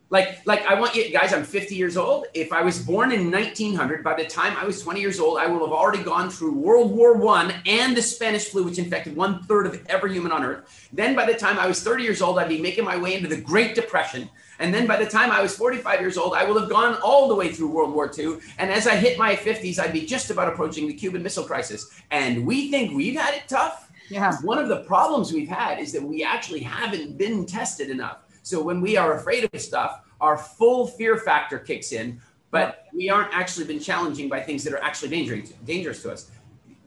Like, 0.08 0.46
like 0.46 0.64
I 0.66 0.78
want 0.80 0.94
you 0.94 1.10
guys. 1.10 1.34
I'm 1.34 1.44
50 1.44 1.74
years 1.74 1.96
old. 1.98 2.26
If 2.32 2.52
I 2.52 2.62
was 2.62 2.78
born 2.78 3.12
in 3.12 3.30
1900, 3.30 4.02
by 4.02 4.14
the 4.14 4.24
time 4.24 4.56
I 4.56 4.64
was 4.64 4.80
20 4.80 5.00
years 5.00 5.20
old, 5.20 5.38
I 5.38 5.46
will 5.46 5.66
have 5.66 5.72
already 5.72 6.02
gone 6.02 6.30
through 6.30 6.52
World 6.52 6.92
War 6.92 7.14
One 7.14 7.52
and 7.66 7.94
the 7.94 8.00
Spanish 8.00 8.46
flu, 8.46 8.64
which 8.64 8.78
infected 8.78 9.16
one 9.16 9.42
third 9.42 9.66
of 9.66 9.84
every 9.88 10.12
human 10.12 10.32
on 10.32 10.44
Earth. 10.44 10.88
Then, 10.92 11.14
by 11.14 11.26
the 11.26 11.34
time 11.34 11.58
I 11.58 11.66
was 11.66 11.82
30 11.82 12.02
years 12.02 12.22
old, 12.22 12.38
I'd 12.38 12.48
be 12.48 12.60
making 12.60 12.84
my 12.84 12.96
way 12.96 13.14
into 13.14 13.28
the 13.28 13.40
Great 13.40 13.74
Depression. 13.74 14.30
And 14.58 14.72
then 14.72 14.86
by 14.86 14.96
the 14.96 15.06
time 15.06 15.30
I 15.30 15.42
was 15.42 15.54
45 15.54 16.00
years 16.00 16.16
old, 16.16 16.32
I 16.32 16.44
will 16.44 16.58
have 16.58 16.70
gone 16.70 16.94
all 17.02 17.28
the 17.28 17.34
way 17.34 17.52
through 17.52 17.68
World 17.68 17.92
War 17.92 18.10
II. 18.16 18.38
And 18.58 18.70
as 18.70 18.86
I 18.86 18.96
hit 18.96 19.18
my 19.18 19.36
50s, 19.36 19.78
I'd 19.78 19.92
be 19.92 20.06
just 20.06 20.30
about 20.30 20.48
approaching 20.48 20.86
the 20.86 20.94
Cuban 20.94 21.22
Missile 21.22 21.44
Crisis. 21.44 21.90
And 22.10 22.46
we 22.46 22.70
think 22.70 22.96
we've 22.96 23.20
had 23.20 23.34
it 23.34 23.42
tough. 23.48 23.85
Yeah. 24.08 24.36
One 24.42 24.58
of 24.58 24.68
the 24.68 24.82
problems 24.84 25.32
we've 25.32 25.48
had 25.48 25.78
is 25.78 25.92
that 25.92 26.02
we 26.02 26.22
actually 26.22 26.60
haven't 26.60 27.18
been 27.18 27.46
tested 27.46 27.90
enough. 27.90 28.18
So 28.42 28.62
when 28.62 28.80
we 28.80 28.96
are 28.96 29.14
afraid 29.14 29.48
of 29.52 29.60
stuff, 29.60 30.02
our 30.20 30.38
full 30.38 30.86
fear 30.86 31.18
factor 31.18 31.58
kicks 31.58 31.92
in, 31.92 32.20
but 32.50 32.86
we 32.94 33.10
aren't 33.10 33.34
actually 33.34 33.66
been 33.66 33.80
challenging 33.80 34.28
by 34.28 34.40
things 34.40 34.64
that 34.64 34.72
are 34.72 34.82
actually 34.82 35.08
dangerous, 35.08 35.50
dangerous 35.64 36.02
to 36.02 36.12
us. 36.12 36.30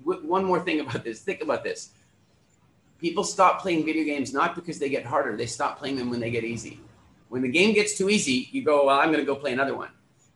w- 0.03 0.25
one 0.25 0.45
more 0.45 0.61
thing 0.61 0.79
about 0.79 1.03
this. 1.03 1.21
Think 1.21 1.41
about 1.41 1.63
this. 1.63 1.91
People 2.99 3.23
stop 3.23 3.61
playing 3.61 3.85
video 3.85 4.03
games 4.03 4.33
not 4.33 4.55
because 4.55 4.79
they 4.79 4.89
get 4.89 5.05
harder. 5.05 5.37
They 5.37 5.45
stop 5.45 5.77
playing 5.77 5.97
them 5.97 6.09
when 6.09 6.19
they 6.19 6.31
get 6.31 6.43
easy. 6.43 6.79
When 7.29 7.41
the 7.41 7.49
game 7.49 7.73
gets 7.73 7.97
too 7.97 8.09
easy, 8.09 8.49
you 8.51 8.63
go, 8.63 8.85
well, 8.85 8.99
I'm 8.99 9.11
going 9.11 9.19
to 9.19 9.25
go 9.25 9.35
play 9.35 9.53
another 9.53 9.75
one. 9.75 9.91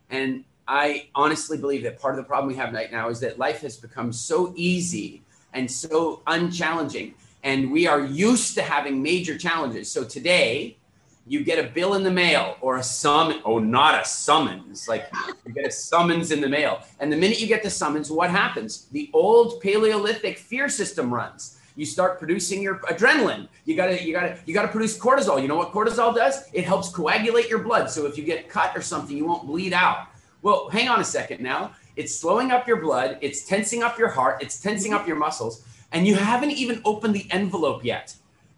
And 0.10 0.43
I 0.67 1.08
honestly 1.15 1.58
believe 1.58 1.84
that 1.84 2.00
part 2.00 2.13
of 2.13 2.17
the 2.17 2.28
problem 2.28 2.48
we 2.48 2.56
have 2.56 2.72
right 2.74 2.91
now 2.91 3.10
is 3.10 3.19
that 3.22 3.39
life 3.39 3.62
has 3.62 3.78
become 3.78 4.13
so 4.13 4.54
easy 4.56 5.23
and 5.54 5.70
so 5.70 6.22
unchallenging. 6.28 7.13
And 7.44 7.72
we 7.72 7.88
are 7.88 8.02
used 8.02 8.56
to 8.56 8.62
having 8.62 9.02
major 9.02 9.38
challenges. 9.38 9.92
So 9.92 10.04
today, 10.04 10.78
you 11.26 11.44
get 11.44 11.63
a 11.63 11.70
bill 11.70 11.94
in 11.94 12.04
the 12.04 12.12
mail 12.12 12.58
or 12.62 12.78
a 12.78 12.84
summons. 12.84 13.42
Oh, 13.46 13.60
not 13.60 14.02
a 14.02 14.06
summons. 14.06 14.88
Like 14.88 15.10
you 15.46 15.54
get 15.54 15.66
a 15.66 15.72
summons 15.72 16.32
in 16.32 16.42
the 16.42 16.50
mail. 16.50 16.82
And 17.00 17.12
the 17.12 17.18
minute 17.18 17.39
you 17.39 17.48
get 17.48 17.63
the 17.63 17.70
summons, 17.70 18.12
what 18.12 18.30
happens? 18.30 18.88
The 18.92 19.10
old 19.13 19.62
Paleolithic 19.62 20.38
fear 20.38 20.68
system 20.68 21.13
runs. 21.13 21.60
You 21.76 21.86
start 21.86 22.20
producing 22.20 22.62
your 22.62 22.80
adrenaline. 22.80 23.48
You 23.66 23.76
gotta, 23.76 24.04
you 24.04 24.13
gotta, 24.13 24.38
you 24.46 24.54
gotta 24.54 24.68
produce 24.68 24.98
cortisol. 24.98 25.42
You 25.42 25.48
know 25.48 25.56
what 25.56 25.72
cortisol 25.72 26.13
does? 26.13 26.50
It 26.54 26.66
helps 26.66 26.89
coagulate 26.89 27.50
your 27.50 27.60
blood. 27.60 27.89
So 27.89 28.06
if 28.06 28.18
you 28.18 28.24
get 28.24 28.50
cut 28.50 28.78
or 28.78 28.82
something, 28.82 29.16
you 29.16 29.26
won't 29.26 29.48
bleed 29.48 29.74
out. 29.74 30.08
Well, 30.42 30.70
hang 30.70 30.89
on 30.89 31.00
a 31.00 31.06
second 31.06 31.42
now. 31.42 31.72
It's 31.95 32.15
slowing 32.15 32.51
up 32.51 32.67
your 32.67 32.82
blood. 32.82 33.17
It's 33.21 33.45
tensing 33.45 33.84
up 33.84 33.97
your 33.97 34.10
heart. 34.10 34.41
It's 34.41 34.60
tensing 34.60 34.93
up 34.93 35.08
your 35.08 35.15
muscles. 35.15 35.63
And 35.91 36.08
you 36.08 36.15
haven't 36.15 36.51
even 36.51 36.82
opened 36.86 37.13
the 37.15 37.27
envelope 37.32 37.84
yet. 37.84 38.15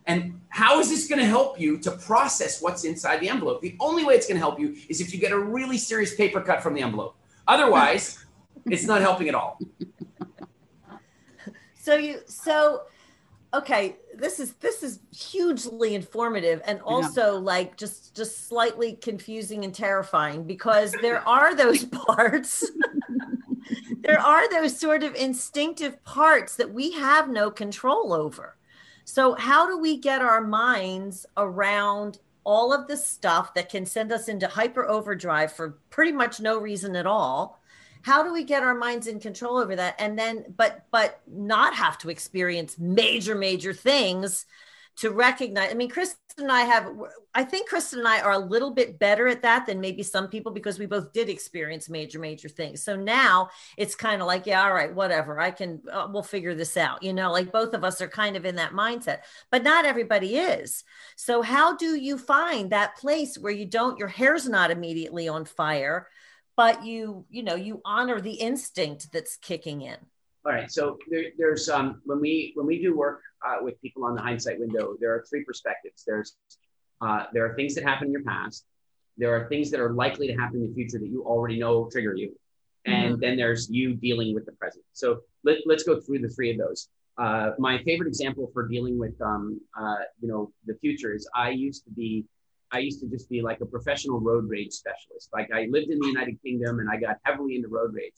And 0.08 0.40
how 0.50 0.80
is 0.80 0.90
this 0.90 1.08
going 1.08 1.20
to 1.20 1.26
help 1.26 1.60
you 1.60 1.78
to 1.80 1.92
process 1.92 2.62
what's 2.62 2.84
inside 2.84 3.20
the 3.20 3.30
envelope? 3.30 3.62
The 3.62 3.76
only 3.80 4.06
way 4.06 4.14
it's 4.14 4.28
going 4.28 4.36
to 4.36 4.40
help 4.40 4.60
you 4.60 4.76
is 4.88 5.02
if 5.02 5.14
you 5.14 5.20
get 5.20 5.32
a 5.32 5.40
really 5.40 5.78
serious 5.78 6.16
paper 6.16 6.42
cut 6.42 6.62
from 6.62 6.76
the 6.76 6.82
envelope. 6.82 7.16
Otherwise, 7.48 8.24
it's 8.66 8.86
not 8.86 9.02
helping 9.02 9.28
at 9.28 9.36
all. 9.36 9.60
So 11.76 11.96
you 11.96 12.22
so 12.26 12.84
okay, 13.54 13.98
this 14.18 14.40
is 14.40 14.54
this 14.54 14.84
is 14.84 15.00
hugely 15.16 15.96
informative 15.96 16.62
and 16.66 16.82
also 16.82 17.34
yeah. 17.34 17.40
like 17.40 17.78
just 17.78 18.16
just 18.16 18.48
slightly 18.48 18.94
confusing 18.94 19.64
and 19.64 19.74
terrifying 19.74 20.44
because 20.44 20.92
there 21.02 21.28
are 21.28 21.56
those 21.56 21.86
parts 22.08 22.70
there 24.02 24.20
are 24.20 24.50
those 24.50 24.78
sort 24.78 25.04
of 25.04 25.16
instinctive 25.16 26.04
parts 26.04 26.56
that 26.56 26.74
we 26.74 26.92
have 26.92 27.30
no 27.30 27.50
control 27.50 28.14
over 28.14 28.56
so, 29.06 29.36
how 29.36 29.68
do 29.68 29.78
we 29.78 29.98
get 29.98 30.24
our 30.24 30.42
minds 30.42 31.28
around 31.38 32.18
all 32.44 32.74
of 32.74 32.88
the 32.88 32.98
stuff 32.98 33.54
that 33.54 33.70
can 33.70 33.86
send 33.86 34.12
us 34.12 34.28
into 34.28 34.48
hyper 34.48 34.84
overdrive 34.86 35.54
for 35.54 35.78
pretty 35.92 36.12
much 36.12 36.40
no 36.40 36.58
reason 36.58 36.96
at 36.96 37.06
all? 37.06 37.62
How 38.06 38.22
do 38.24 38.32
we 38.32 38.44
get 38.44 38.62
our 38.62 38.76
minds 38.76 39.08
in 39.08 39.20
control 39.20 39.58
over 39.58 39.76
that 39.76 39.96
and 39.98 40.18
then 40.18 40.46
but 40.56 40.86
but 40.92 41.22
not 41.28 41.74
have 41.74 41.98
to 42.00 42.10
experience 42.10 42.78
major 42.78 43.34
major 43.34 43.74
things 43.74 44.46
to 44.98 45.10
recognize. 45.10 45.72
I 45.72 45.74
mean, 45.74 45.90
Kristen 45.90 46.20
and 46.38 46.52
I 46.52 46.62
have, 46.62 46.90
I 47.34 47.44
think 47.44 47.68
Kristen 47.68 48.00
and 48.00 48.08
I 48.08 48.22
are 48.22 48.32
a 48.32 48.40
little 48.40 48.72
bit 48.72 48.98
better 48.98 49.28
at 49.28 49.42
that 49.42 49.66
than 49.66 49.82
maybe 49.82 50.04
some 50.04 50.30
people 50.30 50.54
because 50.54 50.80
we 50.80 50.86
both 50.86 51.12
did 51.12 51.28
experience 51.28 51.90
major, 51.90 52.18
major 52.18 52.48
things. 52.48 52.82
So 52.82 52.96
now 52.96 53.50
it's 53.76 53.96
kind 53.96 54.22
of 54.22 54.28
like, 54.28 54.46
yeah, 54.46 54.64
all 54.64 54.74
right, 54.74 54.94
whatever. 54.94 55.40
I 55.40 55.52
can, 55.52 55.82
uh, 55.92 56.08
we'll 56.10 56.24
figure 56.24 56.56
this 56.56 56.78
out. 56.78 57.04
You 57.04 57.14
know, 57.14 57.32
like 57.32 57.52
both 57.52 57.74
of 57.74 57.84
us 57.84 58.00
are 58.02 58.08
kind 58.08 58.38
of 58.38 58.46
in 58.46 58.56
that 58.56 58.72
mindset, 58.72 59.20
but 59.52 59.64
not 59.64 59.86
everybody 59.86 60.38
is. 60.38 60.86
So, 61.18 61.42
how 61.42 61.76
do 61.76 61.96
you 61.96 62.18
find 62.18 62.70
that 62.70 62.96
place 62.96 63.38
where 63.38 63.52
you 63.52 63.66
don't, 63.66 64.00
your 64.00 64.08
hair's 64.08 64.48
not 64.48 64.72
immediately 64.72 65.28
on 65.28 65.44
fire? 65.44 66.08
But 66.56 66.86
you 66.86 67.26
you 67.30 67.44
know 67.44 67.56
you 67.56 67.82
honor 67.86 68.20
the 68.22 68.34
instinct 68.34 69.12
that's 69.12 69.38
kicking 69.38 69.82
in 69.82 69.98
all 70.46 70.52
right 70.52 70.72
so 70.72 70.98
there, 71.10 71.26
there's 71.38 71.70
um 71.70 72.02
when 72.06 72.20
we 72.20 72.52
when 72.56 72.68
we 72.68 72.82
do 72.82 72.96
work 72.96 73.22
uh, 73.46 73.58
with 73.62 73.80
people 73.82 74.06
on 74.06 74.16
the 74.16 74.22
hindsight 74.22 74.60
window, 74.60 74.96
there 75.00 75.14
are 75.14 75.24
three 75.30 75.44
perspectives. 75.44 76.04
There's 76.06 76.36
uh, 77.02 77.26
there 77.34 77.46
are 77.46 77.56
things 77.56 77.76
that 77.76 77.84
happen 77.84 78.08
in 78.08 78.14
your 78.14 78.24
past. 78.24 78.66
There 79.18 79.36
are 79.36 79.48
things 79.48 79.72
that 79.72 79.80
are 79.80 79.94
likely 79.94 80.28
to 80.28 80.34
happen 80.34 80.62
in 80.62 80.68
the 80.68 80.74
future 80.74 81.00
that 81.00 81.08
you 81.08 81.24
already 81.24 81.60
know 81.60 81.90
trigger 81.92 82.16
you, 82.16 82.36
and 82.86 83.14
mm-hmm. 83.14 83.22
then 83.22 83.38
there's 83.38 83.70
you 83.70 83.94
dealing 83.94 84.34
with 84.34 84.46
the 84.46 84.52
present. 84.54 84.84
So 84.94 85.22
let, 85.44 85.60
let's 85.66 85.84
go 85.84 86.00
through 86.02 86.20
the 86.20 86.30
three 86.30 86.52
of 86.52 86.58
those. 86.58 86.90
Uh, 87.18 87.52
my 87.58 87.82
favorite 87.84 88.08
example 88.08 88.50
for 88.54 88.68
dealing 88.68 88.98
with 88.98 89.20
um, 89.22 89.60
uh, 89.80 89.98
you 90.20 90.28
know 90.28 90.52
the 90.66 90.76
future 90.76 91.14
is 91.14 91.30
I 91.36 91.52
used 91.52 91.84
to 91.86 91.92
be 91.92 92.26
I 92.76 92.80
used 92.80 93.00
to 93.00 93.08
just 93.08 93.30
be 93.30 93.42
like 93.42 93.62
a 93.62 93.66
professional 93.66 94.20
road 94.20 94.50
rage 94.50 94.74
specialist. 94.74 95.30
Like 95.34 95.50
I 95.54 95.68
lived 95.70 95.90
in 95.90 96.00
the 96.00 96.08
United 96.08 96.42
Kingdom 96.44 96.80
and 96.80 96.90
I 96.90 96.98
got 96.98 97.18
heavily 97.24 97.56
into 97.56 97.70
road 97.70 97.94
rage. 97.94 98.14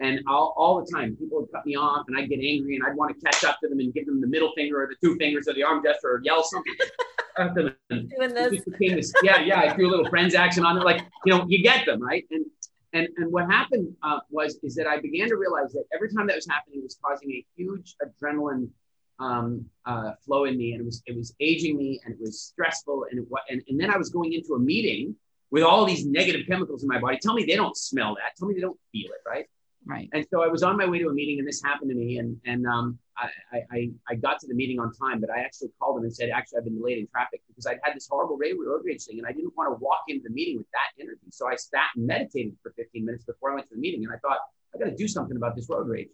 And 0.00 0.20
all, 0.26 0.54
all 0.56 0.80
the 0.80 0.90
time, 0.90 1.16
people 1.16 1.40
would 1.40 1.52
cut 1.52 1.66
me 1.66 1.74
off 1.74 2.04
and 2.08 2.16
I'd 2.16 2.28
get 2.28 2.38
angry 2.40 2.76
and 2.76 2.86
I'd 2.86 2.96
want 2.96 3.14
to 3.14 3.20
catch 3.20 3.44
up 3.44 3.58
to 3.62 3.68
them 3.68 3.80
and 3.80 3.92
give 3.92 4.06
them 4.06 4.20
the 4.20 4.28
middle 4.28 4.52
finger 4.56 4.82
or 4.82 4.86
the 4.86 4.94
two 5.04 5.16
fingers 5.16 5.48
or 5.48 5.54
the 5.54 5.64
arm 5.64 5.82
gesture 5.82 6.12
or 6.12 6.20
yell 6.22 6.42
something 6.44 6.74
at 7.38 7.54
them. 7.54 7.74
And 7.90 8.10
Doing 8.10 8.32
this. 8.32 8.64
this. 8.78 9.12
Yeah, 9.22 9.40
yeah. 9.40 9.60
I 9.60 9.74
threw 9.74 9.88
a 9.88 9.90
little 9.90 10.08
friends 10.08 10.34
action 10.34 10.64
on 10.64 10.78
it. 10.78 10.84
Like, 10.84 11.02
you 11.26 11.34
know, 11.34 11.44
you 11.48 11.62
get 11.62 11.84
them, 11.84 12.00
right? 12.00 12.24
And 12.30 12.46
and 12.94 13.08
and 13.18 13.30
what 13.32 13.50
happened 13.50 13.94
uh, 14.02 14.20
was 14.30 14.58
is 14.62 14.74
that 14.76 14.86
I 14.86 15.00
began 15.00 15.28
to 15.28 15.36
realize 15.36 15.72
that 15.72 15.84
every 15.92 16.12
time 16.14 16.26
that 16.28 16.36
was 16.36 16.46
happening, 16.48 16.78
it 16.78 16.84
was 16.84 16.98
causing 17.04 17.30
a 17.32 17.44
huge 17.56 17.96
adrenaline 18.02 18.68
um, 19.18 19.64
uh, 19.84 20.12
flow 20.24 20.44
in 20.44 20.56
me, 20.56 20.72
and 20.72 20.80
it 20.80 20.84
was 20.84 21.02
it 21.06 21.16
was 21.16 21.34
aging 21.40 21.76
me, 21.76 22.00
and 22.04 22.14
it 22.14 22.20
was 22.20 22.40
stressful, 22.40 23.06
and 23.10 23.20
it, 23.20 23.28
and 23.50 23.62
and 23.68 23.80
then 23.80 23.90
I 23.90 23.96
was 23.96 24.10
going 24.10 24.32
into 24.32 24.54
a 24.54 24.58
meeting 24.58 25.14
with 25.50 25.62
all 25.62 25.84
these 25.84 26.06
negative 26.06 26.46
chemicals 26.46 26.82
in 26.82 26.88
my 26.88 27.00
body. 27.00 27.18
Tell 27.20 27.34
me 27.34 27.44
they 27.44 27.56
don't 27.56 27.76
smell 27.76 28.14
that. 28.16 28.36
Tell 28.36 28.48
me 28.48 28.54
they 28.54 28.60
don't 28.60 28.78
feel 28.92 29.06
it, 29.06 29.28
right? 29.28 29.46
Right. 29.86 30.08
And 30.12 30.26
so 30.30 30.42
I 30.42 30.48
was 30.48 30.62
on 30.62 30.76
my 30.76 30.86
way 30.86 30.98
to 30.98 31.08
a 31.08 31.14
meeting, 31.14 31.38
and 31.38 31.48
this 31.48 31.62
happened 31.62 31.90
to 31.90 31.96
me. 31.96 32.18
And 32.18 32.36
and 32.44 32.66
um, 32.66 32.98
I, 33.16 33.62
I 33.72 33.90
I 34.08 34.14
got 34.16 34.38
to 34.40 34.46
the 34.46 34.54
meeting 34.54 34.78
on 34.78 34.92
time, 34.92 35.20
but 35.20 35.30
I 35.30 35.40
actually 35.40 35.70
called 35.80 35.96
them 35.96 36.04
and 36.04 36.14
said, 36.14 36.30
actually, 36.30 36.58
I've 36.58 36.64
been 36.64 36.76
delayed 36.76 36.98
in 36.98 37.06
traffic 37.06 37.40
because 37.48 37.66
I'd 37.66 37.78
had 37.82 37.96
this 37.96 38.06
horrible 38.10 38.38
road 38.38 38.82
rage 38.84 39.04
thing, 39.04 39.18
and 39.18 39.26
I 39.26 39.32
didn't 39.32 39.56
want 39.56 39.70
to 39.70 39.82
walk 39.82 40.02
into 40.08 40.24
the 40.24 40.34
meeting 40.34 40.58
with 40.58 40.66
that 40.72 41.02
energy. 41.02 41.30
So 41.30 41.48
I 41.48 41.56
sat 41.56 41.88
and 41.96 42.06
meditated 42.06 42.56
for 42.62 42.72
15 42.76 43.04
minutes 43.04 43.24
before 43.24 43.52
I 43.52 43.54
went 43.54 43.68
to 43.68 43.74
the 43.74 43.80
meeting, 43.80 44.04
and 44.04 44.12
I 44.12 44.18
thought 44.18 44.38
I 44.74 44.78
got 44.78 44.90
to 44.90 44.96
do 44.96 45.08
something 45.08 45.36
about 45.36 45.56
this 45.56 45.68
road 45.70 45.88
rage. 45.88 46.08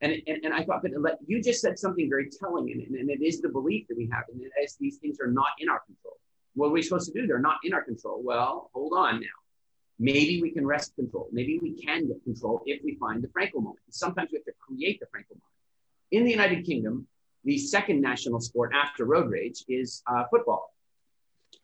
And, 0.00 0.12
and, 0.26 0.44
and 0.44 0.54
I 0.54 0.64
thought, 0.64 0.82
but 1.02 1.18
you 1.26 1.42
just 1.42 1.60
said 1.60 1.78
something 1.78 2.08
very 2.08 2.30
telling, 2.30 2.70
and, 2.70 2.96
and 2.96 3.10
it 3.10 3.20
is 3.20 3.40
the 3.40 3.48
belief 3.48 3.88
that 3.88 3.96
we 3.96 4.08
have, 4.12 4.24
and 4.32 4.40
as 4.62 4.76
these 4.76 4.98
things 4.98 5.18
are 5.20 5.30
not 5.30 5.48
in 5.58 5.68
our 5.68 5.80
control. 5.80 6.16
What 6.54 6.68
are 6.68 6.72
we 6.72 6.82
supposed 6.82 7.12
to 7.12 7.20
do? 7.20 7.26
They're 7.26 7.40
not 7.40 7.58
in 7.64 7.74
our 7.74 7.82
control. 7.82 8.20
Well, 8.22 8.70
hold 8.72 8.92
on 8.96 9.20
now 9.20 9.26
maybe 9.98 10.40
we 10.40 10.50
can 10.50 10.66
wrest 10.66 10.94
control. 10.94 11.28
Maybe 11.32 11.58
we 11.60 11.72
can 11.72 12.06
get 12.06 12.22
control 12.24 12.62
if 12.66 12.82
we 12.84 12.96
find 12.96 13.22
the 13.22 13.28
Frankl 13.28 13.56
moment. 13.56 13.78
Sometimes 13.90 14.30
we 14.32 14.38
have 14.38 14.44
to 14.44 14.52
create 14.60 15.00
the 15.00 15.06
Frankl 15.06 15.30
moment. 15.30 15.42
In 16.10 16.24
the 16.24 16.30
United 16.30 16.64
Kingdom, 16.64 17.06
the 17.44 17.58
second 17.58 18.00
national 18.00 18.40
sport 18.40 18.72
after 18.74 19.04
road 19.04 19.30
rage 19.30 19.64
is 19.68 20.02
uh, 20.06 20.24
football 20.30 20.74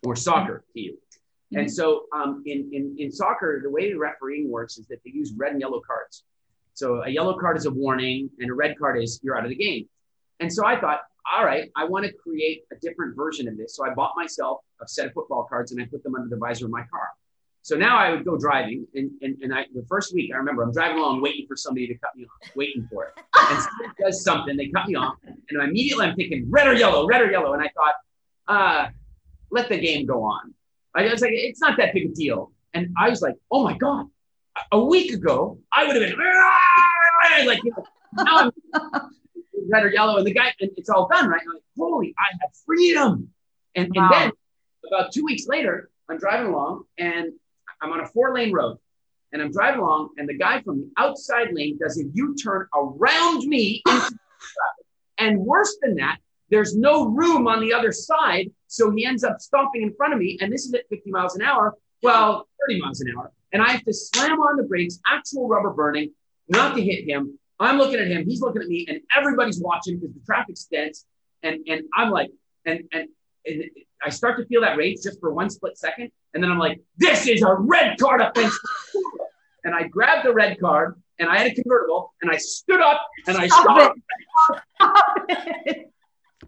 or 0.04 0.16
soccer 0.16 0.64
to 0.72 0.80
you. 0.80 0.92
Mm-hmm. 0.92 1.58
And 1.60 1.72
so 1.72 2.04
um, 2.12 2.42
in, 2.46 2.70
in, 2.72 2.96
in 2.98 3.12
soccer, 3.12 3.60
the 3.62 3.70
way 3.70 3.92
the 3.92 3.98
refereeing 3.98 4.50
works 4.50 4.78
is 4.78 4.86
that 4.88 4.98
they 5.04 5.10
use 5.12 5.32
red 5.36 5.52
and 5.52 5.60
yellow 5.60 5.80
cards. 5.86 6.24
So 6.74 7.02
a 7.02 7.08
yellow 7.08 7.38
card 7.38 7.56
is 7.56 7.66
a 7.66 7.70
warning, 7.70 8.30
and 8.38 8.50
a 8.50 8.54
red 8.54 8.78
card 8.78 9.02
is 9.02 9.20
you're 9.22 9.38
out 9.38 9.44
of 9.44 9.50
the 9.50 9.56
game. 9.56 9.88
And 10.40 10.52
so 10.52 10.66
I 10.66 10.78
thought, 10.80 11.00
all 11.32 11.44
right, 11.44 11.70
I 11.76 11.84
want 11.84 12.04
to 12.04 12.12
create 12.12 12.64
a 12.72 12.76
different 12.76 13.16
version 13.16 13.48
of 13.48 13.56
this. 13.56 13.76
So 13.76 13.86
I 13.86 13.94
bought 13.94 14.12
myself 14.16 14.60
a 14.82 14.88
set 14.88 15.06
of 15.06 15.12
football 15.14 15.46
cards 15.48 15.72
and 15.72 15.80
I 15.80 15.86
put 15.86 16.02
them 16.02 16.14
under 16.14 16.28
the 16.28 16.36
visor 16.36 16.66
of 16.66 16.70
my 16.70 16.82
car. 16.90 17.08
So 17.62 17.76
now 17.76 17.96
I 17.96 18.10
would 18.10 18.26
go 18.26 18.36
driving, 18.36 18.86
and, 18.94 19.10
and, 19.22 19.38
and 19.40 19.54
I, 19.54 19.64
the 19.74 19.86
first 19.88 20.12
week 20.12 20.32
I 20.34 20.36
remember 20.36 20.62
I'm 20.62 20.72
driving 20.72 20.98
along 20.98 21.22
waiting 21.22 21.46
for 21.48 21.56
somebody 21.56 21.86
to 21.86 21.94
cut 21.94 22.10
me 22.14 22.24
off, 22.24 22.50
waiting 22.54 22.86
for 22.92 23.04
it. 23.04 23.12
And 23.16 23.62
somebody 23.62 23.90
does 24.04 24.22
something, 24.22 24.54
they 24.54 24.68
cut 24.68 24.86
me 24.86 24.96
off, 24.96 25.14
and 25.24 25.62
immediately 25.62 26.04
I'm 26.04 26.14
thinking 26.14 26.44
red 26.50 26.66
or 26.66 26.74
yellow, 26.74 27.06
red 27.06 27.22
or 27.22 27.30
yellow. 27.30 27.54
And 27.54 27.62
I 27.62 27.70
thought, 27.74 27.94
uh, 28.48 28.88
let 29.50 29.70
the 29.70 29.78
game 29.78 30.04
go 30.04 30.24
on. 30.24 30.52
I 30.94 31.04
was 31.04 31.22
like, 31.22 31.30
it's 31.32 31.60
not 31.60 31.78
that 31.78 31.94
big 31.94 32.10
a 32.10 32.14
deal. 32.14 32.52
And 32.74 32.92
I 32.98 33.08
was 33.08 33.22
like, 33.22 33.36
oh 33.50 33.64
my 33.64 33.78
God, 33.78 34.08
a 34.72 34.84
week 34.84 35.12
ago, 35.12 35.58
I 35.72 35.86
would 35.86 35.96
have 35.96 36.08
been 36.08 36.18
ah! 36.20 37.44
like, 37.46 37.62
you 37.64 37.72
know, 37.76 37.84
now 38.24 38.38
I'm 38.38 38.52
red 39.68 39.84
or 39.84 39.90
yellow. 39.90 40.16
And 40.16 40.26
the 40.26 40.32
guy, 40.32 40.52
and 40.60 40.70
it's 40.76 40.88
all 40.90 41.08
done, 41.08 41.28
right? 41.28 41.40
I'm 41.40 41.54
like, 41.54 41.62
holy, 41.76 42.14
I 42.18 42.36
have 42.40 42.50
freedom. 42.64 43.30
And, 43.74 43.90
wow. 43.94 44.10
and 44.12 44.12
then 44.12 44.32
about 44.86 45.12
two 45.12 45.24
weeks 45.24 45.46
later, 45.46 45.90
I'm 46.08 46.18
driving 46.18 46.52
along 46.52 46.84
and 46.98 47.32
I'm 47.80 47.92
on 47.92 48.00
a 48.00 48.06
four 48.06 48.34
lane 48.34 48.52
road 48.52 48.78
and 49.32 49.42
I'm 49.42 49.50
driving 49.50 49.80
along, 49.80 50.10
and 50.16 50.28
the 50.28 50.38
guy 50.38 50.62
from 50.62 50.78
the 50.78 50.90
outside 50.96 51.48
lane 51.52 51.76
does 51.76 51.98
a 51.98 52.04
U 52.14 52.36
turn 52.36 52.68
around 52.72 53.42
me 53.48 53.82
And 55.18 55.38
worse 55.38 55.76
than 55.80 55.96
that, 55.96 56.18
there's 56.50 56.76
no 56.76 57.06
room 57.06 57.46
on 57.46 57.60
the 57.60 57.72
other 57.72 57.92
side. 57.92 58.50
So 58.66 58.90
he 58.90 59.06
ends 59.06 59.24
up 59.24 59.40
stomping 59.40 59.82
in 59.82 59.94
front 59.94 60.12
of 60.12 60.18
me. 60.18 60.38
And 60.40 60.52
this 60.52 60.66
is 60.66 60.74
at 60.74 60.88
50 60.90 61.10
miles 61.10 61.36
an 61.36 61.42
hour. 61.42 61.74
Well, 62.04 62.46
30 62.68 62.80
miles 62.80 63.00
an 63.00 63.14
hour. 63.16 63.32
And 63.52 63.62
I 63.62 63.70
have 63.70 63.84
to 63.84 63.92
slam 63.94 64.38
on 64.40 64.56
the 64.56 64.64
brakes, 64.64 65.00
actual 65.06 65.48
rubber 65.48 65.70
burning, 65.70 66.10
not 66.48 66.76
to 66.76 66.82
hit 66.82 67.08
him. 67.08 67.38
I'm 67.58 67.78
looking 67.78 67.98
at 67.98 68.08
him, 68.08 68.24
he's 68.28 68.40
looking 68.40 68.62
at 68.62 68.68
me, 68.68 68.84
and 68.88 69.00
everybody's 69.16 69.60
watching 69.60 69.98
because 69.98 70.14
the 70.14 70.20
traffic's 70.26 70.64
dense. 70.64 71.06
And 71.42 71.60
and 71.68 71.82
I'm 71.94 72.10
like, 72.10 72.30
and 72.66 72.80
and, 72.92 73.08
and 73.46 73.64
I 74.04 74.10
start 74.10 74.38
to 74.38 74.46
feel 74.46 74.60
that 74.62 74.76
rage 74.76 74.98
just 75.02 75.20
for 75.20 75.32
one 75.32 75.48
split 75.50 75.78
second. 75.78 76.10
And 76.34 76.42
then 76.42 76.50
I'm 76.50 76.58
like, 76.58 76.80
this 76.98 77.26
is 77.26 77.42
a 77.42 77.54
red 77.54 77.96
card 77.98 78.20
offense. 78.20 78.58
and 79.64 79.74
I 79.74 79.84
grab 79.84 80.24
the 80.24 80.32
red 80.32 80.58
card 80.60 81.00
and 81.18 81.28
I 81.30 81.38
had 81.38 81.46
a 81.52 81.54
convertible, 81.54 82.12
and 82.20 82.30
I 82.30 82.36
stood 82.36 82.80
up 82.80 83.06
and 83.26 83.36
I 83.36 83.46
Stop 83.46 83.94
it. 85.28 85.92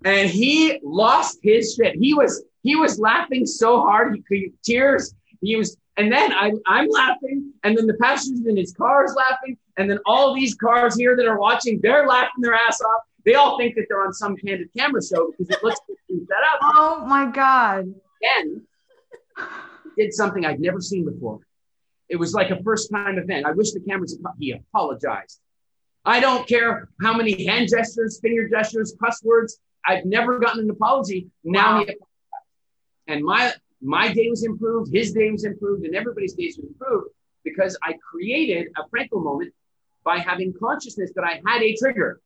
and 0.05 0.29
he 0.29 0.81
lost 0.83 1.39
his 1.43 1.75
shit. 1.75 1.95
He 1.95 2.15
was 2.15 2.45
he 2.63 2.75
was 2.75 2.99
laughing 2.99 3.47
so 3.47 3.81
hard 3.81 4.17
he 4.17 4.23
could 4.23 4.53
tears. 4.65 5.15
He 5.41 5.57
was, 5.57 5.77
and 5.97 6.11
then 6.13 6.33
I 6.33 6.53
I'm 6.67 6.89
laughing, 6.89 7.53
and 7.65 7.77
then 7.77 7.87
the 7.87 7.95
passengers 7.95 8.47
in 8.47 8.57
his 8.57 8.73
car 8.73 9.05
is 9.05 9.15
laughing, 9.15 9.57
and 9.77 9.91
then 9.91 9.99
all 10.07 10.35
these 10.35 10.55
cars 10.55 10.97
here 10.97 11.17
that 11.17 11.27
are 11.27 11.39
watching, 11.39 11.81
they're 11.83 12.07
laughing 12.07 12.41
their 12.41 12.55
ass 12.55 12.81
off. 12.81 13.03
They 13.25 13.35
all 13.35 13.59
think 13.59 13.75
that 13.75 13.87
they're 13.89 14.05
on 14.05 14.13
some 14.13 14.37
candid 14.37 14.69
camera 14.77 15.03
show 15.03 15.33
because 15.33 15.57
it 15.57 15.63
looks 15.65 15.81
set 16.09 16.39
up. 16.53 16.61
Oh 16.63 17.05
my 17.07 17.27
God. 17.31 17.93
Then 18.23 18.63
did 19.99 20.15
something 20.15 20.45
I'd 20.45 20.61
never 20.61 20.81
seen 20.81 21.05
before. 21.05 21.41
It 22.09 22.17
was 22.17 22.35
like 22.35 22.51
a 22.51 22.63
first 22.63 22.91
time 22.91 23.19
event. 23.19 23.47
I 23.47 23.53
wish 23.53 23.73
the 23.73 23.81
cameras 23.81 24.17
he 24.39 24.53
apologized. 24.53 25.41
I 26.05 26.21
don't 26.21 26.47
care 26.47 26.89
how 27.03 27.15
many 27.17 27.47
hand 27.47 27.69
gestures, 27.69 28.21
finger 28.21 28.49
gestures, 28.49 28.95
cuss 29.03 29.23
words. 29.25 29.59
I've 29.85 30.05
never 30.05 30.39
gotten 30.39 30.61
an 30.63 30.71
apology. 30.71 31.29
Now 31.43 31.79
Wow. 31.81 31.85
he. 31.87 31.95
And 33.09 33.25
my 33.25 33.53
my 33.87 34.13
day 34.13 34.29
was 34.29 34.45
improved, 34.45 34.93
his 34.93 35.13
day 35.13 35.31
was 35.31 35.45
improved, 35.45 35.85
and 35.87 35.95
everybody's 35.95 36.35
days 36.35 36.59
was 36.59 36.67
improved 36.67 37.11
because 37.45 37.79
I 37.85 37.95
created 38.11 38.69
a 38.77 38.83
Frankl 38.89 39.23
moment 39.23 39.55
by 40.05 40.19
having 40.19 40.53
consciousness 40.59 41.13
that 41.15 41.25
I 41.25 41.41
had 41.47 41.63
a 41.63 41.75
trigger. 41.77 42.21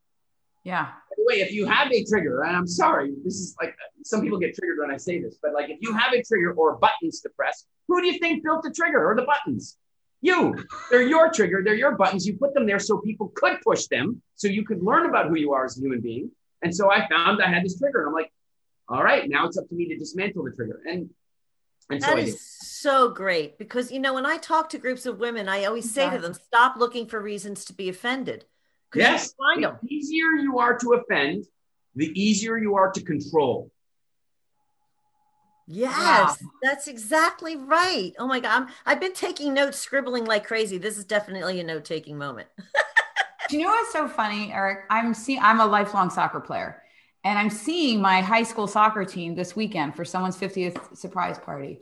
Yeah. 0.63 0.85
By 0.85 1.15
the 1.17 1.23
way, 1.27 1.41
if 1.41 1.51
you 1.51 1.67
have 1.67 1.91
a 1.91 2.03
trigger, 2.03 2.43
and 2.43 2.55
I'm 2.55 2.67
sorry, 2.67 3.13
this 3.23 3.35
is 3.35 3.55
like 3.61 3.75
some 4.03 4.21
people 4.21 4.39
get 4.39 4.55
triggered 4.55 4.79
when 4.79 4.91
I 4.91 4.97
say 4.97 5.21
this, 5.21 5.37
but 5.41 5.53
like 5.53 5.69
if 5.69 5.77
you 5.81 5.93
have 5.93 6.13
a 6.13 6.23
trigger 6.23 6.53
or 6.53 6.77
buttons 6.77 7.21
to 7.21 7.29
press, 7.29 7.65
who 7.87 8.01
do 8.01 8.07
you 8.07 8.19
think 8.19 8.43
built 8.43 8.63
the 8.63 8.71
trigger 8.71 9.09
or 9.09 9.15
the 9.15 9.23
buttons? 9.23 9.77
You. 10.21 10.55
They're 10.89 11.01
your 11.01 11.31
trigger, 11.31 11.61
they're 11.63 11.75
your 11.75 11.95
buttons. 11.95 12.25
You 12.25 12.37
put 12.37 12.53
them 12.53 12.65
there 12.65 12.79
so 12.79 12.99
people 12.99 13.31
could 13.35 13.59
push 13.61 13.85
them, 13.87 14.21
so 14.35 14.47
you 14.47 14.63
could 14.65 14.83
learn 14.83 15.07
about 15.07 15.27
who 15.29 15.35
you 15.35 15.53
are 15.53 15.65
as 15.65 15.77
a 15.77 15.81
human 15.81 16.01
being. 16.01 16.31
And 16.63 16.75
so 16.75 16.91
I 16.91 17.07
found 17.07 17.41
I 17.41 17.49
had 17.49 17.63
this 17.63 17.79
trigger, 17.79 18.01
and 18.01 18.09
I'm 18.09 18.13
like, 18.13 18.31
all 18.87 19.03
right, 19.03 19.27
now 19.27 19.47
it's 19.47 19.57
up 19.57 19.67
to 19.69 19.75
me 19.75 19.87
to 19.87 19.97
dismantle 19.97 20.43
the 20.43 20.51
trigger. 20.51 20.81
And 20.85 21.09
and 21.91 22.01
so 22.01 22.09
That 22.09 22.17
I 22.17 22.21
did. 22.21 22.29
is 22.29 22.41
so 22.61 23.09
great 23.09 23.57
because 23.57 23.91
you 23.91 23.99
know 23.99 24.13
when 24.13 24.25
I 24.25 24.37
talk 24.37 24.69
to 24.69 24.77
groups 24.77 25.05
of 25.05 25.19
women, 25.19 25.47
I 25.49 25.65
always 25.65 25.91
say 25.93 26.09
to 26.09 26.19
them, 26.19 26.33
"Stop 26.33 26.77
looking 26.77 27.05
for 27.07 27.19
reasons 27.21 27.65
to 27.65 27.73
be 27.73 27.89
offended." 27.89 28.45
Yes, 28.93 29.33
find 29.33 29.63
the 29.63 29.69
them. 29.69 29.79
easier 29.87 30.31
you 30.41 30.59
are 30.59 30.77
to 30.77 30.93
offend, 30.93 31.45
the 31.95 32.07
easier 32.19 32.57
you 32.57 32.75
are 32.75 32.91
to 32.91 33.01
control. 33.03 33.71
Yes, 35.67 35.93
ah. 35.95 36.35
that's 36.61 36.87
exactly 36.87 37.55
right. 37.55 38.13
Oh 38.19 38.27
my 38.27 38.39
God, 38.41 38.63
I'm, 38.63 38.67
I've 38.85 38.99
been 38.99 39.13
taking 39.13 39.53
notes, 39.53 39.77
scribbling 39.77 40.25
like 40.25 40.45
crazy. 40.45 40.77
This 40.77 40.97
is 40.97 41.05
definitely 41.05 41.59
a 41.59 41.63
note-taking 41.63 42.17
moment. 42.17 42.49
Do 43.49 43.57
you 43.57 43.63
know 43.65 43.71
what's 43.71 43.93
so 43.93 44.07
funny, 44.07 44.51
Eric? 44.51 44.85
I'm 44.89 45.13
see 45.13 45.37
I'm 45.37 45.59
a 45.59 45.65
lifelong 45.65 46.09
soccer 46.09 46.39
player, 46.39 46.80
and 47.23 47.37
I'm 47.37 47.49
seeing 47.49 48.01
my 48.01 48.21
high 48.21 48.43
school 48.43 48.67
soccer 48.67 49.05
team 49.05 49.35
this 49.35 49.55
weekend 49.55 49.95
for 49.95 50.03
someone's 50.03 50.37
50th 50.37 50.97
surprise 50.97 51.37
party. 51.37 51.79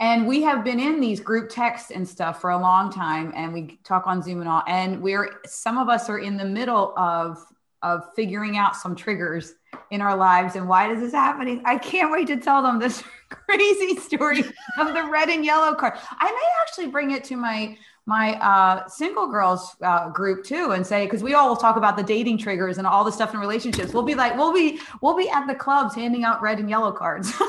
And 0.00 0.26
we 0.26 0.42
have 0.42 0.64
been 0.64 0.80
in 0.80 1.00
these 1.00 1.20
group 1.20 1.48
texts 1.48 1.90
and 1.90 2.06
stuff 2.06 2.40
for 2.40 2.50
a 2.50 2.58
long 2.58 2.92
time, 2.92 3.32
and 3.34 3.52
we 3.52 3.78
talk 3.84 4.06
on 4.06 4.22
Zoom 4.22 4.40
and 4.40 4.48
all. 4.48 4.62
And 4.66 5.00
we're 5.00 5.40
some 5.46 5.78
of 5.78 5.88
us 5.88 6.08
are 6.08 6.18
in 6.18 6.36
the 6.36 6.44
middle 6.44 6.92
of 6.98 7.38
of 7.82 8.04
figuring 8.14 8.56
out 8.56 8.76
some 8.76 8.94
triggers 8.94 9.54
in 9.90 10.00
our 10.00 10.16
lives 10.16 10.56
and 10.56 10.68
why 10.68 10.92
is 10.92 11.00
this 11.00 11.12
happening? 11.12 11.62
I 11.64 11.76
can't 11.78 12.12
wait 12.12 12.28
to 12.28 12.36
tell 12.36 12.62
them 12.62 12.78
this 12.78 13.02
crazy 13.28 13.96
story 13.96 14.44
of 14.78 14.94
the 14.94 15.04
red 15.10 15.28
and 15.28 15.44
yellow 15.44 15.74
card. 15.74 15.94
I 15.96 16.30
may 16.30 16.48
actually 16.60 16.88
bring 16.88 17.10
it 17.10 17.24
to 17.24 17.36
my 17.36 17.76
my 18.06 18.34
uh, 18.34 18.86
single 18.88 19.28
girls 19.28 19.76
uh, 19.82 20.08
group 20.10 20.44
too 20.44 20.72
and 20.72 20.86
say 20.86 21.04
because 21.04 21.22
we 21.22 21.34
all 21.34 21.48
will 21.48 21.56
talk 21.56 21.76
about 21.76 21.96
the 21.96 22.02
dating 22.02 22.36
triggers 22.36 22.78
and 22.78 22.86
all 22.86 23.04
the 23.04 23.12
stuff 23.12 23.32
in 23.34 23.40
relationships 23.40 23.92
we'll 23.92 24.02
be 24.02 24.14
like 24.14 24.36
we'll 24.36 24.52
be 24.52 24.80
we'll 25.00 25.16
be 25.16 25.28
at 25.28 25.46
the 25.46 25.54
clubs 25.54 25.94
handing 25.94 26.24
out 26.24 26.42
red 26.42 26.58
and 26.58 26.68
yellow 26.68 26.92
cards 26.92 27.32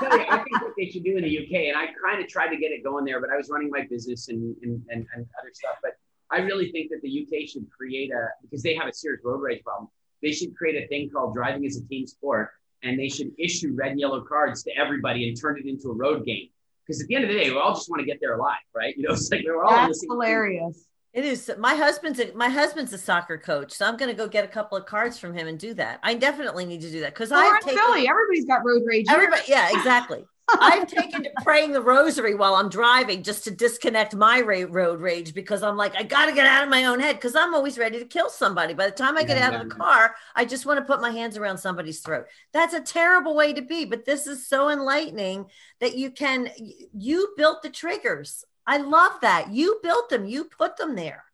I 0.00 0.42
think 0.44 0.62
what 0.62 0.74
they 0.76 0.90
should 0.90 1.04
do 1.04 1.16
in 1.16 1.24
the 1.24 1.38
UK, 1.38 1.68
and 1.68 1.76
I 1.76 1.86
kind 2.04 2.22
of 2.22 2.28
tried 2.28 2.48
to 2.48 2.56
get 2.56 2.70
it 2.70 2.84
going 2.84 3.04
there, 3.04 3.20
but 3.20 3.30
I 3.30 3.36
was 3.36 3.48
running 3.48 3.70
my 3.70 3.86
business 3.88 4.28
and, 4.28 4.54
and, 4.62 4.82
and, 4.90 5.06
and 5.14 5.26
other 5.40 5.50
stuff. 5.52 5.76
But 5.82 5.92
I 6.30 6.38
really 6.38 6.70
think 6.72 6.90
that 6.90 7.00
the 7.02 7.26
UK 7.26 7.48
should 7.48 7.66
create 7.70 8.10
a, 8.10 8.28
because 8.42 8.62
they 8.62 8.74
have 8.74 8.88
a 8.88 8.92
serious 8.92 9.22
road 9.24 9.38
rage 9.38 9.62
problem, 9.62 9.88
they 10.22 10.32
should 10.32 10.56
create 10.56 10.82
a 10.82 10.86
thing 10.88 11.10
called 11.10 11.34
driving 11.34 11.64
as 11.66 11.76
a 11.76 11.86
team 11.86 12.06
sport. 12.06 12.50
And 12.82 12.98
they 12.98 13.08
should 13.08 13.32
issue 13.38 13.74
red 13.74 13.92
and 13.92 14.00
yellow 14.00 14.20
cards 14.20 14.62
to 14.64 14.76
everybody 14.76 15.28
and 15.28 15.40
turn 15.40 15.58
it 15.58 15.66
into 15.66 15.90
a 15.90 15.94
road 15.94 16.24
game. 16.26 16.48
Because 16.86 17.02
at 17.02 17.08
the 17.08 17.16
end 17.16 17.24
of 17.24 17.30
the 17.30 17.36
day, 17.36 17.50
we 17.50 17.58
all 17.58 17.74
just 17.74 17.90
want 17.90 18.00
to 18.00 18.06
get 18.06 18.18
there 18.20 18.34
alive, 18.34 18.56
right? 18.74 18.96
You 18.96 19.08
know, 19.08 19.14
it's 19.14 19.30
like 19.30 19.42
we're 19.44 19.64
all 19.64 19.70
that's 19.70 20.00
same 20.00 20.10
hilarious 20.10 20.86
It 21.12 21.24
is. 21.24 21.50
My 21.58 21.74
husband's 21.74 22.20
a, 22.20 22.32
my 22.34 22.48
husband's 22.48 22.92
a 22.92 22.98
soccer 22.98 23.38
coach, 23.38 23.72
so 23.72 23.86
I'm 23.86 23.96
going 23.96 24.10
to 24.10 24.16
go 24.16 24.28
get 24.28 24.44
a 24.44 24.48
couple 24.48 24.78
of 24.78 24.86
cards 24.86 25.18
from 25.18 25.34
him 25.34 25.48
and 25.48 25.58
do 25.58 25.74
that. 25.74 26.00
I 26.02 26.14
definitely 26.14 26.66
need 26.66 26.82
to 26.82 26.90
do 26.90 27.00
that 27.00 27.14
because 27.14 27.30
well, 27.30 27.40
oh, 27.40 27.50
I've 27.50 27.62
in 27.62 27.68
taken 27.68 27.82
philly 27.82 28.08
everybody's 28.08 28.44
got 28.44 28.64
road 28.64 28.82
rage 28.86 29.06
everybody. 29.08 29.42
Yeah, 29.48 29.68
exactly. 29.76 30.24
I've 30.48 30.86
taken 30.86 31.24
to 31.24 31.30
praying 31.42 31.72
the 31.72 31.80
rosary 31.82 32.34
while 32.34 32.54
I'm 32.54 32.68
driving 32.68 33.22
just 33.22 33.44
to 33.44 33.50
disconnect 33.50 34.14
my 34.14 34.40
ra- 34.40 34.66
road 34.68 35.00
rage 35.00 35.34
because 35.34 35.62
I'm 35.62 35.76
like, 35.76 35.96
I 35.96 36.02
got 36.04 36.26
to 36.26 36.32
get 36.32 36.46
out 36.46 36.62
of 36.62 36.70
my 36.70 36.84
own 36.84 37.00
head 37.00 37.16
because 37.16 37.34
I'm 37.34 37.54
always 37.54 37.78
ready 37.78 37.98
to 37.98 38.04
kill 38.04 38.30
somebody. 38.30 38.72
By 38.74 38.86
the 38.86 38.92
time 38.92 39.16
I 39.16 39.24
get 39.24 39.36
Yeah, 39.36 39.48
out 39.48 39.54
of 39.54 39.68
the 39.68 39.74
yeah. 39.74 39.84
car, 39.84 40.14
I 40.34 40.44
just 40.44 40.64
want 40.64 40.78
to 40.78 40.84
put 40.84 41.00
my 41.00 41.10
hands 41.10 41.36
around 41.36 41.58
somebody's 41.58 42.00
throat. 42.00 42.26
That's 42.52 42.74
a 42.74 42.80
terrible 42.80 43.34
way 43.34 43.52
to 43.54 43.62
be, 43.62 43.84
but 43.84 44.04
this 44.04 44.26
is 44.26 44.46
so 44.46 44.70
enlightening 44.70 45.46
that 45.80 45.96
you 45.96 46.10
can, 46.10 46.48
you 46.96 47.34
built 47.36 47.62
the 47.62 47.70
triggers. 47.70 48.44
I 48.66 48.78
love 48.78 49.12
that. 49.22 49.52
You 49.52 49.80
built 49.82 50.10
them, 50.10 50.26
you 50.26 50.44
put 50.44 50.76
them 50.76 50.94
there. 50.96 51.24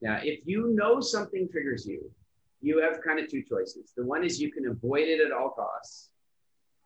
Yeah, 0.00 0.20
if 0.22 0.40
you 0.46 0.74
know 0.74 1.00
something 1.00 1.48
triggers 1.50 1.86
you, 1.86 2.10
you 2.60 2.80
have 2.80 3.02
kind 3.02 3.18
of 3.20 3.28
two 3.28 3.42
choices. 3.42 3.92
The 3.96 4.04
one 4.04 4.24
is 4.24 4.40
you 4.40 4.50
can 4.50 4.66
avoid 4.68 5.08
it 5.08 5.20
at 5.20 5.32
all 5.32 5.50
costs 5.50 6.08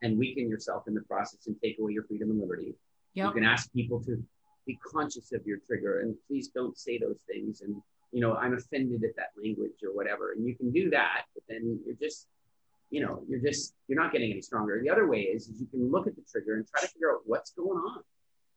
and 0.03 0.19
weaken 0.19 0.49
yourself 0.49 0.85
in 0.87 0.95
the 0.95 1.03
process 1.03 1.47
and 1.47 1.57
take 1.63 1.79
away 1.79 1.93
your 1.93 2.05
freedom 2.05 2.31
and 2.31 2.41
liberty. 2.41 2.75
You 3.29 3.33
can 3.33 3.45
ask 3.45 3.73
people 3.73 4.03
to 4.05 4.23
be 4.67 4.79
conscious 4.85 5.33
of 5.33 5.47
your 5.47 5.59
trigger 5.67 6.01
and 6.01 6.15
please 6.29 6.49
don't 6.49 6.77
say 6.77 6.99
those 6.99 7.21
things. 7.27 7.63
And, 7.63 7.81
you 8.13 8.21
know, 8.21 8.35
I'm 8.35 8.55
offended 8.55 9.03
at 9.05 9.17
that 9.17 9.31
language 9.43 9.83
or 9.83 9.95
whatever. 9.95 10.33
And 10.33 10.47
you 10.47 10.55
can 10.55 10.71
do 10.71 10.91
that, 10.91 11.23
but 11.35 11.45
then 11.49 11.81
you're 11.87 11.97
just, 11.97 12.27
you 12.91 13.01
know, 13.01 13.23
you're 13.29 13.41
just, 13.41 13.75
you're 13.89 14.01
not 14.01 14.13
getting 14.13 14.31
any 14.31 14.43
stronger. 14.43 14.81
The 14.83 14.91
other 14.91 15.07
way 15.07 15.23
is, 15.23 15.49
is 15.49 15.61
you 15.61 15.67
can 15.67 15.91
look 15.91 16.07
at 16.07 16.15
the 16.15 16.23
trigger 16.31 16.57
and 16.57 16.67
try 16.69 16.83
to 16.83 16.89
figure 16.89 17.11
out 17.13 17.21
what's 17.25 17.53
going 17.53 17.79
on. 17.79 18.03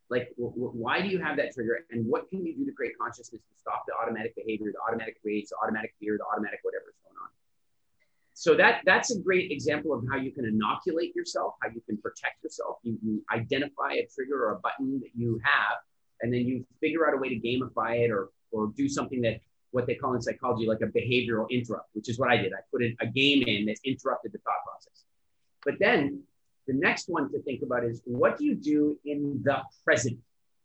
Like, 0.10 0.34
w- 0.38 0.54
w- 0.54 0.74
why 0.74 1.02
do 1.02 1.08
you 1.08 1.20
have 1.20 1.38
that 1.38 1.54
trigger? 1.54 1.86
And 1.92 2.06
what 2.06 2.30
can 2.30 2.46
you 2.46 2.56
do 2.56 2.66
to 2.66 2.72
create 2.72 2.98
consciousness 3.00 3.42
to 3.42 3.56
stop 3.60 3.86
the 3.88 3.94
automatic 4.02 4.36
behavior, 4.36 4.72
the 4.74 4.82
automatic 4.88 5.18
rage, 5.24 5.46
the 5.50 5.56
automatic 5.64 5.94
fear, 6.00 6.18
the 6.18 6.26
automatic 6.26 6.60
whatever's 6.64 6.98
going 7.06 7.18
on? 7.22 7.30
So 8.40 8.56
that 8.56 8.84
that's 8.86 9.12
a 9.12 9.20
great 9.20 9.52
example 9.52 9.94
of 9.94 10.06
how 10.10 10.16
you 10.16 10.32
can 10.32 10.46
inoculate 10.46 11.14
yourself, 11.14 11.56
how 11.62 11.68
you 11.76 11.82
can 11.82 11.98
protect 11.98 12.42
yourself. 12.42 12.78
You, 12.84 12.98
you 13.04 13.22
identify 13.34 13.96
a 13.96 14.08
trigger 14.16 14.46
or 14.46 14.52
a 14.54 14.60
button 14.60 15.02
that 15.02 15.10
you 15.14 15.42
have, 15.44 15.80
and 16.22 16.34
then 16.34 16.46
you 16.46 16.66
figure 16.80 17.06
out 17.06 17.14
a 17.14 17.18
way 17.18 17.28
to 17.28 17.36
gamify 17.36 18.00
it 18.00 18.12
or 18.12 18.30
or 18.52 18.72
do 18.78 18.88
something 18.88 19.20
that 19.24 19.42
what 19.72 19.88
they 19.88 19.96
call 19.96 20.14
in 20.14 20.22
psychology 20.22 20.66
like 20.66 20.80
a 20.80 20.86
behavioral 20.86 21.50
interrupt, 21.50 21.90
which 21.92 22.08
is 22.08 22.18
what 22.18 22.30
I 22.30 22.38
did. 22.38 22.54
I 22.54 22.60
put 22.72 22.82
in 22.82 22.96
a 23.02 23.08
game 23.08 23.44
in 23.46 23.66
that 23.66 23.76
interrupted 23.84 24.32
the 24.32 24.38
thought 24.38 24.64
process. 24.66 25.04
But 25.66 25.74
then 25.78 26.24
the 26.66 26.76
next 26.76 27.10
one 27.10 27.30
to 27.34 27.42
think 27.42 27.62
about 27.62 27.84
is 27.84 28.02
what 28.06 28.38
do 28.38 28.46
you 28.46 28.56
do 28.56 28.98
in 29.04 29.42
the 29.44 29.58
present, 29.84 30.18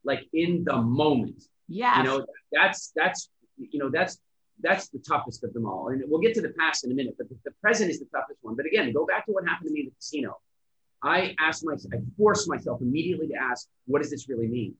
like 0.04 0.28
in 0.32 0.62
the 0.62 0.76
moment? 0.76 1.42
Yeah. 1.66 1.98
You 1.98 2.04
know, 2.04 2.26
that's 2.52 2.92
that's 2.94 3.30
you 3.58 3.80
know 3.80 3.90
that's 3.90 4.20
that's 4.60 4.88
the 4.88 4.98
toughest 4.98 5.44
of 5.44 5.52
them 5.52 5.66
all. 5.66 5.88
And 5.88 6.02
we'll 6.06 6.20
get 6.20 6.34
to 6.34 6.40
the 6.40 6.54
past 6.58 6.84
in 6.84 6.92
a 6.92 6.94
minute, 6.94 7.14
but 7.18 7.28
the, 7.28 7.36
the 7.44 7.50
present 7.60 7.90
is 7.90 7.98
the 7.98 8.06
toughest 8.06 8.38
one. 8.42 8.54
But 8.54 8.66
again, 8.66 8.92
go 8.92 9.04
back 9.06 9.26
to 9.26 9.32
what 9.32 9.46
happened 9.46 9.68
to 9.68 9.74
me 9.74 9.80
in 9.80 9.86
the 9.86 9.92
casino. 9.92 10.38
I 11.02 11.34
asked 11.38 11.64
myself, 11.64 11.92
I 11.92 11.98
forced 12.16 12.48
myself 12.48 12.80
immediately 12.80 13.28
to 13.28 13.34
ask, 13.34 13.68
what 13.86 14.00
does 14.00 14.10
this 14.10 14.28
really 14.28 14.46
mean? 14.46 14.74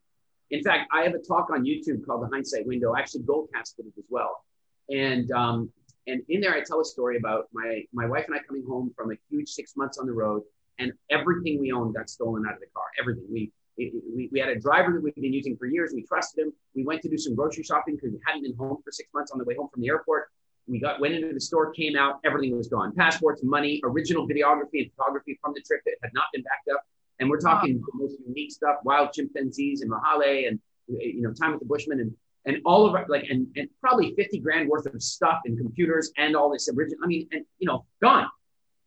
In 0.51 0.63
fact, 0.63 0.89
I 0.93 1.03
have 1.03 1.15
a 1.15 1.19
talk 1.19 1.51
on 1.51 1.65
YouTube 1.65 2.05
called 2.07 2.23
The 2.23 2.29
Hindsight 2.29 2.67
Window. 2.67 2.95
I 2.95 3.01
actually 3.01 3.23
gold 3.23 3.49
casted 3.53 3.87
it 3.87 3.93
as 3.99 4.05
well. 4.09 4.45
And 4.89 5.31
um, 5.33 5.71
and 6.07 6.23
in 6.29 6.41
there, 6.41 6.55
I 6.55 6.61
tell 6.63 6.81
a 6.81 6.85
story 6.85 7.17
about 7.17 7.49
my 7.53 7.83
my 7.93 8.07
wife 8.07 8.27
and 8.27 8.37
I 8.37 8.41
coming 8.47 8.65
home 8.67 8.93
from 8.97 9.11
a 9.11 9.15
huge 9.31 9.49
six 9.49 9.77
months 9.77 9.99
on 9.99 10.07
the 10.07 10.13
road, 10.13 10.43
and 10.79 10.93
everything 11.11 11.61
we 11.61 11.73
owned 11.73 11.95
got 11.95 12.11
stolen 12.11 12.45
out 12.47 12.55
of 12.55 12.61
the 12.61 12.67
car. 12.75 12.85
Everything 13.01 13.25
we 13.33 13.53
we, 13.77 14.29
we 14.33 14.41
had 14.41 14.49
a 14.49 14.59
driver 14.59 14.93
that 14.93 15.03
we'd 15.03 15.15
been 15.15 15.33
using 15.33 15.57
for 15.57 15.67
years. 15.67 15.93
We 15.95 16.03
trusted 16.03 16.47
him. 16.47 16.53
We 16.75 16.85
went 16.85 17.03
to 17.03 17.09
do 17.09 17.19
some 17.19 17.35
grocery 17.35 17.65
shopping 17.65 17.97
because 17.97 18.13
we 18.13 18.21
hadn't 18.25 18.43
been 18.43 18.57
home 18.57 18.79
for 18.85 18.93
six 18.93 19.09
months 19.15 19.33
on 19.33 19.39
the 19.39 19.45
way 19.45 19.55
home 19.57 19.69
from 19.73 19.83
the 19.83 19.89
airport. 19.89 20.29
We 20.67 20.81
got 20.81 21.01
went 21.01 21.15
into 21.15 21.33
the 21.33 21.41
store, 21.41 21.73
came 21.73 21.97
out, 21.97 22.21
everything 22.25 22.57
was 22.57 22.69
gone. 22.69 22.95
Passports, 22.95 23.43
money, 23.43 23.81
original 23.85 24.27
videography 24.27 24.83
and 24.83 24.91
photography 24.97 25.39
from 25.43 25.53
the 25.55 25.61
trip 25.61 25.81
that 25.85 25.95
had 26.03 26.11
not 26.15 26.27
been 26.33 26.43
backed 26.43 26.69
up. 26.73 26.83
And 27.21 27.29
we're 27.29 27.41
talking 27.41 27.81
the 27.81 27.93
most 27.95 28.17
unique 28.27 28.51
stuff, 28.51 28.77
wild 28.83 29.13
chimpanzees 29.13 29.83
and 29.83 29.91
Mahale 29.91 30.49
and 30.49 30.59
eh, 30.91 31.13
you 31.15 31.23
know, 31.23 31.33
time 31.33 31.53
with 31.53 31.61
the 31.61 31.67
Bushmen 31.67 32.01
and 32.01 32.15
and 32.47 32.59
all 32.67 32.87
of 32.87 32.95
our 32.95 33.07
like 33.09 33.25
and, 33.31 33.47
and 33.57 33.69
probably 33.81 34.15
50 34.15 34.39
grand 34.41 34.69
worth 34.69 34.87
of 34.87 35.03
stuff 35.03 35.41
and 35.45 35.57
computers 35.59 36.13
and 36.17 36.37
all 36.37 36.51
this 36.51 36.69
original. 36.69 36.99
I 37.03 37.07
mean, 37.07 37.29
and 37.33 37.45
you 37.59 37.67
know, 37.67 37.85
gone. 38.03 38.27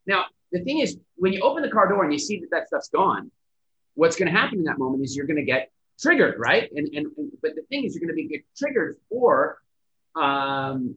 Now, 0.06 0.24
the 0.52 0.62
thing 0.64 0.78
is, 0.78 0.96
when 1.16 1.32
you 1.32 1.40
open 1.42 1.62
the 1.62 1.70
car 1.70 1.88
door 1.88 2.04
and 2.04 2.12
you 2.12 2.18
see 2.18 2.40
that 2.40 2.50
that 2.50 2.68
stuff's 2.68 2.88
gone, 2.88 3.30
what's 3.98 4.14
going 4.14 4.32
to 4.32 4.38
happen 4.38 4.60
in 4.60 4.64
that 4.64 4.78
moment 4.78 5.04
is 5.04 5.16
you're 5.16 5.26
going 5.26 5.44
to 5.44 5.50
get 5.54 5.72
triggered, 6.00 6.38
right? 6.38 6.70
And, 6.74 6.86
and, 6.94 7.08
and 7.16 7.32
but 7.42 7.56
the 7.56 7.62
thing 7.68 7.82
is, 7.84 7.94
you're 7.94 8.06
going 8.06 8.16
to 8.16 8.22
be 8.22 8.28
get 8.28 8.44
triggered 8.56 8.96
for 9.10 9.58
um, 10.14 10.96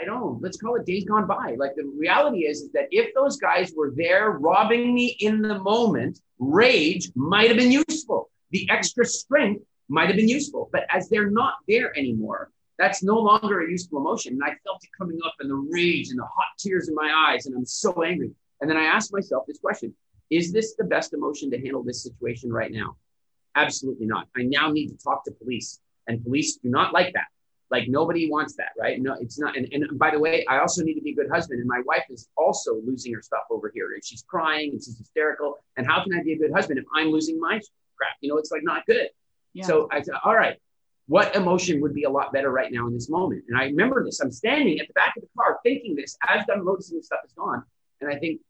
I 0.00 0.04
don't 0.04 0.42
let's 0.42 0.56
call 0.56 0.76
it 0.76 0.86
days 0.86 1.04
gone 1.04 1.26
by. 1.26 1.56
Like 1.58 1.74
the 1.74 1.84
reality 1.84 2.46
is, 2.46 2.62
is 2.62 2.72
that 2.72 2.88
if 2.90 3.14
those 3.14 3.36
guys 3.36 3.72
were 3.76 3.92
there 3.94 4.30
robbing 4.30 4.94
me 4.94 5.16
in 5.20 5.42
the 5.42 5.58
moment, 5.58 6.18
rage 6.38 7.10
might 7.14 7.48
have 7.48 7.58
been 7.58 7.72
useful. 7.72 8.30
The 8.50 8.68
extra 8.70 9.04
strength 9.04 9.62
might 9.88 10.06
have 10.06 10.16
been 10.16 10.28
useful. 10.28 10.70
But 10.72 10.86
as 10.90 11.10
they're 11.10 11.30
not 11.30 11.54
there 11.68 11.96
anymore, 11.98 12.50
that's 12.78 13.02
no 13.02 13.18
longer 13.18 13.60
a 13.60 13.70
useful 13.70 13.98
emotion. 13.98 14.34
And 14.34 14.42
I 14.42 14.56
felt 14.64 14.82
it 14.82 14.90
coming 14.98 15.18
up 15.26 15.34
and 15.40 15.50
the 15.50 15.68
rage 15.70 16.08
and 16.08 16.18
the 16.18 16.24
hot 16.24 16.48
tears 16.58 16.88
in 16.88 16.94
my 16.94 17.28
eyes. 17.28 17.44
And 17.44 17.54
I'm 17.54 17.66
so 17.66 18.02
angry. 18.02 18.30
And 18.60 18.70
then 18.70 18.78
I 18.78 18.84
asked 18.84 19.12
myself 19.12 19.44
this 19.46 19.58
question 19.58 19.94
Is 20.30 20.52
this 20.52 20.74
the 20.76 20.84
best 20.84 21.12
emotion 21.12 21.50
to 21.50 21.60
handle 21.60 21.82
this 21.82 22.02
situation 22.02 22.52
right 22.52 22.72
now? 22.72 22.96
Absolutely 23.54 24.06
not. 24.06 24.28
I 24.36 24.42
now 24.42 24.70
need 24.70 24.88
to 24.88 24.98
talk 24.98 25.24
to 25.24 25.30
police. 25.32 25.80
And 26.08 26.22
police 26.22 26.56
do 26.56 26.68
not 26.68 26.92
like 26.92 27.12
that. 27.14 27.26
Like 27.70 27.88
nobody 27.88 28.30
wants 28.30 28.54
that, 28.56 28.70
right? 28.78 29.00
No, 29.00 29.16
it's 29.20 29.38
not. 29.38 29.56
And, 29.56 29.68
and 29.72 29.98
by 29.98 30.10
the 30.12 30.18
way, 30.18 30.44
I 30.48 30.58
also 30.58 30.84
need 30.84 30.94
to 30.94 31.00
be 31.00 31.12
a 31.12 31.14
good 31.14 31.30
husband. 31.30 31.60
And 31.60 31.68
my 31.68 31.82
wife 31.84 32.04
is 32.10 32.28
also 32.36 32.80
losing 32.86 33.12
her 33.14 33.22
stuff 33.22 33.42
over 33.50 33.72
here. 33.74 33.92
And 33.94 34.04
she's 34.04 34.22
crying 34.22 34.70
and 34.72 34.82
she's 34.82 34.98
hysterical. 34.98 35.58
And 35.76 35.86
how 35.86 36.04
can 36.04 36.14
I 36.14 36.22
be 36.22 36.34
a 36.34 36.38
good 36.38 36.52
husband 36.52 36.78
if 36.78 36.84
I'm 36.94 37.08
losing 37.08 37.40
my 37.40 37.60
crap? 37.96 38.14
You 38.20 38.30
know, 38.30 38.38
it's 38.38 38.52
like 38.52 38.62
not 38.62 38.86
good. 38.86 39.08
Yeah. 39.52 39.64
So 39.64 39.88
I 39.90 40.00
said, 40.02 40.14
all 40.24 40.34
right, 40.34 40.58
what 41.08 41.34
emotion 41.34 41.80
would 41.80 41.94
be 41.94 42.04
a 42.04 42.10
lot 42.10 42.32
better 42.32 42.50
right 42.50 42.70
now 42.70 42.86
in 42.86 42.94
this 42.94 43.08
moment? 43.08 43.44
And 43.48 43.58
I 43.58 43.64
remember 43.64 44.04
this. 44.04 44.20
I'm 44.20 44.30
standing 44.30 44.78
at 44.78 44.86
the 44.86 44.92
back 44.92 45.14
of 45.16 45.22
the 45.22 45.28
car 45.36 45.58
thinking 45.64 45.96
this 45.96 46.16
as 46.28 46.44
I'm 46.52 46.64
noticing 46.64 46.98
this 46.98 47.06
stuff 47.06 47.20
is 47.24 47.32
gone. 47.32 47.64
And 48.00 48.12
I 48.12 48.16
think, 48.18 48.40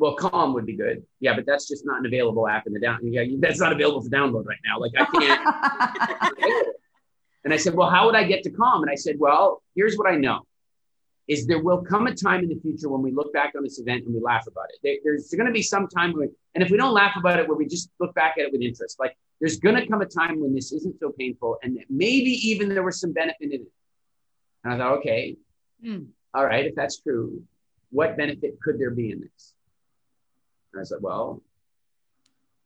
well, 0.00 0.14
calm 0.14 0.54
would 0.54 0.66
be 0.66 0.76
good. 0.76 1.04
Yeah, 1.20 1.34
but 1.34 1.44
that's 1.46 1.68
just 1.68 1.84
not 1.84 2.00
an 2.00 2.06
available 2.06 2.48
app 2.48 2.66
in 2.66 2.72
the 2.72 2.80
down. 2.80 3.00
Yeah, 3.02 3.24
that's 3.38 3.60
not 3.60 3.72
available 3.72 4.02
for 4.02 4.08
download 4.08 4.46
right 4.46 4.58
now. 4.64 4.78
Like 4.80 4.92
I 4.98 5.04
can't. 5.04 6.66
And 7.44 7.54
I 7.54 7.56
said, 7.56 7.74
Well, 7.74 7.88
how 7.88 8.06
would 8.06 8.14
I 8.14 8.24
get 8.24 8.42
to 8.44 8.50
calm? 8.50 8.82
And 8.82 8.90
I 8.90 8.94
said, 8.94 9.16
Well, 9.18 9.62
here's 9.74 9.96
what 9.96 10.10
I 10.10 10.16
know 10.16 10.46
is 11.28 11.46
there 11.46 11.62
will 11.62 11.82
come 11.82 12.08
a 12.08 12.14
time 12.14 12.42
in 12.42 12.48
the 12.48 12.58
future 12.60 12.88
when 12.88 13.02
we 13.02 13.12
look 13.12 13.32
back 13.32 13.52
on 13.56 13.62
this 13.62 13.78
event 13.78 14.04
and 14.04 14.12
we 14.12 14.20
laugh 14.20 14.46
about 14.48 14.66
it. 14.70 14.80
There, 14.82 14.96
there's 15.04 15.30
going 15.30 15.46
to 15.46 15.52
be 15.52 15.62
some 15.62 15.86
time 15.86 16.12
when, 16.12 16.28
and 16.54 16.64
if 16.64 16.70
we 16.70 16.76
don't 16.76 16.92
laugh 16.92 17.14
about 17.16 17.38
it, 17.38 17.46
where 17.46 17.56
we 17.56 17.66
just 17.66 17.88
look 18.00 18.12
back 18.16 18.34
at 18.36 18.46
it 18.46 18.52
with 18.52 18.60
interest, 18.62 18.98
like 18.98 19.16
there's 19.40 19.60
going 19.60 19.76
to 19.76 19.86
come 19.86 20.00
a 20.00 20.06
time 20.06 20.40
when 20.40 20.52
this 20.52 20.72
isn't 20.72 20.98
so 20.98 21.12
painful 21.16 21.58
and 21.62 21.78
maybe 21.88 22.30
even 22.30 22.68
there 22.68 22.82
was 22.82 22.98
some 23.00 23.12
benefit 23.12 23.36
in 23.40 23.52
it. 23.52 23.72
And 24.64 24.74
I 24.74 24.78
thought, 24.78 24.98
okay, 24.98 25.36
mm. 25.84 26.06
all 26.34 26.44
right, 26.44 26.66
if 26.66 26.74
that's 26.74 27.00
true, 27.00 27.42
what 27.90 28.16
benefit 28.16 28.60
could 28.60 28.80
there 28.80 28.90
be 28.90 29.12
in 29.12 29.20
this? 29.20 29.54
And 30.72 30.80
I 30.80 30.84
said, 30.84 30.98
well, 31.00 31.42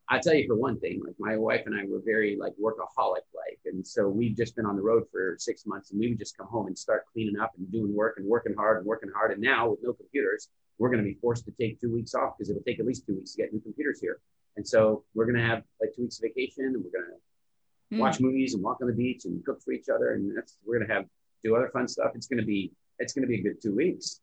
I'll 0.08 0.20
tell 0.20 0.34
you 0.34 0.46
for 0.46 0.56
one 0.56 0.78
thing, 0.78 1.00
like 1.04 1.14
my 1.18 1.36
wife 1.36 1.62
and 1.66 1.74
I 1.74 1.84
were 1.86 2.00
very 2.04 2.36
like 2.38 2.52
workaholic 2.62 3.24
like. 3.34 3.58
And 3.64 3.86
so 3.86 4.06
we've 4.08 4.36
just 4.36 4.54
been 4.54 4.66
on 4.66 4.76
the 4.76 4.82
road 4.82 5.04
for 5.10 5.36
six 5.38 5.64
months 5.64 5.90
and 5.90 6.00
we 6.00 6.08
would 6.08 6.18
just 6.18 6.36
come 6.36 6.46
home 6.46 6.66
and 6.66 6.78
start 6.78 7.04
cleaning 7.12 7.38
up 7.38 7.52
and 7.56 7.70
doing 7.72 7.94
work 7.94 8.16
and 8.18 8.26
working 8.26 8.54
hard 8.54 8.78
and 8.78 8.86
working 8.86 9.10
hard. 9.14 9.32
And 9.32 9.40
now 9.40 9.70
with 9.70 9.80
no 9.82 9.94
computers, 9.94 10.48
we're 10.78 10.90
going 10.90 11.02
to 11.02 11.08
be 11.08 11.16
forced 11.20 11.46
to 11.46 11.52
take 11.52 11.80
two 11.80 11.92
weeks 11.92 12.14
off 12.14 12.34
because 12.36 12.50
it'll 12.50 12.62
take 12.62 12.80
at 12.80 12.86
least 12.86 13.06
two 13.06 13.14
weeks 13.14 13.32
to 13.32 13.42
get 13.42 13.52
new 13.52 13.60
computers 13.60 14.00
here. 14.00 14.20
And 14.56 14.66
so 14.66 15.04
we're 15.14 15.24
going 15.24 15.38
to 15.38 15.46
have 15.46 15.62
like 15.80 15.94
two 15.96 16.02
weeks 16.02 16.18
of 16.18 16.24
vacation 16.24 16.64
and 16.66 16.76
we're 16.76 17.00
going 17.00 17.10
to 17.10 17.96
mm. 17.96 17.98
watch 17.98 18.20
movies 18.20 18.54
and 18.54 18.62
walk 18.62 18.78
on 18.82 18.88
the 18.88 18.92
beach 18.92 19.24
and 19.24 19.42
cook 19.44 19.62
for 19.62 19.72
each 19.72 19.88
other. 19.88 20.12
And 20.12 20.36
that's, 20.36 20.58
we're 20.66 20.78
going 20.78 20.88
to 20.88 20.94
have, 20.94 21.06
do 21.42 21.56
other 21.56 21.70
fun 21.72 21.88
stuff. 21.88 22.12
It's 22.14 22.26
going 22.26 22.40
to 22.40 22.46
be, 22.46 22.72
it's 22.98 23.14
going 23.14 23.22
to 23.22 23.28
be 23.28 23.40
a 23.40 23.42
good 23.42 23.62
two 23.62 23.74
weeks. 23.74 24.20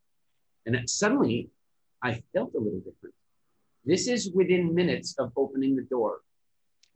And 0.66 0.76
then 0.76 0.88
suddenly 0.88 1.50
I 2.04 2.22
felt 2.34 2.54
a 2.54 2.60
little 2.60 2.80
different. 2.80 3.16
This 3.86 4.08
is 4.08 4.32
within 4.34 4.76
minutes 4.76 5.16
of 5.18 5.32
opening 5.36 5.76
the 5.76 5.84
door. 5.84 6.22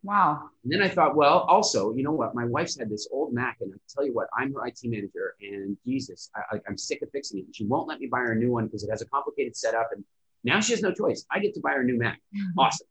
Wow. 0.03 0.49
And 0.63 0.71
then 0.71 0.83
I 0.83 0.87
thought, 0.87 1.15
well, 1.15 1.39
also, 1.49 1.91
you 1.95 2.03
know 2.03 2.11
what? 2.11 2.35
My 2.35 2.45
wife's 2.45 2.77
had 2.77 2.91
this 2.91 3.07
old 3.11 3.33
Mac, 3.33 3.57
and 3.61 3.73
I 3.73 3.77
tell 3.89 4.05
you 4.05 4.13
what, 4.13 4.27
I'm 4.37 4.53
her 4.53 4.67
IT 4.67 4.79
manager, 4.83 5.35
and 5.41 5.75
Jesus, 5.83 6.29
I, 6.35 6.59
am 6.67 6.77
sick 6.77 7.01
of 7.01 7.09
fixing 7.11 7.39
it. 7.39 7.45
she 7.53 7.65
won't 7.65 7.87
let 7.87 7.99
me 7.99 8.05
buy 8.05 8.19
her 8.19 8.33
a 8.33 8.35
new 8.35 8.51
one 8.51 8.65
because 8.65 8.83
it 8.83 8.91
has 8.91 9.01
a 9.01 9.07
complicated 9.07 9.57
setup, 9.57 9.89
and 9.93 10.03
now 10.43 10.59
she 10.59 10.73
has 10.73 10.83
no 10.83 10.91
choice. 10.91 11.25
I 11.31 11.39
get 11.39 11.55
to 11.55 11.59
buy 11.59 11.71
her 11.71 11.81
a 11.81 11.83
new 11.83 11.97
Mac. 11.97 12.21
Awesome. 12.57 12.87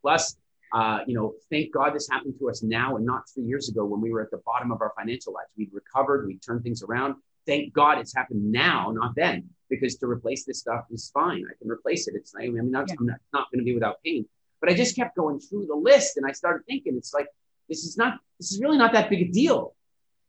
Plus, 0.00 0.36
uh, 0.72 1.00
you 1.06 1.14
know, 1.14 1.34
thank 1.50 1.72
God 1.72 1.94
this 1.94 2.08
happened 2.08 2.34
to 2.38 2.48
us 2.48 2.62
now 2.62 2.96
and 2.96 3.04
not 3.04 3.28
three 3.28 3.44
years 3.44 3.68
ago 3.68 3.84
when 3.84 4.00
we 4.00 4.10
were 4.10 4.22
at 4.22 4.30
the 4.30 4.40
bottom 4.46 4.72
of 4.72 4.80
our 4.80 4.92
financial 4.98 5.34
lives. 5.34 5.50
We'd 5.56 5.70
recovered, 5.72 6.26
We'd 6.26 6.42
turned 6.42 6.62
things 6.62 6.82
around. 6.82 7.16
Thank 7.46 7.74
God 7.74 7.98
it's 7.98 8.14
happened 8.16 8.50
now, 8.50 8.90
not 8.90 9.14
then 9.14 9.50
because 9.72 9.96
to 9.96 10.06
replace 10.06 10.44
this 10.44 10.58
stuff 10.58 10.84
is 10.90 11.10
fine. 11.14 11.46
I 11.50 11.54
can 11.58 11.70
replace 11.70 12.06
it. 12.06 12.14
It's 12.14 12.34
I 12.38 12.48
mean, 12.48 12.70
not, 12.70 12.88
yeah. 12.88 12.96
I'm 13.00 13.06
not, 13.06 13.16
not 13.32 13.50
going 13.50 13.60
to 13.60 13.64
be 13.64 13.72
without 13.72 14.02
pain. 14.04 14.26
But 14.60 14.70
I 14.70 14.74
just 14.74 14.94
kept 14.94 15.16
going 15.16 15.40
through 15.40 15.66
the 15.66 15.74
list, 15.74 16.18
and 16.18 16.26
I 16.26 16.32
started 16.32 16.64
thinking, 16.66 16.94
it's 16.96 17.14
like 17.14 17.26
this 17.70 17.84
is 17.84 17.96
not 17.96 18.18
this 18.38 18.52
is 18.52 18.60
really 18.60 18.76
not 18.76 18.92
that 18.92 19.08
big 19.08 19.22
a 19.22 19.32
deal. 19.32 19.74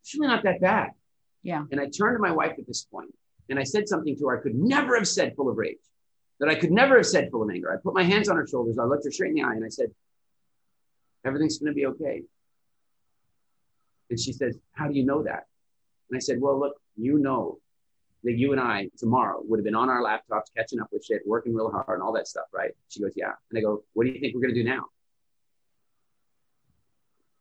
It's 0.01 0.15
really 0.15 0.29
not 0.29 0.43
that 0.43 0.61
bad. 0.61 0.91
Yeah. 1.43 1.65
And 1.71 1.79
I 1.79 1.87
turned 1.87 2.15
to 2.15 2.21
my 2.21 2.31
wife 2.31 2.53
at 2.57 2.65
this 2.65 2.83
point, 2.85 3.13
and 3.49 3.59
I 3.59 3.63
said 3.63 3.87
something 3.89 4.15
to 4.17 4.27
her 4.27 4.39
I 4.39 4.41
could 4.41 4.55
never 4.55 4.95
have 4.95 5.07
said 5.07 5.35
full 5.35 5.49
of 5.49 5.57
rage, 5.57 5.77
that 6.39 6.47
I 6.47 6.55
could 6.55 6.71
never 6.71 6.95
have 6.95 7.05
said 7.05 7.29
full 7.29 7.43
of 7.43 7.49
anger. 7.49 7.71
I 7.71 7.75
put 7.83 7.93
my 7.93 8.03
hands 8.03 8.29
on 8.29 8.37
her 8.37 8.47
shoulders. 8.47 8.79
I 8.79 8.85
looked 8.85 9.03
her 9.03 9.11
straight 9.11 9.29
in 9.29 9.35
the 9.35 9.43
eye, 9.43 9.55
and 9.55 9.65
I 9.65 9.69
said, 9.69 9.91
"Everything's 11.25 11.59
going 11.59 11.73
to 11.73 11.75
be 11.75 11.85
okay." 11.87 12.23
And 14.09 14.17
she 14.17 14.31
says, 14.31 14.57
"How 14.71 14.87
do 14.87 14.93
you 14.93 15.05
know 15.05 15.21
that?" 15.23 15.47
And 16.09 16.17
I 16.17 16.19
said, 16.19 16.39
"Well, 16.39 16.57
look, 16.57 16.75
you 16.95 17.19
know 17.19 17.59
that 18.23 18.33
you 18.33 18.51
and 18.51 18.61
I 18.61 18.89
tomorrow 18.97 19.41
would 19.43 19.59
have 19.59 19.65
been 19.65 19.75
on 19.75 19.89
our 19.89 20.01
laptops 20.01 20.45
catching 20.55 20.79
up 20.79 20.87
with 20.91 21.05
shit, 21.05 21.21
working 21.25 21.53
real 21.53 21.71
hard 21.71 21.99
and 21.99 22.01
all 22.01 22.13
that 22.13 22.27
stuff, 22.27 22.45
right? 22.53 22.71
She 22.87 23.01
goes, 23.01 23.13
Yeah. 23.15 23.31
And 23.49 23.57
I 23.57 23.61
go, 23.61 23.83
What 23.93 24.05
do 24.05 24.11
you 24.11 24.19
think 24.19 24.33
we're 24.33 24.41
gonna 24.41 24.53
do 24.53 24.63
now? 24.63 24.85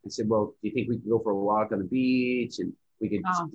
I 0.05 0.09
said, 0.09 0.29
Well, 0.29 0.55
do 0.61 0.69
you 0.69 0.75
think 0.75 0.89
we 0.89 0.97
could 0.97 1.09
go 1.09 1.21
for 1.21 1.31
a 1.31 1.37
walk 1.37 1.73
on 1.73 1.79
the 1.79 1.85
beach 1.85 2.59
and 2.59 2.73
we 3.01 3.09
could 3.09 3.23
oh. 3.27 3.51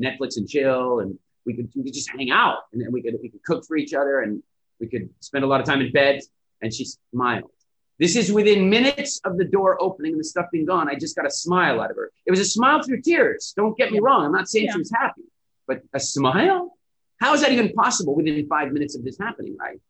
Netflix 0.00 0.36
and 0.36 0.48
chill 0.48 1.00
and 1.00 1.18
we 1.46 1.54
could 1.54 1.70
we 1.74 1.84
could 1.84 1.94
just 1.94 2.10
hang 2.10 2.30
out 2.30 2.58
and 2.72 2.82
then 2.82 2.92
we 2.92 3.02
could 3.02 3.16
we 3.22 3.30
could 3.30 3.42
cook 3.42 3.64
for 3.66 3.76
each 3.76 3.94
other 3.94 4.20
and 4.20 4.42
we 4.78 4.86
could 4.86 5.08
spend 5.20 5.44
a 5.44 5.46
lot 5.46 5.60
of 5.60 5.66
time 5.66 5.80
in 5.80 5.92
bed. 5.92 6.20
And 6.62 6.72
she 6.72 6.86
smiled. 7.12 7.50
This 7.98 8.16
is 8.16 8.32
within 8.32 8.68
minutes 8.68 9.20
of 9.24 9.38
the 9.38 9.44
door 9.44 9.80
opening 9.80 10.12
and 10.12 10.20
the 10.20 10.24
stuff 10.24 10.46
being 10.52 10.66
gone. 10.66 10.88
I 10.88 10.94
just 10.94 11.16
got 11.16 11.26
a 11.26 11.30
smile 11.30 11.80
out 11.80 11.90
of 11.90 11.96
her. 11.96 12.10
It 12.26 12.30
was 12.30 12.40
a 12.40 12.44
smile 12.44 12.82
through 12.82 13.02
tears. 13.02 13.54
Don't 13.56 13.76
get 13.76 13.90
me 13.90 14.00
wrong. 14.00 14.26
I'm 14.26 14.32
not 14.32 14.48
saying 14.48 14.66
yeah. 14.66 14.72
she 14.72 14.78
was 14.78 14.92
happy 14.94 15.22
but 15.66 15.82
a 15.92 16.00
smile? 16.00 16.76
How 17.20 17.34
is 17.34 17.40
that 17.40 17.52
even 17.52 17.72
possible 17.72 18.14
within 18.14 18.46
five 18.46 18.72
minutes 18.72 18.96
of 18.96 19.04
this 19.04 19.18
happening, 19.18 19.56
right? 19.58 19.80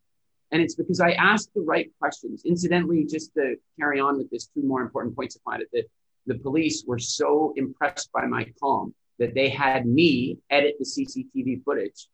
And 0.53 0.63
it's 0.63 0.75
because 0.75 1.01
I 1.01 1.13
asked 1.13 1.51
the 1.55 1.61
right 1.61 1.91
questions. 1.99 2.43
Incidentally, 2.45 3.05
just 3.05 3.35
to 3.35 3.57
carry 3.79 4.01
on 4.01 4.19
with 4.19 4.31
this, 4.31 4.47
two 4.47 4.63
more 4.63 4.81
important 4.81 5.17
points 5.17 5.37
upon 5.37 5.61
it. 5.61 5.69
That 5.73 5.85
the 6.27 6.39
police 6.39 6.85
were 6.87 6.99
so 6.99 7.53
impressed 7.57 8.11
by 8.13 8.27
my 8.27 8.47
calm 8.61 8.95
that 9.19 9.35
they 9.35 9.49
had 9.49 9.87
me 9.87 10.39
edit 10.51 10.77
the 10.79 10.85
CCTV 10.85 11.65
footage. 11.65 12.09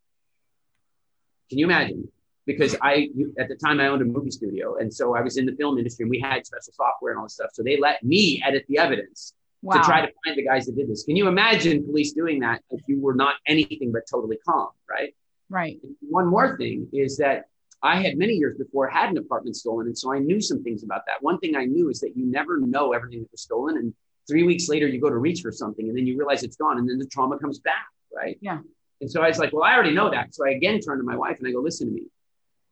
Can 1.50 1.58
you 1.58 1.66
imagine? 1.66 2.08
Because 2.46 2.74
I, 2.80 3.08
at 3.38 3.48
the 3.48 3.56
time, 3.56 3.80
I 3.80 3.88
owned 3.88 4.02
a 4.02 4.04
movie 4.04 4.30
studio. 4.30 4.76
And 4.76 4.92
so 4.92 5.14
I 5.14 5.20
was 5.20 5.36
in 5.36 5.46
the 5.46 5.52
film 5.52 5.78
industry 5.78 6.04
and 6.04 6.10
we 6.10 6.20
had 6.20 6.46
special 6.46 6.72
software 6.72 7.12
and 7.12 7.18
all 7.18 7.26
this 7.26 7.34
stuff. 7.34 7.50
So 7.52 7.62
they 7.62 7.78
let 7.78 8.02
me 8.02 8.42
edit 8.44 8.64
the 8.68 8.78
evidence 8.78 9.34
wow. 9.62 9.76
to 9.76 9.82
try 9.82 10.00
to 10.00 10.12
find 10.24 10.36
the 10.36 10.44
guys 10.44 10.66
that 10.66 10.76
did 10.76 10.88
this. 10.88 11.04
Can 11.04 11.16
you 11.16 11.28
imagine 11.28 11.84
police 11.84 12.12
doing 12.12 12.40
that 12.40 12.62
if 12.70 12.80
you 12.86 13.00
were 13.00 13.14
not 13.14 13.36
anything 13.46 13.92
but 13.92 14.02
totally 14.10 14.38
calm, 14.46 14.68
right? 14.88 15.14
Right. 15.48 15.78
One 16.00 16.26
more 16.26 16.56
thing 16.56 16.88
is 16.92 17.16
that 17.18 17.44
I 17.82 18.00
had 18.00 18.16
many 18.16 18.34
years 18.34 18.56
before 18.56 18.88
had 18.88 19.10
an 19.10 19.18
apartment 19.18 19.56
stolen, 19.56 19.86
and 19.86 19.98
so 19.98 20.12
I 20.12 20.18
knew 20.18 20.40
some 20.40 20.62
things 20.62 20.84
about 20.84 21.02
that. 21.06 21.16
One 21.20 21.38
thing 21.38 21.56
I 21.56 21.64
knew 21.64 21.90
is 21.90 22.00
that 22.00 22.16
you 22.16 22.24
never 22.24 22.60
know 22.60 22.92
everything 22.92 23.20
that 23.20 23.30
was 23.32 23.42
stolen, 23.42 23.76
and 23.76 23.92
three 24.28 24.44
weeks 24.44 24.68
later 24.68 24.86
you 24.86 25.00
go 25.00 25.10
to 25.10 25.16
reach 25.16 25.40
for 25.40 25.50
something, 25.50 25.88
and 25.88 25.96
then 25.96 26.06
you 26.06 26.16
realize 26.16 26.44
it's 26.44 26.56
gone, 26.56 26.78
and 26.78 26.88
then 26.88 26.98
the 26.98 27.06
trauma 27.06 27.38
comes 27.38 27.58
back, 27.58 27.86
right? 28.14 28.38
Yeah. 28.40 28.60
And 29.00 29.10
so 29.10 29.20
I 29.20 29.28
was 29.28 29.38
like, 29.38 29.52
well, 29.52 29.64
I 29.64 29.74
already 29.74 29.92
know 29.92 30.10
that. 30.10 30.32
So 30.32 30.46
I 30.46 30.50
again 30.50 30.80
turned 30.80 31.00
to 31.00 31.04
my 31.04 31.16
wife 31.16 31.38
and 31.40 31.48
I 31.48 31.50
go, 31.50 31.58
listen 31.58 31.88
to 31.88 31.92
me. 31.92 32.04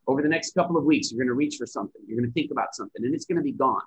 Over 0.07 0.23
the 0.23 0.29
next 0.29 0.55
couple 0.55 0.77
of 0.77 0.85
weeks, 0.85 1.11
you're 1.11 1.19
going 1.19 1.29
to 1.29 1.35
reach 1.35 1.57
for 1.57 1.67
something. 1.67 2.01
You're 2.07 2.19
going 2.19 2.31
to 2.31 2.33
think 2.33 2.53
about 2.53 2.75
something, 2.75 3.05
and 3.05 3.15
it's 3.15 3.27
going 3.27 3.37
to 3.37 3.43
be 3.43 3.53
gone. 3.53 3.83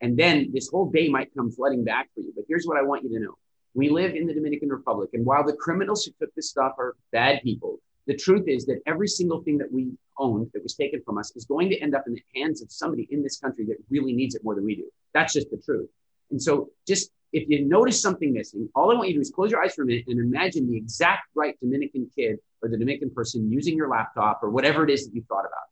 And 0.00 0.16
then 0.16 0.50
this 0.52 0.68
whole 0.68 0.90
day 0.90 1.08
might 1.08 1.34
come 1.36 1.50
flooding 1.50 1.84
back 1.84 2.08
for 2.14 2.20
you. 2.20 2.32
But 2.34 2.44
here's 2.48 2.66
what 2.66 2.76
I 2.76 2.82
want 2.82 3.04
you 3.04 3.10
to 3.10 3.24
know. 3.24 3.34
We 3.74 3.88
live 3.88 4.14
in 4.14 4.26
the 4.26 4.34
Dominican 4.34 4.68
Republic. 4.68 5.10
And 5.14 5.24
while 5.24 5.44
the 5.44 5.54
criminals 5.54 6.04
who 6.04 6.12
took 6.20 6.34
this 6.34 6.50
stuff 6.50 6.72
are 6.78 6.94
bad 7.12 7.42
people, 7.42 7.80
the 8.06 8.16
truth 8.16 8.44
is 8.46 8.66
that 8.66 8.80
every 8.86 9.08
single 9.08 9.42
thing 9.42 9.58
that 9.58 9.72
we 9.72 9.92
owned 10.18 10.50
that 10.52 10.62
was 10.62 10.74
taken 10.74 11.02
from 11.04 11.18
us 11.18 11.32
is 11.34 11.44
going 11.44 11.70
to 11.70 11.78
end 11.80 11.94
up 11.94 12.04
in 12.06 12.14
the 12.14 12.22
hands 12.40 12.62
of 12.62 12.70
somebody 12.70 13.08
in 13.10 13.22
this 13.22 13.38
country 13.38 13.64
that 13.66 13.76
really 13.90 14.12
needs 14.12 14.34
it 14.34 14.44
more 14.44 14.54
than 14.54 14.64
we 14.64 14.76
do. 14.76 14.84
That's 15.12 15.32
just 15.32 15.50
the 15.50 15.56
truth. 15.56 15.88
And 16.30 16.40
so 16.40 16.70
just 16.86 17.10
if 17.32 17.48
you 17.48 17.64
notice 17.64 18.00
something 18.00 18.32
missing, 18.32 18.68
all 18.74 18.92
I 18.92 18.94
want 18.94 19.08
you 19.08 19.14
to 19.14 19.18
do 19.18 19.22
is 19.22 19.30
close 19.30 19.50
your 19.50 19.62
eyes 19.62 19.74
for 19.74 19.82
a 19.82 19.86
minute 19.86 20.04
and 20.06 20.20
imagine 20.20 20.70
the 20.70 20.76
exact 20.76 21.28
right 21.34 21.58
Dominican 21.60 22.08
kid 22.14 22.38
or 22.62 22.68
the 22.68 22.76
Dominican 22.76 23.10
person 23.10 23.50
using 23.50 23.76
your 23.76 23.88
laptop 23.88 24.40
or 24.42 24.50
whatever 24.50 24.84
it 24.84 24.90
is 24.90 25.06
that 25.06 25.14
you 25.14 25.24
thought 25.28 25.40
about. 25.40 25.68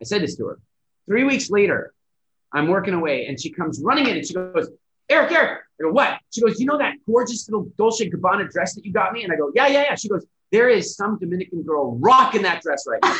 I 0.00 0.04
said 0.04 0.22
this 0.22 0.36
to 0.36 0.46
her. 0.46 0.60
Three 1.06 1.24
weeks 1.24 1.50
later, 1.50 1.92
I'm 2.54 2.68
working 2.68 2.94
away, 2.94 3.26
and 3.26 3.40
she 3.40 3.50
comes 3.50 3.80
running 3.82 4.06
in 4.08 4.16
and 4.16 4.26
she 4.26 4.34
goes, 4.34 4.68
Eric, 5.08 5.32
Eric. 5.32 5.62
I 5.80 5.84
go, 5.84 5.90
what? 5.90 6.18
She 6.30 6.40
goes, 6.40 6.60
you 6.60 6.66
know 6.66 6.78
that 6.78 6.94
gorgeous 7.06 7.48
little 7.48 7.70
Dolce 7.76 8.08
Gabbana 8.08 8.50
dress 8.50 8.74
that 8.74 8.84
you 8.84 8.92
got 8.92 9.12
me? 9.12 9.24
And 9.24 9.32
I 9.32 9.36
go, 9.36 9.50
yeah, 9.54 9.66
yeah, 9.66 9.82
yeah. 9.82 9.94
She 9.94 10.08
goes, 10.08 10.24
there 10.50 10.68
is 10.68 10.94
some 10.96 11.18
Dominican 11.18 11.62
girl 11.62 11.98
rocking 11.98 12.42
that 12.42 12.62
dress 12.62 12.84
right 12.86 13.00
now. 13.02 13.16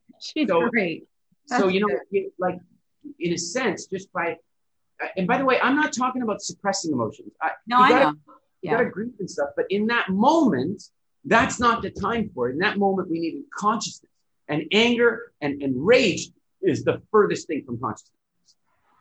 She's 0.20 0.48
so, 0.48 0.68
great. 0.68 1.06
That's 1.48 1.62
so 1.62 1.68
you 1.68 1.80
know, 1.80 1.88
it, 2.12 2.32
like 2.38 2.58
in 3.18 3.32
a 3.32 3.38
sense, 3.38 3.86
just 3.86 4.12
by 4.12 4.36
uh, 5.02 5.08
and 5.16 5.26
by 5.26 5.38
the 5.38 5.44
way, 5.44 5.58
I'm 5.60 5.74
not 5.74 5.92
talking 5.92 6.22
about 6.22 6.40
suppressing 6.40 6.92
emotions. 6.92 7.32
I, 7.40 7.50
no, 7.66 7.78
I 7.78 7.88
gotta, 7.88 8.04
know. 8.04 8.10
You 8.62 8.70
yeah. 8.70 8.72
got 8.72 8.84
to 8.84 8.90
grieve 8.90 9.14
and 9.18 9.28
stuff, 9.28 9.50
but 9.56 9.66
in 9.70 9.88
that 9.88 10.08
moment, 10.08 10.84
that's 11.24 11.58
not 11.58 11.82
the 11.82 11.90
time 11.90 12.30
for 12.34 12.48
it. 12.48 12.52
In 12.52 12.58
that 12.58 12.78
moment, 12.78 13.10
we 13.10 13.18
need 13.18 13.42
consciousness, 13.56 14.11
and 14.48 14.64
anger 14.72 15.32
and, 15.40 15.62
and 15.62 15.74
rage 15.76 16.30
is 16.62 16.84
the 16.84 17.02
furthest 17.10 17.46
thing 17.46 17.64
from 17.64 17.78
consciousness. 17.78 18.10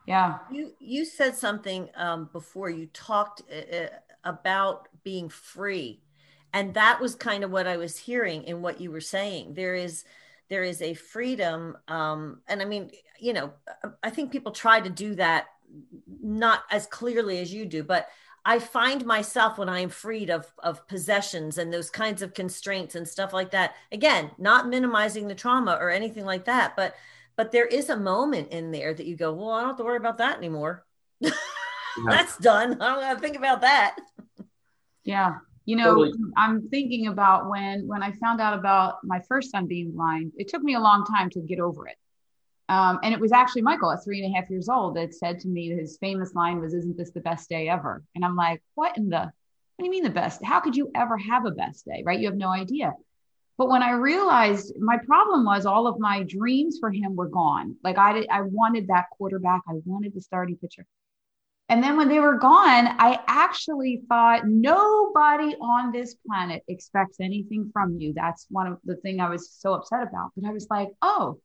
Yeah. 0.08 0.40
You 0.52 0.74
you 0.80 1.06
said 1.06 1.36
something 1.36 1.90
um, 1.96 2.30
before. 2.32 2.70
You 2.70 2.88
talked 2.88 3.44
uh, 3.52 3.76
uh 3.76 3.88
about 4.24 4.88
being 5.04 5.30
free, 5.30 6.02
and 6.54 6.74
that 6.74 7.00
was 7.00 7.16
kind 7.16 7.44
of 7.44 7.52
what 7.52 7.68
I 7.68 7.78
was 7.78 7.98
hearing 7.98 8.44
in 8.44 8.62
what 8.62 8.82
you 8.82 8.92
were 8.92 9.02
saying. 9.02 9.54
There 9.54 9.76
is 9.76 10.04
there 10.50 10.64
is 10.64 10.82
a 10.82 10.96
freedom, 10.96 11.78
um, 11.88 12.42
and 12.48 12.62
I 12.62 12.66
mean, 12.66 12.92
you 13.20 13.34
know, 13.34 13.54
I 14.04 14.10
think 14.10 14.32
people 14.32 14.52
try 14.52 14.82
to 14.82 14.90
do 14.90 15.16
that 15.16 15.48
not 16.22 16.64
as 16.70 16.86
clearly 16.88 17.40
as 17.40 17.54
you 17.54 17.66
do, 17.66 17.84
but 17.84 18.08
I 18.44 18.58
find 18.60 19.06
myself 19.06 19.58
when 19.58 19.70
I'm 19.70 19.90
freed 19.90 20.30
of 20.30 20.52
of 20.64 20.88
possessions 20.88 21.58
and 21.58 21.72
those 21.72 21.90
kinds 21.90 22.22
of 22.22 22.34
constraints 22.34 22.96
and 22.96 23.08
stuff 23.08 23.34
like 23.34 23.52
that. 23.52 23.76
Again, 23.92 24.32
not 24.38 24.68
minimizing 24.68 25.28
the 25.28 25.36
trauma 25.36 25.78
or 25.80 25.90
anything 25.90 26.26
like 26.26 26.46
that, 26.46 26.76
but 26.76 26.96
but 27.36 27.52
there 27.52 27.66
is 27.66 27.90
a 27.90 27.98
moment 27.98 28.50
in 28.50 28.72
there 28.72 28.94
that 28.94 29.06
you 29.06 29.16
go, 29.16 29.34
well, 29.34 29.52
I 29.52 29.62
don't 29.62 29.70
have 29.70 29.78
to 29.78 29.84
worry 29.84 29.98
about 29.98 30.18
that 30.18 30.38
anymore. 30.38 30.86
yeah. 31.20 31.32
That's 32.08 32.38
done. 32.38 32.82
I 32.82 32.94
don't 32.94 33.04
have 33.04 33.18
to 33.18 33.22
think 33.22 33.38
about 33.38 33.62
that. 33.62 33.98
Yeah. 35.04 35.36
You 35.66 35.76
know, 35.76 35.96
totally. 35.96 36.14
I'm 36.38 36.68
thinking 36.70 37.08
about 37.08 37.50
when 37.50 37.88
when 37.88 38.02
I 38.02 38.12
found 38.14 38.42
out 38.42 38.58
about 38.58 39.04
my 39.04 39.22
first 39.28 39.52
son 39.52 39.68
being 39.68 39.92
blind. 39.92 40.32
It 40.36 40.48
took 40.48 40.64
me 40.64 40.74
a 40.74 40.80
long 40.80 41.06
time 41.06 41.30
to 41.32 41.42
get 41.42 41.60
over 41.60 41.88
it. 41.88 41.96
Um, 42.70 43.00
and 43.04 43.14
it 43.14 43.20
was 43.20 43.32
actually 43.32 43.64
Michael 43.64 43.92
at 43.92 44.04
three 44.04 44.24
and 44.24 44.34
a 44.34 44.38
half 44.38 44.50
years 44.50 44.70
old 44.70 44.96
that 44.96 45.14
said 45.14 45.40
to 45.40 45.48
me 45.48 45.70
his 45.70 45.98
famous 45.98 46.34
line 46.36 46.60
was, 46.60 46.74
"Isn't 46.74 46.98
this 46.98 47.12
the 47.12 47.22
best 47.22 47.50
day 47.50 47.68
ever?" 47.68 48.04
And 48.16 48.24
I'm 48.24 48.36
like, 48.36 48.62
"What 48.76 48.98
in 48.98 49.10
the? 49.10 49.32
What 49.76 49.80
do 49.80 49.86
you 49.86 49.92
mean 49.92 50.04
the 50.04 50.10
best? 50.10 50.44
How 50.44 50.60
could 50.60 50.76
you 50.76 50.92
ever 50.96 51.18
have 51.18 51.46
a 51.46 51.52
best 51.52 51.86
day? 51.86 52.04
Right? 52.06 52.20
You 52.20 52.28
have 52.28 52.38
no 52.38 52.50
idea." 52.50 52.94
But 53.58 53.70
when 53.70 53.84
I 53.84 53.92
realized 53.92 54.74
my 54.80 54.98
problem 54.98 55.46
was 55.46 55.66
all 55.66 55.86
of 55.86 56.00
my 56.00 56.24
dreams 56.24 56.80
for 56.80 56.92
him 56.92 57.16
were 57.16 57.30
gone. 57.30 57.76
Like 57.84 57.98
I 57.98 58.14
did, 58.14 58.30
I 58.30 58.42
wanted 58.42 58.88
that 58.88 59.06
quarterback. 59.12 59.62
I 59.68 59.74
wanted 59.86 60.14
the 60.16 60.22
starting 60.22 60.58
pitcher. 60.58 60.86
And 61.70 61.82
then 61.84 61.96
when 61.96 62.10
they 62.10 62.20
were 62.20 62.38
gone, 62.38 62.88
I 63.00 63.20
actually 63.28 64.02
thought 64.10 64.46
nobody 64.46 65.56
on 65.62 65.92
this 65.92 66.16
planet 66.28 66.64
expects 66.68 67.22
anything 67.22 67.70
from 67.72 67.98
you. 67.98 68.14
That's 68.14 68.46
one 68.50 68.68
of 68.68 68.80
the 68.84 68.96
thing 68.98 69.22
I 69.22 69.30
was 69.30 69.52
so 69.52 69.74
upset 69.76 70.04
about. 70.04 70.32
But 70.36 70.50
I 70.50 70.52
was 70.54 70.68
like, 70.70 70.90
oh, 71.02 71.40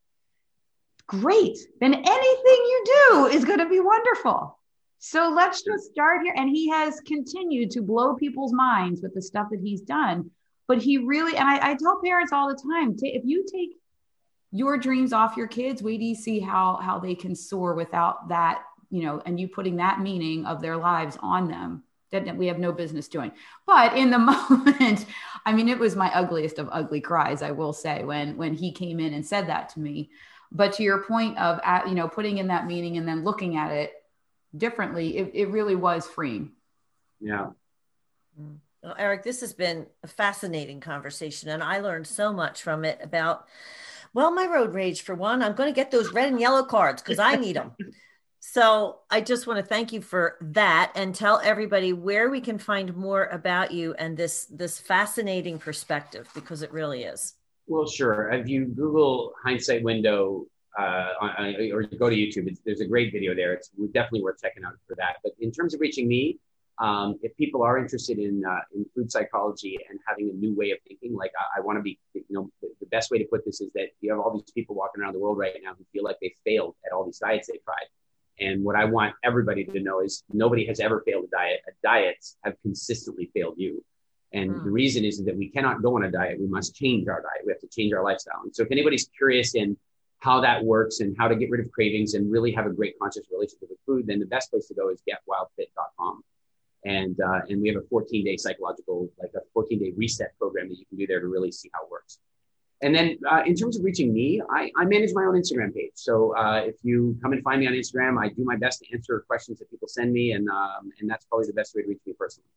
great. 1.07 1.57
Then 1.79 1.93
anything 1.93 2.05
you 2.07 2.83
do 2.85 3.25
is 3.27 3.45
going 3.45 3.59
to 3.59 3.69
be 3.69 3.79
wonderful. 3.79 4.59
So 4.99 5.29
let's 5.29 5.63
just 5.63 5.91
start 5.91 6.21
here. 6.23 6.33
And 6.35 6.49
he 6.49 6.69
has 6.69 6.99
continued 7.01 7.71
to 7.71 7.81
blow 7.81 8.15
people's 8.15 8.53
minds 8.53 9.01
with 9.01 9.13
the 9.13 9.21
stuff 9.21 9.47
that 9.51 9.59
he's 9.61 9.81
done. 9.81 10.31
But 10.67 10.81
he 10.81 10.97
really, 10.97 11.37
and 11.37 11.47
I, 11.47 11.71
I 11.71 11.75
tell 11.75 12.01
parents 12.03 12.33
all 12.33 12.49
the 12.49 12.61
time, 12.73 12.95
if 13.01 13.23
you 13.25 13.45
take 13.51 13.77
your 14.51 14.77
dreams 14.77 15.13
off 15.13 15.37
your 15.37 15.47
kids, 15.47 15.81
wait 15.81 15.99
do 15.99 16.05
you 16.05 16.15
see 16.15 16.39
how 16.39 16.77
how 16.81 16.99
they 16.99 17.15
can 17.15 17.35
soar 17.35 17.73
without 17.73 18.29
that 18.29 18.63
you 18.89 19.03
know, 19.03 19.21
and 19.25 19.39
you 19.39 19.47
putting 19.47 19.77
that 19.77 19.99
meaning 19.99 20.45
of 20.45 20.61
their 20.61 20.77
lives 20.77 21.17
on 21.21 21.47
them 21.47 21.83
that 22.11 22.37
we 22.37 22.47
have 22.47 22.57
no 22.57 22.71
business 22.71 23.09
doing. 23.09 23.31
But 23.65 23.97
in 23.97 24.11
the 24.11 24.17
moment, 24.49 25.05
I 25.45 25.53
mean, 25.53 25.67
it 25.67 25.79
was 25.79 25.95
my 25.95 26.13
ugliest 26.13 26.57
of 26.57 26.69
ugly 26.71 27.01
cries, 27.01 27.41
I 27.41 27.51
will 27.51 27.73
say, 27.73 28.03
when 28.03 28.37
when 28.37 28.53
he 28.53 28.71
came 28.71 28.99
in 28.99 29.13
and 29.13 29.25
said 29.25 29.47
that 29.47 29.69
to 29.69 29.79
me. 29.79 30.09
But 30.51 30.73
to 30.73 30.83
your 30.83 31.03
point 31.03 31.37
of, 31.37 31.59
you 31.87 31.95
know, 31.95 32.07
putting 32.07 32.37
in 32.37 32.47
that 32.47 32.67
meaning 32.67 32.97
and 32.97 33.07
then 33.07 33.23
looking 33.23 33.57
at 33.57 33.71
it 33.71 33.93
differently, 34.55 35.17
it, 35.17 35.31
it 35.33 35.49
really 35.49 35.75
was 35.75 36.07
freeing. 36.07 36.51
Yeah. 37.19 37.47
Well, 38.37 38.95
Eric, 38.97 39.23
this 39.23 39.41
has 39.41 39.53
been 39.53 39.87
a 40.03 40.07
fascinating 40.07 40.79
conversation, 40.79 41.49
and 41.49 41.63
I 41.63 41.79
learned 41.79 42.07
so 42.07 42.31
much 42.31 42.61
from 42.61 42.85
it 42.85 42.99
about, 43.01 43.47
well, 44.13 44.31
my 44.31 44.45
road 44.45 44.73
rage 44.73 45.01
for 45.01 45.15
one. 45.15 45.41
I'm 45.41 45.55
going 45.55 45.69
to 45.69 45.75
get 45.75 45.91
those 45.91 46.13
red 46.13 46.29
and 46.29 46.39
yellow 46.39 46.63
cards 46.63 47.01
because 47.01 47.19
I 47.19 47.35
need 47.35 47.55
them. 47.55 47.73
So 48.39 48.99
I 49.09 49.19
just 49.19 49.45
want 49.45 49.59
to 49.59 49.65
thank 49.65 49.91
you 49.91 50.01
for 50.01 50.37
that 50.39 50.93
and 50.95 51.13
tell 51.13 51.41
everybody 51.43 51.91
where 51.91 52.29
we 52.29 52.39
can 52.39 52.57
find 52.57 52.95
more 52.95 53.25
about 53.25 53.71
you 53.71 53.93
and 53.95 54.15
this 54.15 54.45
this 54.45 54.79
fascinating 54.79 55.59
perspective 55.59 56.29
because 56.33 56.61
it 56.61 56.71
really 56.71 57.03
is. 57.03 57.33
Well, 57.67 57.87
sure. 57.87 58.31
If 58.31 58.47
you 58.47 58.65
Google 58.65 59.33
hindsight 59.43 59.83
window 59.83 60.45
uh, 60.77 61.13
or 61.71 61.83
go 61.83 62.09
to 62.09 62.15
YouTube, 62.15 62.55
there's 62.65 62.81
a 62.81 62.87
great 62.87 63.11
video 63.11 63.35
there. 63.35 63.53
It's 63.53 63.69
definitely 63.93 64.23
worth 64.23 64.41
checking 64.41 64.63
out 64.63 64.73
for 64.87 64.95
that. 64.95 65.17
But 65.23 65.33
in 65.39 65.51
terms 65.51 65.73
of 65.73 65.81
reaching 65.81 66.07
me, 66.07 66.39
um, 66.79 67.17
if 67.23 67.35
people 67.35 67.63
are 67.63 67.77
interested 67.79 68.19
in 68.19 68.43
uh, 68.45 68.59
in 68.75 68.85
food 68.95 69.11
psychology 69.11 69.79
and 69.89 69.99
having 70.07 70.29
a 70.29 70.33
new 70.33 70.55
way 70.55 70.71
of 70.71 70.77
thinking, 70.87 71.15
like 71.15 71.31
I, 71.37 71.59
I 71.59 71.61
want 71.61 71.79
to 71.79 71.81
be, 71.81 71.97
you 72.13 72.23
know, 72.29 72.51
the, 72.61 72.69
the 72.79 72.85
best 72.85 73.09
way 73.09 73.17
to 73.17 73.25
put 73.25 73.43
this 73.45 73.59
is 73.61 73.71
that 73.73 73.87
you 73.99 74.11
have 74.11 74.19
all 74.19 74.31
these 74.31 74.51
people 74.51 74.75
walking 74.75 75.01
around 75.01 75.13
the 75.13 75.19
world 75.19 75.39
right 75.39 75.53
now 75.63 75.73
who 75.75 75.83
feel 75.91 76.03
like 76.03 76.17
they 76.21 76.35
failed 76.45 76.75
at 76.85 76.93
all 76.93 77.03
these 77.03 77.17
diets 77.17 77.47
they 77.47 77.57
tried 77.65 77.87
and 78.39 78.63
what 78.63 78.75
I 78.75 78.85
want 78.85 79.15
everybody 79.23 79.65
to 79.65 79.79
know 79.79 80.01
is 80.01 80.23
nobody 80.31 80.65
has 80.67 80.79
ever 80.79 81.01
failed 81.05 81.25
a 81.25 81.35
diet. 81.35 81.61
Diets 81.83 82.37
have 82.43 82.55
consistently 82.61 83.31
failed 83.33 83.55
you. 83.57 83.83
And 84.33 84.51
mm. 84.51 84.63
the 84.63 84.69
reason 84.69 85.05
is 85.05 85.23
that 85.23 85.37
we 85.37 85.49
cannot 85.49 85.81
go 85.81 85.95
on 85.95 86.03
a 86.03 86.11
diet. 86.11 86.39
We 86.39 86.47
must 86.47 86.75
change 86.75 87.07
our 87.07 87.21
diet. 87.21 87.45
We 87.45 87.51
have 87.51 87.61
to 87.61 87.67
change 87.67 87.93
our 87.93 88.03
lifestyle. 88.03 88.41
And 88.43 88.55
so 88.55 88.63
if 88.63 88.71
anybody's 88.71 89.09
curious 89.17 89.55
in 89.55 89.77
how 90.19 90.41
that 90.41 90.63
works 90.63 90.99
and 90.99 91.15
how 91.17 91.27
to 91.27 91.35
get 91.35 91.49
rid 91.49 91.63
of 91.63 91.71
cravings 91.71 92.13
and 92.13 92.31
really 92.31 92.51
have 92.51 92.65
a 92.65 92.71
great 92.71 92.97
conscious 92.99 93.25
relationship 93.31 93.69
with 93.69 93.79
food, 93.85 94.07
then 94.07 94.19
the 94.19 94.25
best 94.25 94.51
place 94.51 94.67
to 94.67 94.73
go 94.73 94.89
is 94.89 95.01
getwildfit.com. 95.07 96.23
And, 96.85 97.19
uh, 97.19 97.41
and 97.49 97.61
we 97.61 97.69
have 97.69 97.77
a 97.77 97.87
14 97.87 98.25
day 98.25 98.37
psychological, 98.37 99.09
like 99.19 99.31
a 99.35 99.41
14 99.53 99.79
day 99.79 99.93
reset 99.95 100.37
program 100.39 100.69
that 100.69 100.77
you 100.77 100.85
can 100.85 100.97
do 100.97 101.07
there 101.07 101.19
to 101.19 101.27
really 101.27 101.51
see 101.51 101.69
how 101.73 101.83
it 101.83 101.91
works. 101.91 102.19
And 102.81 102.93
then 102.93 103.17
uh, 103.29 103.41
in 103.45 103.55
terms 103.55 103.77
of 103.77 103.83
reaching 103.83 104.13
me, 104.13 104.41
I, 104.51 104.71
I, 104.77 104.85
manage 104.85 105.11
my 105.13 105.23
own 105.23 105.33
Instagram 105.33 105.73
page. 105.73 105.93
So 105.95 106.37
uh, 106.37 106.61
if 106.63 106.75
you 106.83 107.17
come 107.23 107.33
and 107.33 107.41
find 107.41 107.59
me 107.59 107.67
on 107.67 107.73
Instagram, 107.73 108.21
I 108.21 108.29
do 108.29 108.43
my 108.43 108.55
best 108.55 108.81
to 108.81 108.93
answer 108.93 109.23
questions 109.27 109.57
that 109.59 109.71
people 109.71 109.87
send 109.87 110.13
me, 110.13 110.33
and 110.33 110.47
um, 110.47 110.91
and 110.99 111.09
that's 111.09 111.25
probably 111.25 111.47
the 111.47 111.53
best 111.53 111.75
way 111.75 111.81
to 111.81 111.87
reach 111.87 112.01
me 112.05 112.13
personally. 112.13 112.49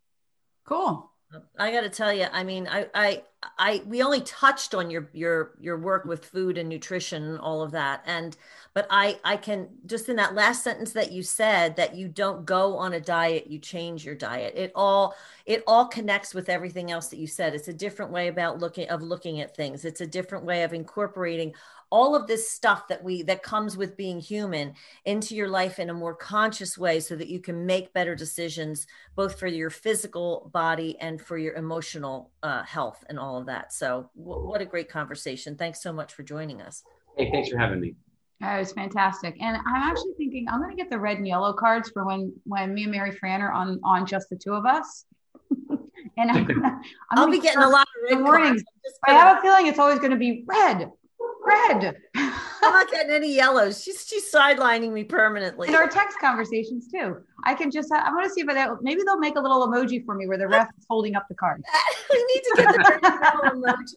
Cool. 0.67 1.11
I 1.59 1.71
got 1.73 1.83
to 1.83 1.91
tell 1.91 2.13
you, 2.13 2.27
I 2.33 2.45
mean, 2.45 2.69
I, 2.69 2.87
I, 2.95 3.23
I, 3.59 3.83
we 3.87 4.03
only 4.03 4.21
touched 4.21 4.75
on 4.75 4.91
your, 4.91 5.09
your, 5.15 5.53
your 5.61 5.79
work 5.79 6.05
with 6.05 6.27
food 6.27 6.59
and 6.59 6.69
nutrition 6.69 7.39
all 7.39 7.63
of 7.63 7.71
that. 7.71 8.03
And, 8.05 8.37
but 8.75 8.87
I, 8.91 9.19
I 9.25 9.39
can 9.39 9.69
just 9.87 10.11
in 10.11 10.17
that 10.17 10.35
last 10.35 10.63
sentence 10.63 10.93
that 10.93 11.11
you 11.11 11.23
said 11.23 11.77
that 11.77 11.95
you 11.95 12.09
don't 12.09 12.45
go 12.45 12.77
on 12.77 12.93
a 12.93 13.01
diet, 13.01 13.47
you 13.47 13.59
change 13.59 14.05
your 14.05 14.15
diet. 14.15 14.55
It 14.57 14.73
all, 14.75 15.15
it 15.47 15.63
all 15.67 15.87
connects 15.87 16.35
with 16.35 16.51
everything 16.51 16.91
else 16.91 17.09
that 17.09 17.19
you 17.19 17.27
said. 17.27 17.55
It's 17.55 17.69
a 17.69 17.73
different 17.73 18.13
way 18.13 18.29
about 18.29 18.59
looking, 18.59 18.89
of 18.91 19.01
looking 19.01 19.41
at 19.41 19.57
things. 19.57 19.87
It's 19.87 20.03
a 20.03 20.07
different 20.07 20.45
way 20.45 20.63
of 20.63 20.75
incorporating 20.75 21.55
all 21.91 22.15
of 22.15 22.27
this 22.27 22.49
stuff 22.49 22.87
that 22.89 23.03
we 23.03 23.23
that 23.23 23.43
comes 23.43 23.77
with 23.77 23.97
being 23.97 24.21
human 24.21 24.75
into 25.05 25.35
your 25.35 25.49
life 25.49 25.79
in 25.79 25.91
a 25.91 25.95
more 25.95 26.15
conscious 26.15 26.79
way 26.79 27.01
so 27.01 27.17
that 27.17 27.29
you 27.29 27.41
can 27.41 27.67
make 27.67 27.93
better 27.93 28.15
decisions 28.15 28.87
both 29.17 29.39
for 29.39 29.49
your 29.49 29.71
physical 29.71 30.49
body 30.53 30.97
and 31.01 31.21
for 31.21 31.37
your 31.37 31.55
emotional 31.55 32.31
uh, 32.43 32.63
health 32.63 33.05
and 33.09 33.19
all 33.19 33.30
of 33.39 33.47
that. 33.47 33.73
So 33.73 34.11
w- 34.17 34.47
what 34.47 34.61
a 34.61 34.65
great 34.65 34.89
conversation. 34.89 35.57
Thanks 35.57 35.83
so 35.83 35.93
much 35.93 36.15
for 36.15 36.23
joining 36.23 36.61
us. 36.61 36.83
Hey 37.17 37.31
thanks 37.31 37.49
for 37.51 37.59
having 37.59 37.81
me. 37.81 37.95
Oh, 38.43 38.47
that 38.47 38.59
was 38.59 38.73
fantastic. 38.73 39.37
And 39.41 39.57
i'm 39.57 39.83
actually 39.83 40.15
thinking 40.17 40.47
i'm 40.49 40.61
going 40.61 40.71
to 40.71 40.77
get 40.77 40.91
the 40.91 40.99
red 40.99 41.19
and 41.19 41.27
yellow 41.27 41.53
cards 41.53 41.91
for 41.91 42.05
when 42.07 42.33
when 42.45 42.73
me 42.75 42.85
and 42.85 42.93
mary 42.93 43.11
fran 43.11 43.43
are 43.43 43.53
on 43.53 43.81
on 43.85 44.07
just 44.07 44.31
the 44.31 44.37
two 44.37 44.55
of 44.55 44.65
us. 44.67 45.05
And 46.17 46.31
i'm, 46.31 46.45
gonna, 46.47 46.81
I'm 47.11 47.25
will 47.25 47.31
be 47.31 47.41
getting 47.41 47.63
a 47.63 47.69
lot 47.69 47.87
of 47.87 48.17
red 48.17 48.25
warnings 48.25 48.63
i 49.07 49.13
have 49.13 49.39
a 49.39 49.41
feeling 49.41 49.67
it's 49.67 49.79
always 49.79 49.99
going 49.99 50.11
to 50.11 50.17
be 50.17 50.45
red 50.47 50.91
red. 51.45 51.97
I'm 52.63 52.73
not 52.73 52.91
getting 52.91 53.11
any 53.11 53.35
yellows. 53.35 53.83
She's 53.83 54.07
she's 54.07 54.31
sidelining 54.31 54.93
me 54.93 55.05
permanently. 55.05 55.69
In 55.69 55.75
our 55.75 55.89
text 55.89 56.19
conversations 56.19 56.89
too. 56.89 57.17
I 57.45 57.55
can 57.55 57.71
just 57.71 57.91
I 57.93 58.11
want 58.11 58.25
to 58.25 58.31
see 58.31 58.43
if 58.43 58.47
that 58.49 58.83
maybe 58.83 59.03
they'll 59.05 59.19
make 59.19 59.37
a 59.37 59.41
little 59.41 59.67
emoji 59.67 60.05
for 60.05 60.15
me 60.15 60.27
where 60.27 60.39
the 60.39 60.49
ref 60.49 60.69
is 60.79 60.85
holding 60.89 61.17
up 61.17 61.27
the 61.29 61.35
card. 61.35 61.63
we 62.11 62.25
need 62.35 62.43
to 62.43 62.53
get 62.57 62.75
the 62.75 63.51
emojis. 63.55 63.95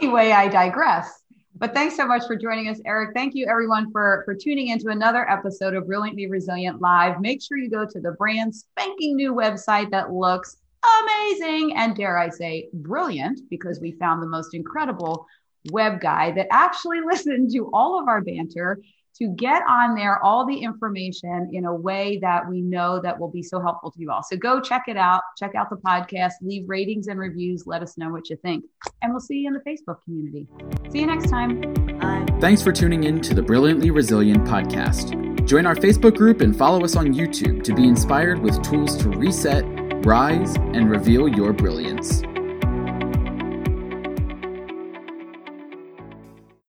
anyway, 0.00 0.32
I 0.32 0.48
digress. 0.48 1.22
But 1.56 1.74
thanks 1.74 1.94
so 1.94 2.06
much 2.06 2.26
for 2.26 2.36
joining 2.36 2.68
us, 2.68 2.80
Eric. 2.86 3.10
Thank 3.14 3.34
you 3.34 3.46
everyone 3.46 3.92
for 3.92 4.22
for 4.24 4.34
tuning 4.34 4.68
into 4.68 4.88
another 4.88 5.28
episode 5.30 5.74
of 5.74 5.86
Brilliantly 5.86 6.26
Resilient 6.26 6.80
Live. 6.80 7.20
Make 7.20 7.42
sure 7.42 7.58
you 7.58 7.68
go 7.68 7.84
to 7.84 8.00
the 8.00 8.12
brand 8.12 8.54
spanking 8.54 9.16
new 9.16 9.34
website 9.34 9.90
that 9.90 10.10
looks 10.10 10.56
amazing 11.02 11.76
and 11.76 11.94
dare 11.94 12.18
I 12.18 12.30
say 12.30 12.70
brilliant 12.72 13.40
because 13.50 13.80
we 13.80 13.92
found 13.92 14.22
the 14.22 14.26
most 14.26 14.54
incredible 14.54 15.26
web 15.70 16.00
guy 16.00 16.32
that 16.32 16.46
actually 16.50 17.00
listened 17.06 17.50
to 17.52 17.70
all 17.72 18.00
of 18.00 18.08
our 18.08 18.20
banter 18.20 18.78
to 19.20 19.28
get 19.28 19.62
on 19.68 19.94
there 19.94 20.22
all 20.24 20.46
the 20.46 20.56
information 20.56 21.50
in 21.52 21.66
a 21.66 21.74
way 21.74 22.18
that 22.22 22.48
we 22.48 22.62
know 22.62 23.00
that 23.02 23.18
will 23.18 23.30
be 23.30 23.42
so 23.42 23.60
helpful 23.60 23.90
to 23.90 24.00
you 24.00 24.10
all. 24.10 24.22
So 24.22 24.36
go 24.36 24.60
check 24.60 24.84
it 24.88 24.96
out, 24.96 25.20
check 25.36 25.54
out 25.54 25.68
the 25.68 25.76
podcast, 25.76 26.32
leave 26.40 26.68
ratings 26.68 27.06
and 27.08 27.18
reviews, 27.18 27.66
let 27.66 27.82
us 27.82 27.98
know 27.98 28.08
what 28.10 28.30
you 28.30 28.36
think. 28.36 28.64
And 29.02 29.12
we'll 29.12 29.20
see 29.20 29.40
you 29.40 29.48
in 29.48 29.54
the 29.54 29.60
Facebook 29.60 30.02
community. 30.04 30.46
See 30.90 31.00
you 31.00 31.06
next 31.06 31.28
time. 31.28 31.60
Bye. 31.98 32.26
Thanks 32.40 32.62
for 32.62 32.72
tuning 32.72 33.04
in 33.04 33.20
to 33.20 33.34
the 33.34 33.42
Brilliantly 33.42 33.90
Resilient 33.90 34.44
podcast. 34.44 35.46
Join 35.46 35.66
our 35.66 35.74
Facebook 35.74 36.16
group 36.16 36.40
and 36.40 36.56
follow 36.56 36.84
us 36.84 36.96
on 36.96 37.12
YouTube 37.12 37.62
to 37.64 37.74
be 37.74 37.86
inspired 37.86 38.38
with 38.38 38.62
tools 38.62 38.96
to 38.98 39.10
reset, 39.10 39.64
rise, 40.06 40.54
and 40.56 40.88
reveal 40.88 41.28
your 41.28 41.52
brilliance. 41.52 42.22